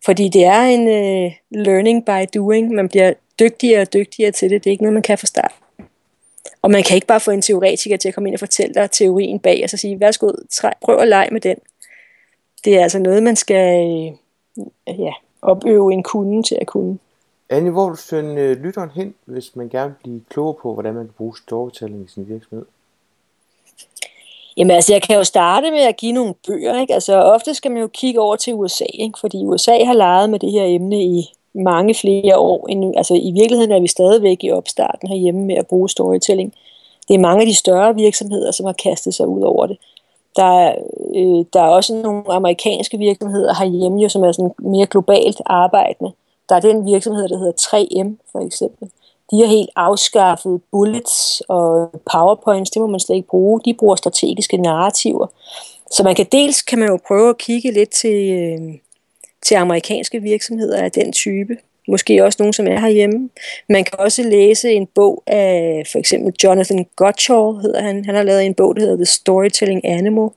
Fordi 0.05 0.29
det 0.29 0.45
er 0.45 0.63
en 0.63 0.89
øh, 0.89 1.33
learning 1.51 2.05
by 2.05 2.39
doing. 2.39 2.71
Man 2.71 2.89
bliver 2.89 3.13
dygtigere 3.41 3.81
og 3.81 3.93
dygtigere 3.93 4.33
til 4.33 4.51
det. 4.51 4.65
Det 4.65 4.71
er 4.71 4.73
ikke 4.73 4.85
noget, 4.85 4.95
man 4.95 5.03
kan 5.03 5.19
fra 5.19 5.27
start. 5.27 5.60
Og 6.63 6.71
man 6.71 6.83
kan 6.83 6.95
ikke 6.95 7.07
bare 7.07 7.21
få 7.21 7.31
en 7.31 7.43
teoretiker 7.43 7.97
til 7.97 8.09
at 8.09 8.15
komme 8.15 8.29
ind 8.29 8.37
og 8.37 8.41
fortælle 8.41 8.75
dig 8.75 8.91
teorien 8.91 9.39
bag, 9.39 9.61
og 9.65 9.71
så 9.71 9.77
sige, 9.77 10.01
værsgo, 10.01 10.33
prøv 10.83 10.99
at 10.99 11.09
lege 11.09 11.31
med 11.31 11.41
den. 11.41 11.57
Det 12.65 12.79
er 12.79 12.83
altså 12.83 12.99
noget, 12.99 13.23
man 13.23 13.37
skal 13.37 13.87
øh, 14.89 15.01
ja, 15.01 15.13
opøve 15.43 15.93
en 15.93 16.03
kunde 16.03 16.43
til 16.43 16.59
at 16.61 16.67
kunne. 16.67 16.99
Anne, 17.51 17.71
hvor 17.71 17.85
vil 17.85 17.97
du 17.97 18.03
sende 18.03 18.43
øh, 18.43 18.63
lytteren 18.63 18.91
hen, 18.91 19.15
hvis 19.25 19.57
man 19.57 19.69
gerne 19.69 19.89
vil 19.89 19.97
blive 20.03 20.21
klogere 20.31 20.57
på, 20.63 20.73
hvordan 20.75 20.95
man 20.95 21.05
kan 21.05 21.15
bruge 21.17 21.37
storytelling 21.37 22.05
i 22.05 22.09
sin 22.09 22.29
virksomhed? 22.29 22.65
Jamen 24.57 24.71
altså, 24.71 24.93
jeg 24.93 25.03
kan 25.03 25.17
jo 25.17 25.25
starte 25.25 25.71
med 25.71 25.81
at 25.81 25.97
give 25.97 26.13
nogle 26.13 26.35
bøger, 26.47 26.81
ikke? 26.81 26.95
Altså, 26.95 27.23
ofte 27.23 27.55
skal 27.55 27.71
man 27.71 27.81
jo 27.81 27.87
kigge 27.87 28.21
over 28.21 28.37
til 28.37 28.55
USA, 28.55 28.85
ikke? 28.95 29.19
Fordi 29.21 29.45
USA 29.45 29.85
har 29.85 29.93
leget 29.93 30.31
med 30.31 30.39
det 30.39 30.53
her 30.53 30.65
emne 30.65 31.03
i 31.03 31.33
mange 31.55 31.95
flere 31.95 32.39
år. 32.39 32.67
End, 32.69 32.95
altså 32.97 33.15
i 33.15 33.31
virkeligheden 33.33 33.73
er 33.73 33.81
vi 33.81 33.87
stadigvæk 33.87 34.45
i 34.45 34.51
opstarten 34.51 35.09
herhjemme 35.09 35.45
med 35.45 35.57
at 35.57 35.67
bruge 35.67 35.89
storytelling. 35.89 36.55
Det 37.09 37.15
er 37.15 37.19
mange 37.19 37.41
af 37.41 37.47
de 37.47 37.55
større 37.55 37.95
virksomheder, 37.95 38.51
som 38.51 38.67
har 38.67 38.73
kastet 38.73 39.15
sig 39.15 39.27
ud 39.27 39.43
over 39.43 39.67
det. 39.67 39.79
Der 40.37 40.45
er, 40.45 40.75
øh, 41.15 41.45
der 41.53 41.61
er 41.61 41.69
også 41.69 41.95
nogle 41.95 42.25
amerikanske 42.29 42.99
virksomheder 42.99 43.55
herhjemme, 43.55 44.03
jo, 44.03 44.09
som 44.09 44.25
er 44.25 44.33
sådan 44.33 44.51
mere 44.59 44.87
globalt 44.87 45.43
arbejdende. 45.47 46.13
Der 46.49 46.55
er 46.57 46.61
den 46.61 46.87
virksomhed, 46.87 47.29
der 47.29 47.39
hedder 47.39 47.53
3M 47.53 48.31
for 48.33 48.47
eksempel. 48.47 48.91
De 49.31 49.41
har 49.41 49.47
helt 49.47 49.71
afskaffet 49.77 50.61
bullets 50.71 51.43
og 51.49 51.91
powerpoints, 52.13 52.71
det 52.71 52.83
må 52.83 52.87
man 52.87 53.01
slet 53.01 53.17
ikke 53.17 53.29
bruge. 53.29 53.61
De 53.65 53.75
bruger 53.75 53.97
strategiske 53.97 54.57
narrativer. 54.57 55.27
Så 55.91 56.03
man 56.03 56.15
kan 56.15 56.27
dels 56.33 56.63
kan 56.63 56.79
man 56.79 56.89
jo 56.89 56.99
prøve 57.07 57.29
at 57.29 57.39
kigge 57.39 57.73
lidt 57.73 57.91
til, 57.91 58.31
øh, 58.31 58.75
til 59.47 59.55
amerikanske 59.55 60.23
virksomheder 60.23 60.83
af 60.83 60.93
den 60.93 61.13
type. 61.13 61.57
Måske 61.89 62.25
også 62.25 62.37
nogen, 62.41 62.53
som 62.53 62.67
er 62.67 62.81
herhjemme. 62.81 63.29
Man 63.69 63.85
kan 63.85 63.99
også 63.99 64.23
læse 64.23 64.73
en 64.73 64.87
bog 64.87 65.23
af 65.27 65.83
for 65.93 65.99
eksempel 65.99 66.35
Jonathan 66.45 66.87
Gottschall, 66.97 67.61
hedder 67.63 67.83
han. 67.83 68.05
Han 68.05 68.15
har 68.15 68.23
lavet 68.23 68.47
en 68.47 68.55
bog, 68.55 68.77
der 68.77 68.83
hedder 68.83 68.97
The 68.97 69.05
Storytelling 69.05 69.85
Animal. 69.85 70.29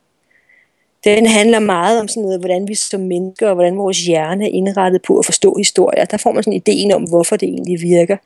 Den 1.04 1.26
handler 1.26 1.60
meget 1.60 2.02
om 2.02 2.08
sådan 2.08 2.24
noget, 2.24 2.40
hvordan 2.40 2.68
vi 2.68 2.76
som 2.76 3.02
mennesker, 3.02 3.48
og 3.48 3.54
hvordan 3.54 3.78
vores 3.78 4.06
hjerne 4.06 4.46
er 4.46 4.50
indrettet 4.50 5.02
på 5.02 5.20
at 5.20 5.26
forstå 5.26 5.56
historier. 5.58 6.06
Der 6.06 6.18
får 6.18 6.32
man 6.32 6.44
sådan 6.44 6.54
ideen 6.54 6.92
om, 6.92 7.04
hvorfor 7.04 7.36
det 7.36 7.50
egentlig 7.50 7.82
virker. 7.82 8.18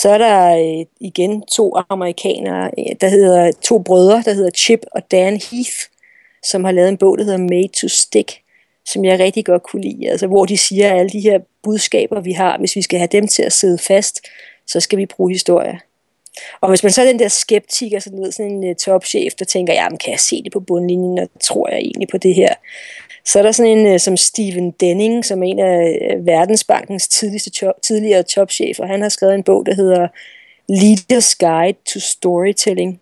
Så 0.00 0.08
er 0.08 0.18
der 0.18 0.56
øh, 0.56 0.86
igen 1.00 1.42
to 1.42 1.74
amerikanere, 1.88 2.70
øh, 2.78 2.96
der 3.00 3.08
hedder 3.08 3.52
to 3.52 3.78
brødre, 3.78 4.22
der 4.24 4.32
hedder 4.32 4.50
Chip 4.50 4.80
og 4.92 5.10
Dan 5.10 5.32
Heath, 5.32 5.78
som 6.44 6.64
har 6.64 6.72
lavet 6.72 6.88
en 6.88 6.96
bog, 6.96 7.18
der 7.18 7.24
hedder 7.24 7.38
Made 7.38 7.68
to 7.68 7.88
Stick, 7.88 8.41
som 8.86 9.04
jeg 9.04 9.18
rigtig 9.18 9.44
godt 9.44 9.62
kunne 9.62 9.82
lide. 9.82 10.10
Altså, 10.10 10.26
hvor 10.26 10.44
de 10.44 10.58
siger, 10.58 10.92
at 10.92 10.98
alle 10.98 11.10
de 11.10 11.20
her 11.20 11.38
budskaber, 11.62 12.20
vi 12.20 12.32
har, 12.32 12.58
hvis 12.58 12.76
vi 12.76 12.82
skal 12.82 12.98
have 12.98 13.08
dem 13.12 13.28
til 13.28 13.42
at 13.42 13.52
sidde 13.52 13.78
fast, 13.78 14.20
så 14.66 14.80
skal 14.80 14.98
vi 14.98 15.06
bruge 15.06 15.32
historie. 15.32 15.80
Og 16.60 16.68
hvis 16.68 16.82
man 16.82 16.92
så 16.92 17.02
er 17.02 17.06
den 17.06 17.18
der 17.18 17.28
skeptiker, 17.28 17.98
sådan, 17.98 18.22
ved, 18.22 18.32
sådan 18.32 18.52
en 18.52 18.68
øh, 18.68 18.74
topchef, 18.76 19.34
der 19.34 19.44
tænker, 19.44 19.72
jamen 19.72 19.98
kan 19.98 20.10
jeg 20.10 20.20
se 20.20 20.42
det 20.42 20.52
på 20.52 20.60
bundlinjen, 20.60 21.18
og 21.18 21.28
tror 21.40 21.68
jeg 21.68 21.78
egentlig 21.78 22.08
på 22.08 22.18
det 22.18 22.34
her? 22.34 22.54
Så 23.24 23.38
er 23.38 23.42
der 23.42 23.52
sådan 23.52 23.78
en 23.78 23.86
øh, 23.86 24.00
som 24.00 24.16
Steven 24.16 24.70
Denning, 24.70 25.24
som 25.24 25.42
er 25.42 25.46
en 25.46 25.58
af 25.58 25.98
øh, 26.02 26.26
Verdensbankens 26.26 27.08
tidligste 27.08 27.50
top, 27.50 27.74
tidligere 27.82 28.22
topchefer. 28.22 28.86
Han 28.86 29.02
har 29.02 29.08
skrevet 29.08 29.34
en 29.34 29.42
bog, 29.42 29.66
der 29.66 29.74
hedder 29.74 30.08
Leaders 30.68 31.34
Guide 31.34 31.78
to 31.84 32.00
Storytelling. 32.00 33.00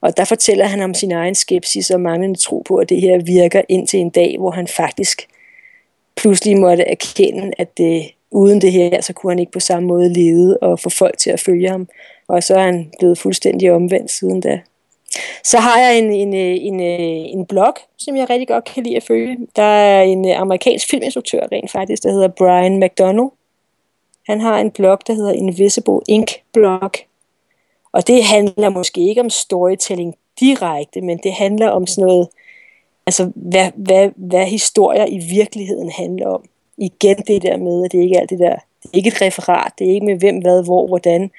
Og 0.00 0.16
der 0.16 0.24
fortæller 0.24 0.64
han 0.64 0.80
om 0.80 0.94
sin 0.94 1.12
egen 1.12 1.34
skepsis 1.34 1.90
og 1.90 2.00
manglende 2.00 2.38
tro 2.38 2.62
på, 2.68 2.76
at 2.76 2.88
det 2.88 3.00
her 3.00 3.18
virker 3.18 3.62
indtil 3.68 4.00
en 4.00 4.10
dag, 4.10 4.36
hvor 4.38 4.50
han 4.50 4.66
faktisk 4.66 5.28
pludselig 6.16 6.58
måtte 6.58 6.84
erkende, 6.84 7.52
at 7.58 7.78
det, 7.78 8.02
uden 8.30 8.60
det 8.60 8.72
her, 8.72 9.00
så 9.00 9.12
kunne 9.12 9.30
han 9.30 9.38
ikke 9.38 9.52
på 9.52 9.60
samme 9.60 9.88
måde 9.88 10.12
lede 10.12 10.58
og 10.58 10.80
få 10.80 10.90
folk 10.90 11.18
til 11.18 11.30
at 11.30 11.40
følge 11.40 11.68
ham. 11.68 11.88
Og 12.28 12.42
så 12.42 12.54
er 12.54 12.62
han 12.62 12.90
blevet 12.98 13.18
fuldstændig 13.18 13.72
omvendt 13.72 14.10
siden 14.10 14.40
da. 14.40 14.60
Så 15.44 15.58
har 15.58 15.80
jeg 15.80 15.98
en, 15.98 16.12
en, 16.12 16.34
en, 16.34 16.80
en 17.38 17.46
blog, 17.46 17.74
som 17.98 18.16
jeg 18.16 18.30
rigtig 18.30 18.48
godt 18.48 18.64
kan 18.64 18.82
lide 18.82 18.96
at 18.96 19.02
følge. 19.02 19.36
Der 19.56 19.62
er 19.62 20.02
en 20.02 20.30
amerikansk 20.30 20.90
filminstruktør 20.90 21.46
rent 21.52 21.70
faktisk, 21.70 22.02
der 22.02 22.12
hedder 22.12 22.28
Brian 22.28 22.80
McDonald. 22.80 23.30
Han 24.26 24.40
har 24.40 24.58
en 24.58 24.70
blog, 24.70 24.98
der 25.06 25.14
hedder 25.14 25.32
Invisible 25.32 26.00
Ink 26.08 26.30
Blog. 26.52 26.90
Og 27.92 28.06
det 28.06 28.24
handler 28.24 28.68
måske 28.68 29.08
ikke 29.08 29.20
om 29.20 29.30
storytelling 29.30 30.14
direkte, 30.40 31.00
men 31.00 31.18
det 31.22 31.32
handler 31.32 31.68
om 31.68 31.86
sådan 31.86 32.06
noget, 32.08 32.28
altså 33.06 33.32
hvad, 33.34 33.70
hvad, 33.76 34.10
hvad 34.16 34.46
historier 34.46 35.06
i 35.06 35.18
virkeligheden 35.18 35.90
handler 35.90 36.26
om. 36.26 36.44
Igen 36.76 37.16
det 37.16 37.42
der 37.42 37.56
med, 37.56 37.84
at 37.84 37.92
det 37.92 37.98
ikke 37.98 38.16
er 38.16 38.20
alt 38.20 38.30
det 38.30 38.38
der, 38.38 38.56
det 38.82 38.90
er 38.92 38.96
ikke 38.96 39.08
et 39.08 39.22
referat, 39.22 39.72
det 39.78 39.86
er 39.86 39.94
ikke 39.94 40.06
med 40.06 40.18
hvem, 40.18 40.38
hvad, 40.38 40.64
hvor, 40.64 40.86
hvordan, 40.86 41.30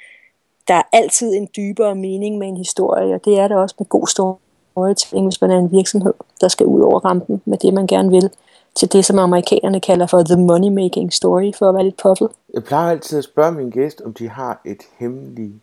der 0.67 0.73
er 0.73 0.81
altid 0.93 1.33
en 1.33 1.47
dybere 1.55 1.95
mening 1.95 2.37
med 2.37 2.47
en 2.47 2.57
historie, 2.57 3.15
og 3.15 3.25
det 3.25 3.39
er 3.39 3.47
der 3.47 3.55
også 3.55 3.75
med 3.79 3.87
god 3.87 4.07
storytelling, 4.07 5.27
hvis 5.27 5.41
man 5.41 5.51
er 5.51 5.57
en 5.57 5.71
virksomhed, 5.71 6.13
der 6.41 6.47
skal 6.47 6.65
ud 6.65 6.81
over 6.81 6.99
rampen 6.99 7.41
med 7.45 7.57
det, 7.57 7.73
man 7.73 7.87
gerne 7.87 8.09
vil, 8.09 8.29
til 8.75 8.93
det, 8.93 9.05
som 9.05 9.19
amerikanerne 9.19 9.79
kalder 9.79 10.07
for 10.07 10.23
the 10.23 10.35
money-making 10.35 11.09
story, 11.11 11.51
for 11.57 11.69
at 11.69 11.75
være 11.75 11.83
lidt 11.83 11.97
poppet. 11.97 12.29
Jeg 12.53 12.63
plejer 12.63 12.91
altid 12.91 13.17
at 13.17 13.23
spørge 13.23 13.51
min 13.51 13.69
gæst, 13.69 14.01
om 14.01 14.13
de 14.13 14.29
har 14.29 14.61
et 14.65 14.81
hemmeligt 14.99 15.53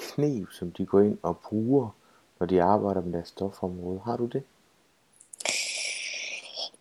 kneb, 0.00 0.48
som 0.52 0.70
de 0.70 0.86
går 0.86 1.00
ind 1.00 1.18
og 1.22 1.36
bruger, 1.36 1.88
når 2.40 2.46
de 2.46 2.62
arbejder 2.62 3.00
med 3.02 3.12
deres 3.12 3.28
stofområde. 3.28 4.00
Har 4.04 4.16
du 4.16 4.26
det? 4.26 4.42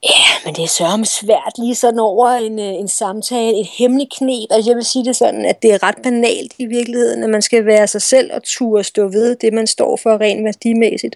Ja, 0.03 0.45
men 0.45 0.55
det 0.55 0.63
er 0.63 0.67
sørme 0.67 1.05
svært 1.05 1.53
lige 1.57 1.75
sådan 1.75 1.99
over 1.99 2.29
en, 2.29 2.59
øh, 2.59 2.65
en 2.65 2.87
samtale, 2.87 3.59
et 3.59 3.67
hemmeligt 3.77 4.13
knep. 4.17 4.47
Altså 4.51 4.69
jeg 4.69 4.75
vil 4.75 4.85
sige 4.85 5.05
det 5.05 5.15
sådan, 5.15 5.45
at 5.45 5.61
det 5.61 5.73
er 5.73 5.83
ret 5.83 5.97
banalt 6.03 6.53
i 6.57 6.65
virkeligheden, 6.65 7.23
at 7.23 7.29
man 7.29 7.41
skal 7.41 7.65
være 7.65 7.87
sig 7.87 8.01
selv 8.01 8.33
og 8.33 8.43
turde 8.43 8.83
stå 8.83 9.07
ved 9.07 9.35
det, 9.35 9.53
man 9.53 9.67
står 9.67 9.97
for 9.97 10.21
rent 10.21 10.45
værdimæssigt. 10.45 11.15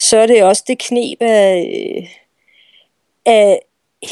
Så 0.00 0.16
er 0.16 0.26
det 0.26 0.42
også 0.42 0.64
det 0.66 0.78
knep 0.78 1.18
af, 1.20 1.96
øh, 1.96 2.08
af 3.26 3.60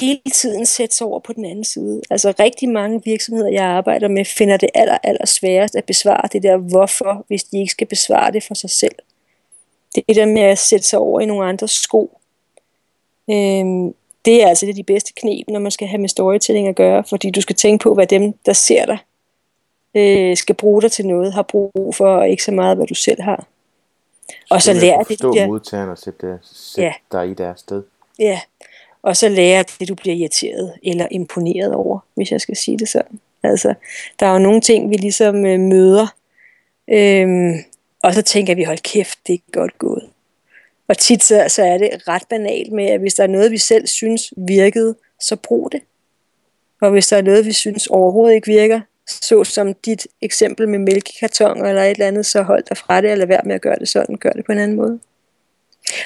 hele 0.01 0.20
tiden 0.34 0.66
sætte 0.66 0.97
sig 0.97 1.07
over 1.07 1.20
på 1.20 1.32
den 1.32 1.45
anden 1.45 1.64
side. 1.64 2.03
Altså 2.11 2.34
rigtig 2.40 2.68
mange 2.68 3.01
virksomheder, 3.05 3.51
jeg 3.51 3.64
arbejder 3.64 4.09
med, 4.09 4.24
finder 4.24 4.57
det 4.57 4.68
aller, 4.74 4.99
aller 5.03 5.26
sværest 5.26 5.76
at 5.76 5.84
besvare 5.84 6.28
det 6.32 6.43
der 6.43 6.57
hvorfor, 6.57 7.24
hvis 7.28 7.45
de 7.45 7.59
ikke 7.59 7.70
skal 7.70 7.86
besvare 7.86 8.32
det 8.32 8.45
for 8.45 8.55
sig 8.55 8.70
selv. 8.70 8.95
Det 9.95 10.05
er 10.09 10.14
der 10.14 10.26
med 10.26 10.43
at 10.43 10.59
sætte 10.59 10.86
sig 10.86 10.99
over 10.99 11.20
i 11.20 11.26
nogle 11.26 11.49
andres 11.49 11.70
sko 11.70 12.18
Øhm, 13.30 13.95
det 14.24 14.43
er 14.43 14.49
altså 14.49 14.66
det 14.66 14.76
de 14.76 14.82
bedste 14.82 15.12
knep, 15.12 15.49
når 15.49 15.61
man 15.61 15.70
skal 15.70 15.88
have 15.88 16.01
med 16.01 16.09
storytelling 16.09 16.68
at 16.68 16.76
gøre, 16.76 17.05
fordi 17.09 17.30
du 17.30 17.40
skal 17.40 17.57
tænke 17.57 17.82
på, 17.82 17.95
hvad 17.95 18.07
dem, 18.07 18.32
der 18.47 18.53
ser 18.53 18.86
dig, 18.86 18.99
øh, 19.95 20.36
skal 20.36 20.55
bruge 20.55 20.82
dig 20.82 20.93
til 20.93 21.07
noget, 21.07 21.32
har 21.32 21.43
brug 21.43 21.95
for, 21.95 22.09
og 22.09 22.28
ikke 22.28 22.45
så 22.45 22.53
meget, 22.53 22.76
hvad 22.76 22.86
du 22.86 22.95
selv 22.95 23.22
har. 23.22 23.47
Og 24.51 24.62
så, 24.62 24.72
så 24.74 24.80
lære 24.80 25.05
det, 25.09 25.22
du 25.22 25.32
bliver... 25.32 25.47
modtageren 25.47 25.90
og 25.90 25.99
sætte, 25.99 26.38
sætte 26.43 26.82
ja. 26.82 26.93
dig 27.12 27.30
i 27.30 27.34
deres 27.34 27.61
sted. 27.61 27.82
Ja, 28.18 28.40
og 29.03 29.16
så 29.16 29.28
lære 29.28 29.64
det, 29.78 29.88
du 29.88 29.94
bliver 29.94 30.16
irriteret 30.16 30.72
eller 30.82 31.07
imponeret 31.11 31.74
over, 31.74 31.98
hvis 32.14 32.32
jeg 32.32 32.40
skal 32.40 32.57
sige 32.57 32.78
det 32.78 32.88
sådan. 32.88 33.20
Altså, 33.42 33.74
der 34.20 34.26
er 34.26 34.32
jo 34.32 34.38
nogle 34.38 34.61
ting, 34.61 34.90
vi 34.90 34.94
ligesom 34.94 35.46
øh, 35.46 35.61
møder, 35.61 36.07
øhm, 36.88 37.55
og 38.03 38.14
så 38.14 38.22
tænker 38.22 38.55
vi, 38.55 38.64
hold 38.64 38.78
kæft, 38.78 39.18
det 39.26 39.34
er 39.34 39.53
godt 39.53 39.78
gået. 39.78 40.09
Og 40.88 40.98
tit 40.98 41.24
så, 41.24 41.44
så 41.48 41.62
er 41.62 41.78
det 41.78 42.09
ret 42.09 42.22
banalt 42.30 42.72
med, 42.72 42.86
at 42.86 43.00
hvis 43.00 43.14
der 43.14 43.22
er 43.22 43.26
noget, 43.26 43.50
vi 43.50 43.59
selv 43.59 43.86
synes 43.86 44.34
virkede, 44.36 44.94
så 45.20 45.36
brug 45.36 45.72
det. 45.72 45.80
Og 46.80 46.90
hvis 46.90 47.09
der 47.09 47.16
er 47.16 47.22
noget, 47.22 47.46
vi 47.46 47.53
synes 47.53 47.86
overhovedet 47.86 48.34
ikke 48.34 48.46
virker, 48.46 48.80
så 49.07 49.44
som 49.44 49.74
dit 49.74 50.07
eksempel 50.20 50.68
med 50.68 50.78
mælkekartoner 50.78 51.64
eller 51.64 51.82
et 51.82 51.90
eller 51.90 52.07
andet, 52.07 52.26
så 52.26 52.42
hold 52.42 52.64
dig 52.68 52.76
fra 52.76 53.00
det, 53.00 53.12
eller 53.12 53.26
vær 53.26 53.40
med 53.44 53.55
at 53.55 53.61
gøre 53.61 53.78
det 53.78 53.88
sådan, 53.88 54.16
gør 54.16 54.30
det 54.30 54.44
på 54.44 54.53
en 54.53 54.59
anden 54.59 54.76
måde. 54.76 55.00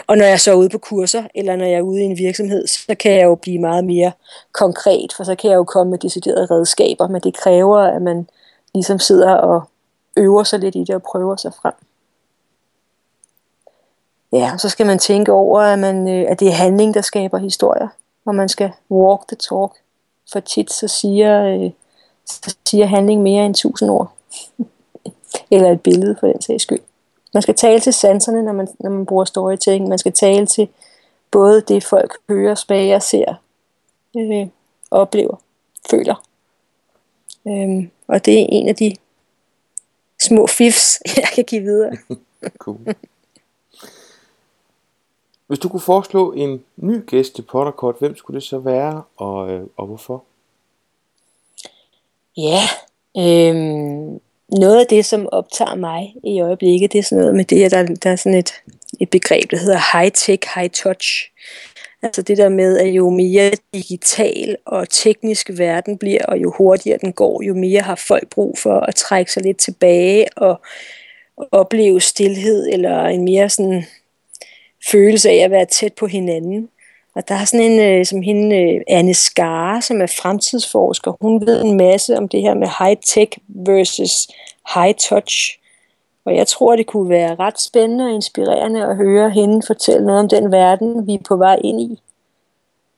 Og 0.07 0.16
når 0.16 0.24
jeg 0.24 0.41
så 0.41 0.51
er 0.51 0.55
ude 0.55 0.68
på 0.68 0.78
kurser, 0.78 1.24
eller 1.34 1.57
når 1.57 1.64
jeg 1.64 1.74
er 1.74 1.82
ude 1.82 2.03
i 2.03 2.05
en 2.05 2.18
virksomhed, 2.18 2.66
så 2.66 2.95
kan 3.01 3.12
jeg 3.12 3.24
jo 3.24 3.34
blive 3.34 3.59
meget 3.59 3.84
mere 3.84 4.12
konkret, 4.53 5.12
for 5.16 5.24
så 5.24 5.34
kan 5.34 5.51
jeg 5.51 5.57
jo 5.57 5.64
komme 5.64 5.91
med 5.91 5.99
deciderede 5.99 6.47
redskaber, 6.47 7.09
men 7.09 7.20
det 7.20 7.37
kræver, 7.37 7.78
at 7.78 8.03
man 8.03 8.28
ligesom 8.74 8.99
sidder 8.99 9.34
og 9.34 9.62
øver 10.16 10.43
sig 10.43 10.59
lidt 10.59 10.74
i 10.74 10.84
det 10.84 10.95
og 10.95 11.03
prøver 11.03 11.37
sig 11.37 11.53
frem. 11.55 11.74
Ja, 14.32 14.53
så 14.59 14.68
skal 14.68 14.87
man 14.87 14.99
tænke 14.99 15.32
over, 15.32 15.61
at, 15.61 15.78
man, 15.78 16.09
øh, 16.09 16.30
at 16.30 16.41
det 16.41 16.49
er 16.49 16.53
handling, 16.53 16.95
der 16.95 17.01
skaber 17.01 17.39
historier, 17.39 17.89
og 18.26 18.34
man 18.34 18.49
skal 18.49 18.70
walk 18.91 19.28
the 19.28 19.37
talk. 19.37 19.72
For 20.32 20.41
tit 20.41 20.72
så 20.72 20.89
siger, 20.89 21.45
øh, 21.45 21.70
så 22.26 22.57
siger 22.68 22.87
handling 22.87 23.22
mere 23.22 23.47
end 23.47 23.55
tusind 23.55 23.91
ord. 23.91 24.12
Eller 25.51 25.72
et 25.72 25.80
billede 25.80 26.16
for 26.20 26.26
den 26.26 26.43
sags 26.43 26.62
skyld. 26.62 26.80
Man 27.37 27.43
skal 27.43 27.55
tale 27.55 27.80
til 27.80 27.93
sanserne, 27.93 28.43
når 28.43 28.53
man, 28.53 28.68
når 28.80 28.91
man 28.91 29.07
bruger 29.07 29.24
storytelling. 29.24 29.89
Man 29.89 29.99
skal 29.99 30.12
tale 30.12 30.47
til 30.47 30.68
både 31.30 31.61
det, 31.61 31.84
folk 31.84 32.12
hører, 32.28 32.55
smager, 32.55 32.99
ser, 32.99 33.34
øh, 34.16 34.47
oplever, 34.91 35.37
føler. 35.91 36.26
Øhm, 37.49 37.91
og 38.07 38.24
det 38.24 38.41
er 38.41 38.47
en 38.49 38.68
af 38.68 38.76
de 38.76 38.97
små 40.22 40.47
fifs, 40.47 41.01
jeg 41.16 41.28
kan 41.34 41.45
give 41.45 41.62
videre. 41.62 41.97
cool. 42.59 42.78
Hvis 45.47 45.59
du 45.59 45.68
kunne 45.68 45.80
foreslå 45.80 46.32
en 46.32 46.64
ny 46.76 47.07
gæst 47.07 47.34
til 47.34 47.43
Potterkort, 47.43 47.97
hvem 47.99 48.16
skulle 48.16 48.34
det 48.34 48.49
så 48.49 48.59
være, 48.59 49.03
og, 49.16 49.51
øh, 49.51 49.66
og 49.76 49.87
hvorfor? 49.87 50.24
Ja, 52.37 52.62
øhm, 53.18 54.20
noget 54.61 54.80
af 54.80 54.86
det, 54.86 55.04
som 55.04 55.28
optager 55.32 55.74
mig 55.74 56.14
i 56.24 56.40
øjeblikket, 56.40 56.92
det 56.92 56.98
er 56.98 57.02
sådan 57.02 57.18
noget 57.18 57.36
med 57.36 57.44
det, 57.44 57.64
at 57.64 57.70
der, 57.70 57.82
der 57.82 58.11
er 58.11 58.16
sådan 58.16 58.38
et, 58.38 58.54
et 59.00 59.11
begreb, 59.11 59.50
der 59.50 59.57
hedder 59.57 59.78
high-tech, 59.78 60.59
high-touch. 60.59 61.32
Altså 62.02 62.22
det 62.22 62.36
der 62.36 62.48
med, 62.48 62.78
at 62.78 62.88
jo 62.88 63.11
mere 63.11 63.50
digital 63.74 64.57
og 64.66 64.88
teknisk 64.88 65.50
verden 65.57 65.98
bliver, 65.98 66.24
og 66.28 66.38
jo 66.38 66.52
hurtigere 66.59 66.98
den 67.00 67.12
går, 67.12 67.42
jo 67.42 67.54
mere 67.54 67.80
har 67.80 67.94
folk 67.94 68.30
brug 68.30 68.59
for 68.59 68.80
at 68.80 68.94
trække 68.94 69.32
sig 69.32 69.42
lidt 69.42 69.59
tilbage 69.59 70.26
og 70.36 70.61
opleve 71.52 72.00
stillhed, 72.00 72.68
eller 72.72 73.04
en 73.04 73.24
mere 73.24 73.48
sådan 73.48 73.84
følelse 74.90 75.30
af 75.30 75.36
at 75.36 75.50
være 75.50 75.66
tæt 75.66 75.92
på 75.92 76.07
hinanden. 76.07 76.68
Og 77.16 77.28
der 77.28 77.34
er 77.34 77.44
sådan 77.44 77.70
en, 77.70 77.80
øh, 77.80 78.06
som 78.06 78.22
hende, 78.22 78.56
øh, 78.56 78.80
Anne 78.88 79.14
Skare, 79.14 79.82
som 79.82 80.00
er 80.00 80.06
fremtidsforsker. 80.22 81.12
Hun 81.20 81.46
ved 81.46 81.64
en 81.64 81.76
masse 81.76 82.16
om 82.16 82.28
det 82.28 82.40
her 82.40 82.54
med 82.54 82.68
high-tech 82.68 83.30
versus 83.48 84.28
high-touch. 84.74 85.62
Og 86.24 86.36
jeg 86.36 86.46
tror, 86.46 86.76
det 86.76 86.86
kunne 86.86 87.08
være 87.08 87.34
ret 87.34 87.60
spændende 87.60 88.04
og 88.04 88.10
inspirerende 88.10 88.86
at 88.86 88.96
høre 88.96 89.30
hende 89.30 89.66
fortælle 89.66 90.06
noget 90.06 90.20
om 90.20 90.28
den 90.28 90.52
verden, 90.52 91.06
vi 91.06 91.14
er 91.14 91.18
på 91.28 91.36
vej 91.36 91.58
ind 91.64 91.80
i. 91.80 92.00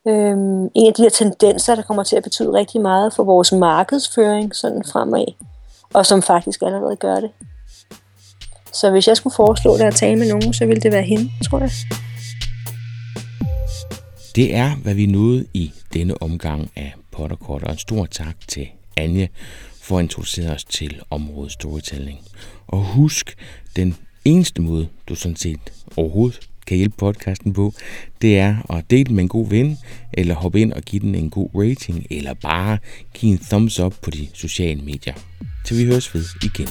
Øhm, 0.08 0.64
en 0.74 0.86
af 0.86 0.94
de 0.94 1.02
her 1.02 1.10
tendenser, 1.10 1.74
der 1.74 1.82
kommer 1.82 2.02
til 2.02 2.16
at 2.16 2.22
betyde 2.22 2.52
rigtig 2.52 2.80
meget 2.80 3.14
for 3.14 3.24
vores 3.24 3.52
markedsføring 3.52 4.56
sådan 4.56 4.84
fremad, 4.92 5.26
og 5.94 6.06
som 6.06 6.22
faktisk 6.22 6.62
allerede 6.62 6.96
gør 6.96 7.20
det. 7.20 7.30
Så 8.72 8.90
hvis 8.90 9.08
jeg 9.08 9.16
skulle 9.16 9.34
foreslå 9.34 9.72
det 9.72 9.84
at 9.84 9.94
tale 9.94 10.16
med 10.16 10.28
nogen, 10.28 10.52
så 10.52 10.66
ville 10.66 10.82
det 10.82 10.92
være 10.92 11.02
hende, 11.02 11.30
tror 11.50 11.58
jeg. 11.58 11.70
Det 14.38 14.54
er, 14.54 14.76
hvad 14.76 14.94
vi 14.94 15.06
nåede 15.06 15.46
i 15.54 15.72
denne 15.92 16.22
omgang 16.22 16.70
af 16.76 16.94
Potterkort, 17.12 17.62
og 17.62 17.72
en 17.72 17.78
stor 17.78 18.06
tak 18.06 18.36
til 18.48 18.68
Anje 18.96 19.28
for 19.82 19.98
at 19.98 20.02
introducere 20.02 20.50
os 20.50 20.64
til 20.64 21.00
området 21.10 21.52
storytelling. 21.52 22.18
Og 22.66 22.84
husk, 22.84 23.34
den 23.76 23.96
eneste 24.24 24.62
måde, 24.62 24.88
du 25.08 25.14
sådan 25.14 25.36
set 25.36 25.72
overhovedet 25.96 26.40
kan 26.66 26.76
hjælpe 26.76 26.96
podcasten 26.96 27.52
på, 27.52 27.72
det 28.22 28.38
er 28.38 28.72
at 28.72 28.90
dele 28.90 29.14
med 29.14 29.22
en 29.22 29.28
god 29.28 29.48
ven, 29.48 29.78
eller 30.12 30.34
hoppe 30.34 30.60
ind 30.60 30.72
og 30.72 30.82
give 30.82 31.00
den 31.00 31.14
en 31.14 31.30
god 31.30 31.50
rating, 31.54 32.06
eller 32.10 32.34
bare 32.34 32.78
give 33.14 33.32
en 33.32 33.38
thumbs 33.38 33.80
up 33.80 33.94
på 34.02 34.10
de 34.10 34.28
sociale 34.34 34.82
medier. 34.82 35.14
Til 35.66 35.78
vi 35.78 35.84
høres 35.84 36.14
ved 36.14 36.24
igen. 36.44 36.68